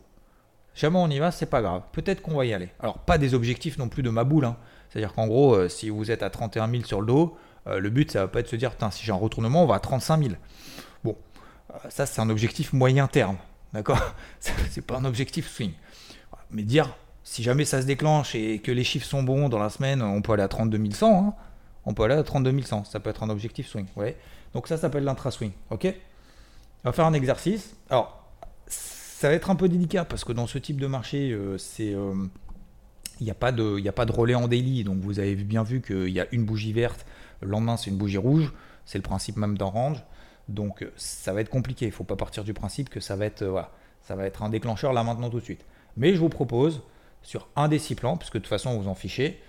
Jamais 0.75 0.99
on 0.99 1.09
y 1.09 1.19
va, 1.19 1.31
c'est 1.31 1.47
pas 1.47 1.63
grave. 1.63 1.83
Peut-être 1.93 2.21
qu'on 2.21 2.35
va 2.35 2.45
y 2.45 2.53
aller. 2.53 2.69
Alors, 2.81 2.99
pas 2.99 3.17
des 3.17 3.33
objectifs 3.33 3.79
non 3.79 3.89
plus 3.89 4.03
de 4.03 4.11
ma 4.11 4.25
boule. 4.25 4.45
Hein. 4.45 4.57
C'est-à-dire 4.91 5.15
qu'en 5.15 5.27
gros, 5.27 5.55
euh, 5.55 5.69
si 5.69 5.89
vous 5.89 6.11
êtes 6.11 6.23
à 6.23 6.29
31 6.29 6.71
000 6.71 6.85
sur 6.85 7.01
le 7.01 7.07
dos, 7.07 7.37
euh, 7.67 7.79
le 7.79 7.89
but, 7.89 8.11
ça 8.11 8.21
va 8.21 8.29
pas 8.29 8.41
être 8.41 8.47
de 8.47 8.51
se 8.51 8.57
dire, 8.57 8.73
si 8.91 9.05
j'ai 9.05 9.13
un 9.13 9.17
retournement, 9.17 9.63
on 9.63 9.67
va 9.67 9.77
à 9.77 9.81
35 9.81 10.23
000. 10.23 10.35
Bon, 11.05 11.17
euh, 11.71 11.77
ça, 11.89 12.05
c'est 12.07 12.21
un 12.21 12.29
objectif 12.29 12.73
moyen 12.73 13.07
terme 13.07 13.37
d'accord 13.73 14.15
C'est 14.41 14.85
pas 14.87 14.97
un 14.97 15.05
objectif 15.05 15.49
swing. 15.51 15.73
Mais 16.51 16.63
dire, 16.63 16.95
si 17.25 17.43
jamais 17.43 17.65
ça 17.65 17.81
se 17.81 17.87
déclenche 17.87 18.35
et 18.35 18.59
que 18.59 18.73
les 18.73 18.85
chiffres 18.85 19.07
sont 19.07 19.23
bons 19.23 19.49
dans 19.49 19.59
la 19.59 19.71
semaine, 19.71 20.03
on 20.03 20.23
peut 20.23 20.33
aller 20.33 20.43
à 20.43 20.49
32 20.49 20.91
100. 20.91 21.07
Hein. 21.29 21.35
on 21.87 21.95
peut 21.95 22.05
aller 22.05 22.15
à 22.15 22.23
32 22.23 22.63
100. 22.63 22.85
Ça 22.85 23.01
peut 23.01 23.11
être 23.11 23.23
un 23.23 23.31
objectif 23.31 23.69
swing. 23.69 23.87
Ouais. 23.97 24.17
Donc 24.55 24.69
ça 24.69 24.77
s'appelle 24.77 25.05
l'intra-swing. 25.05 25.53
Ok? 25.71 25.87
On 26.85 26.89
va 26.89 26.93
faire 26.93 27.07
un 27.07 27.15
exercice. 27.15 27.75
Alors, 27.91 28.23
ça 28.67 29.29
va 29.29 29.35
être 29.35 29.51
un 29.51 29.55
peu 29.55 29.69
délicat 29.69 30.05
parce 30.05 30.25
que 30.25 30.33
dans 30.33 30.47
ce 30.47 30.59
type 30.59 30.81
de 30.81 30.87
marché, 30.87 31.31
euh, 31.31 31.57
c'est. 31.59 31.95
Euh, 31.95 32.15
il 33.21 33.25
n'y 33.25 33.31
a, 33.31 33.35
pas 33.35 33.53
de, 33.53 33.87
a 33.87 33.93
pas 33.93 34.05
de 34.05 34.11
relais 34.11 34.35
en 34.35 34.49
daily, 34.49 34.83
donc 34.83 34.99
vous 34.99 35.21
avez 35.21 35.37
bien 35.37 35.63
vu 35.63 35.81
qu'il 35.81 36.09
y 36.09 36.19
a 36.19 36.27
une 36.33 36.45
bougie 36.45 36.73
verte, 36.73 37.07
le 37.41 37.49
lendemain 37.49 37.77
c'est 37.77 37.89
une 37.89 37.97
bougie 37.97 38.19
rouge, 38.19 38.53
c'est 38.85 38.99
le 38.99 39.03
principe 39.03 39.37
même 39.37 39.57
d'un 39.57 39.67
range, 39.67 40.03
donc 40.49 40.87
ça 40.97 41.33
va 41.33 41.41
être 41.41 41.51
compliqué, 41.51 41.87
il 41.87 41.91
ne 41.91 41.95
faut 41.95 42.05
pas 42.05 42.17
partir 42.17 42.45
du 42.45 42.55
principe 42.55 42.89
que 42.89 43.01
ça 43.01 43.17
va 43.17 43.27
être, 43.27 43.45
voilà, 43.45 43.71
ça 44.03 44.17
va 44.17 44.27
être 44.27 44.43
un 44.43 44.49
déclencheur 44.49 44.93
là 44.93 45.03
maintenant 45.03 45.31
tout 45.31 45.39
de 45.41 45.45
suite. 45.45 45.65
Mais 45.97 46.15
je 46.15 46.19
vous 46.19 46.29
propose, 46.29 46.83
sur 47.23 47.49
un 47.57 47.69
déciplan, 47.69 48.17
puisque 48.17 48.35
de 48.35 48.39
toute 48.41 48.49
façon 48.49 48.79
vous 48.79 48.89
en 48.89 48.95
fichez, 48.95 49.41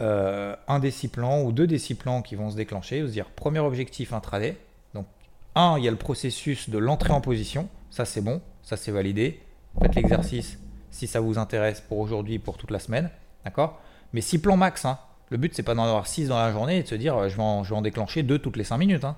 euh, 0.00 0.54
un 0.68 0.78
déciplan 0.78 1.42
ou 1.42 1.52
deux 1.52 1.66
déciplans 1.66 2.22
qui 2.22 2.34
vont 2.34 2.50
se 2.50 2.56
déclencher, 2.56 3.02
vous 3.02 3.08
dire 3.08 3.26
premier 3.30 3.58
objectif 3.60 4.12
intraday, 4.12 4.56
donc 4.94 5.06
un, 5.54 5.76
il 5.78 5.84
y 5.84 5.88
a 5.88 5.90
le 5.90 5.96
processus 5.96 6.70
de 6.70 6.78
l'entrée 6.78 7.12
en 7.12 7.20
position, 7.20 7.68
ça 7.90 8.04
c'est 8.04 8.20
bon, 8.20 8.40
ça 8.62 8.76
c'est 8.76 8.92
validé, 8.92 9.40
faites 9.80 9.94
l'exercice 9.94 10.58
si 10.90 11.06
ça 11.06 11.20
vous 11.20 11.38
intéresse 11.38 11.80
pour 11.80 11.98
aujourd'hui, 11.98 12.38
pour 12.38 12.56
toute 12.56 12.70
la 12.70 12.78
semaine, 12.78 13.10
d'accord? 13.44 13.80
Mais 14.12 14.20
six 14.20 14.38
plans 14.38 14.56
max, 14.56 14.84
hein. 14.84 14.98
le 15.30 15.36
but 15.36 15.54
c'est 15.54 15.62
pas 15.62 15.74
d'en 15.74 15.84
avoir 15.84 16.06
6 16.06 16.28
dans 16.28 16.38
la 16.38 16.52
journée 16.52 16.78
et 16.78 16.82
de 16.82 16.88
se 16.88 16.94
dire 16.94 17.16
euh, 17.16 17.28
je 17.28 17.36
vais 17.36 17.42
en, 17.42 17.64
je 17.64 17.70
vais 17.70 17.76
en 17.76 17.82
déclencher 17.82 18.22
deux 18.22 18.38
toutes 18.38 18.56
les 18.56 18.64
5 18.64 18.78
minutes, 18.78 19.04
hein. 19.04 19.16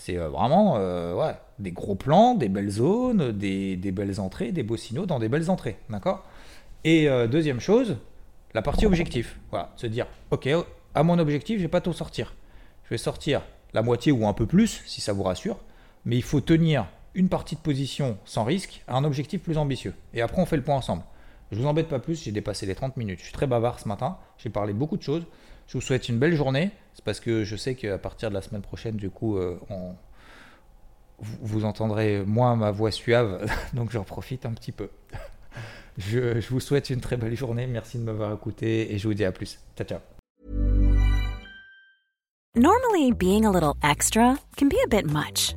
C'est 0.00 0.16
euh, 0.16 0.30
vraiment 0.30 0.76
ouais, 0.76 1.34
des 1.58 1.72
gros 1.72 1.94
plans, 1.94 2.34
des 2.34 2.48
belles 2.48 2.70
zones, 2.70 3.32
des, 3.32 3.76
belles 3.76 4.18
entrées, 4.18 4.50
des 4.50 4.62
beaux 4.62 4.78
signaux 4.78 5.04
dans 5.04 5.18
des 5.18 5.28
belles 5.28 5.50
entrées. 5.50 5.76
D'accord? 5.90 6.24
Et 6.84 7.06
euh, 7.06 7.26
deuxième 7.26 7.60
chose, 7.60 7.98
la 8.54 8.62
partie 8.62 8.86
objectif. 8.86 9.38
Voilà, 9.50 9.72
se 9.76 9.86
dire, 9.86 10.06
ok, 10.30 10.48
à 10.94 11.02
mon 11.02 11.18
objectif, 11.18 11.58
je 11.58 11.62
vais 11.62 11.68
pas 11.68 11.82
tout 11.82 11.92
sortir. 11.92 12.34
Je 12.84 12.90
vais 12.90 12.98
sortir 12.98 13.42
la 13.74 13.82
moitié 13.82 14.10
ou 14.10 14.26
un 14.26 14.32
peu 14.32 14.46
plus, 14.46 14.82
si 14.86 15.02
ça 15.02 15.12
vous 15.12 15.22
rassure. 15.22 15.58
Mais 16.06 16.16
il 16.16 16.22
faut 16.22 16.40
tenir 16.40 16.86
une 17.14 17.28
partie 17.28 17.54
de 17.54 17.60
position 17.60 18.16
sans 18.24 18.44
risque 18.44 18.82
à 18.88 18.96
un 18.96 19.04
objectif 19.04 19.42
plus 19.42 19.58
ambitieux. 19.58 19.92
Et 20.14 20.22
après, 20.22 20.40
on 20.40 20.46
fait 20.46 20.56
le 20.56 20.64
point 20.64 20.76
ensemble. 20.76 21.02
Je 21.52 21.58
vous 21.58 21.66
embête 21.66 21.88
pas 21.88 21.98
plus, 21.98 22.22
j'ai 22.22 22.32
dépassé 22.32 22.64
les 22.64 22.74
30 22.74 22.96
minutes. 22.96 23.18
Je 23.18 23.24
suis 23.24 23.34
très 23.34 23.46
bavard 23.46 23.78
ce 23.80 23.86
matin, 23.86 24.16
j'ai 24.38 24.48
parlé 24.48 24.72
beaucoup 24.72 24.96
de 24.96 25.02
choses. 25.02 25.24
Je 25.70 25.78
vous 25.78 25.80
souhaite 25.80 26.08
une 26.08 26.18
belle 26.18 26.34
journée. 26.34 26.72
C'est 26.94 27.04
parce 27.04 27.20
que 27.20 27.44
je 27.44 27.54
sais 27.54 27.76
qu'à 27.76 27.96
partir 27.96 28.28
de 28.28 28.34
la 28.34 28.42
semaine 28.42 28.60
prochaine, 28.60 28.96
du 28.96 29.08
coup, 29.08 29.38
euh, 29.38 29.56
vous, 31.20 31.64
entendrez 31.64 32.24
moins 32.24 32.56
ma 32.56 32.72
voix 32.72 32.90
suave, 32.90 33.46
donc 33.72 33.92
j'en 33.92 34.02
profite 34.02 34.46
un 34.46 34.52
petit 34.52 34.72
peu. 34.72 34.88
Je, 35.98 36.40
je 36.40 36.48
vous 36.50 36.60
souhaite 36.60 36.88
une 36.88 37.00
très 37.00 37.16
belle 37.16 37.36
journée. 37.36 37.66
Merci 37.66 37.98
de 37.98 38.04
m'avoir 38.04 38.32
écouté 38.32 38.94
et 38.94 38.98
je 38.98 39.06
vous 39.06 39.12
dis 39.12 39.24
à 39.24 39.32
plus. 39.32 39.58
Ciao, 39.76 39.86
ciao. 39.86 39.98
Normally, 42.54 43.12
being 43.12 43.44
a 43.44 43.50
little 43.50 43.74
extra 43.82 44.38
can 44.56 44.68
be 44.68 44.76
a 44.82 44.88
bit 44.88 45.04
much, 45.04 45.56